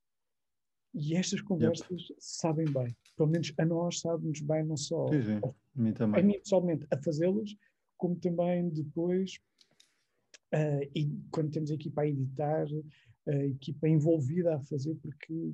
E 0.94 1.14
estas 1.14 1.40
conversas 1.40 1.88
yep. 1.88 2.16
sabem 2.18 2.66
bem. 2.66 2.96
Pelo 3.16 3.28
menos 3.28 3.52
a 3.58 3.64
nós 3.64 4.00
sabem-nos 4.00 4.40
bem, 4.40 4.64
não 4.64 4.76
só 4.76 5.08
sim, 5.08 5.22
sim. 5.22 5.40
A, 5.42 5.80
mim 5.80 5.92
também. 5.92 6.20
a 6.20 6.24
mim 6.24 6.38
pessoalmente 6.40 6.86
a 6.90 6.98
fazê-las, 6.98 7.54
como 7.96 8.16
também 8.16 8.68
depois, 8.70 9.38
uh, 10.54 10.90
e 10.94 11.16
quando 11.30 11.50
temos 11.50 11.70
a 11.70 11.74
equipa 11.74 12.02
a 12.02 12.08
editar, 12.08 12.66
a 13.28 13.34
equipa 13.46 13.88
envolvida 13.88 14.56
a 14.56 14.60
fazer, 14.60 14.94
porque 14.96 15.52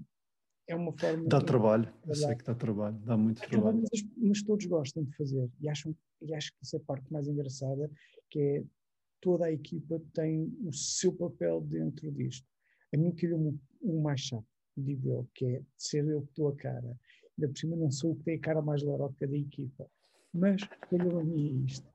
é 0.68 0.74
uma 0.74 0.92
forma. 0.92 1.28
Dá 1.28 1.40
trabalho, 1.40 1.92
eu 2.06 2.14
sei 2.14 2.34
que 2.34 2.44
dá 2.44 2.54
trabalho, 2.54 2.96
dá 2.98 3.16
muito 3.16 3.40
dá 3.40 3.48
trabalho. 3.48 3.82
Mas, 3.82 4.02
mas, 4.16 4.42
todos 4.42 4.66
gostam 4.66 5.04
de 5.04 5.16
fazer 5.16 5.50
e, 5.60 5.68
acham, 5.68 5.94
e 6.22 6.34
acho 6.34 6.52
que 6.52 6.64
isso 6.64 6.76
é 6.76 6.78
a 6.78 6.82
parte 6.82 7.12
mais 7.12 7.28
engraçada, 7.28 7.90
que 8.30 8.40
é 8.40 8.64
toda 9.20 9.46
a 9.46 9.52
equipa 9.52 10.00
tem 10.14 10.52
o 10.64 10.72
seu 10.72 11.12
papel 11.12 11.60
dentro 11.60 12.10
disto. 12.12 12.46
A 12.94 12.98
mim 12.98 13.12
que 13.12 13.32
o, 13.32 14.00
mais 14.00 14.20
chato, 14.20 14.46
digo 14.76 15.10
eu, 15.10 15.28
que 15.34 15.46
é 15.46 15.62
ser 15.76 16.04
eu 16.06 16.22
que 16.22 16.28
estou 16.30 16.48
a 16.48 16.56
cara. 16.56 16.98
Ainda 17.38 17.52
por 17.52 17.58
cima 17.58 17.76
não 17.76 17.90
sou 17.90 18.12
o 18.12 18.16
que 18.16 18.24
tem 18.24 18.36
a 18.36 18.40
cara 18.40 18.62
mais 18.62 18.82
laroca 18.82 19.26
da 19.26 19.36
equipa. 19.36 19.88
Mas 20.32 20.62
calhou 20.88 21.20
a 21.20 21.24
mim 21.24 21.64
isto. 21.66 21.86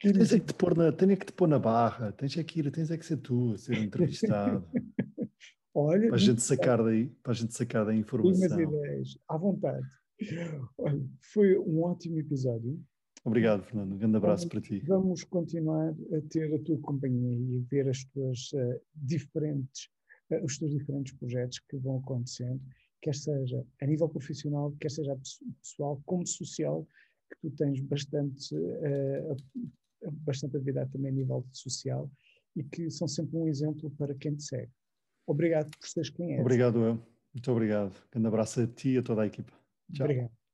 Tens 0.00 0.32
é 0.32 0.38
que 0.38 0.46
te 0.46 0.54
pôr 0.54 0.76
na, 0.76 0.92
tens 0.92 1.10
é 1.10 1.16
que 1.16 1.26
te 1.26 1.32
pôr 1.32 1.48
na 1.48 1.58
barra, 1.58 2.12
tens 2.12 2.36
é 2.36 2.44
que 2.44 2.60
ir, 2.60 2.70
tens 2.70 2.90
é 2.90 2.98
que 2.98 3.06
ser 3.06 3.16
tu 3.16 3.52
a 3.52 3.58
ser 3.58 3.78
entrevistado. 3.78 4.66
Olha, 5.74 6.08
para 6.08 6.16
a 6.16 6.18
gente 6.18 6.40
sacar 6.40 6.82
daí, 6.82 7.08
para 7.22 7.32
a 7.32 7.34
gente 7.34 7.54
sacar 7.54 7.84
da 7.84 7.94
informação. 7.94 8.46
Umas 8.46 8.58
ideias, 8.58 9.18
à 9.28 9.36
vontade. 9.36 9.86
Olha, 10.78 11.06
foi 11.20 11.58
um 11.58 11.82
ótimo 11.82 12.18
episódio. 12.18 12.82
Obrigado, 13.26 13.64
Fernando. 13.64 13.92
Um 13.92 13.98
grande 13.98 14.16
abraço 14.16 14.48
vamos, 14.48 14.52
para 14.52 14.60
ti. 14.60 14.84
Vamos 14.86 15.24
continuar 15.24 15.90
a 15.90 16.20
ter 16.30 16.54
a 16.54 16.58
tua 16.62 16.78
companhia 16.78 17.36
e 17.36 17.60
ver 17.68 17.88
as 17.88 18.04
tuas 18.04 18.52
uh, 18.52 18.80
diferentes, 18.94 19.90
uh, 20.30 20.44
os 20.44 20.56
teus 20.58 20.70
diferentes 20.70 21.12
projetos 21.14 21.58
que 21.58 21.76
vão 21.76 21.98
acontecendo, 21.98 22.60
quer 23.02 23.14
seja 23.14 23.66
a 23.82 23.86
nível 23.86 24.08
profissional, 24.08 24.72
quer 24.80 24.90
seja 24.90 25.18
pessoal, 25.60 26.00
como 26.06 26.26
social, 26.26 26.86
que 27.28 27.36
tu 27.50 27.56
tens 27.56 27.80
bastante, 27.80 28.54
uh, 28.54 29.36
bastante 30.10 30.56
atividade 30.56 30.90
também 30.92 31.10
a 31.10 31.14
nível 31.14 31.46
social 31.52 32.10
e 32.54 32.62
que 32.62 32.90
são 32.90 33.06
sempre 33.06 33.36
um 33.36 33.48
exemplo 33.48 33.90
para 33.92 34.14
quem 34.14 34.34
te 34.34 34.44
segue. 34.44 34.72
Obrigado 35.26 35.70
por 35.78 35.88
seres 35.88 36.10
quem 36.10 36.34
és. 36.34 36.40
Obrigado 36.40 36.78
eu. 36.84 37.02
Muito 37.34 37.52
obrigado. 37.52 37.92
Um 37.92 38.10
grande 38.12 38.28
abraço 38.28 38.60
a 38.60 38.66
ti 38.66 38.90
e 38.90 38.98
a 38.98 39.02
toda 39.02 39.22
a 39.22 39.26
equipa. 39.26 39.52
Tchau. 39.92 40.06
Obrigado. 40.06 40.45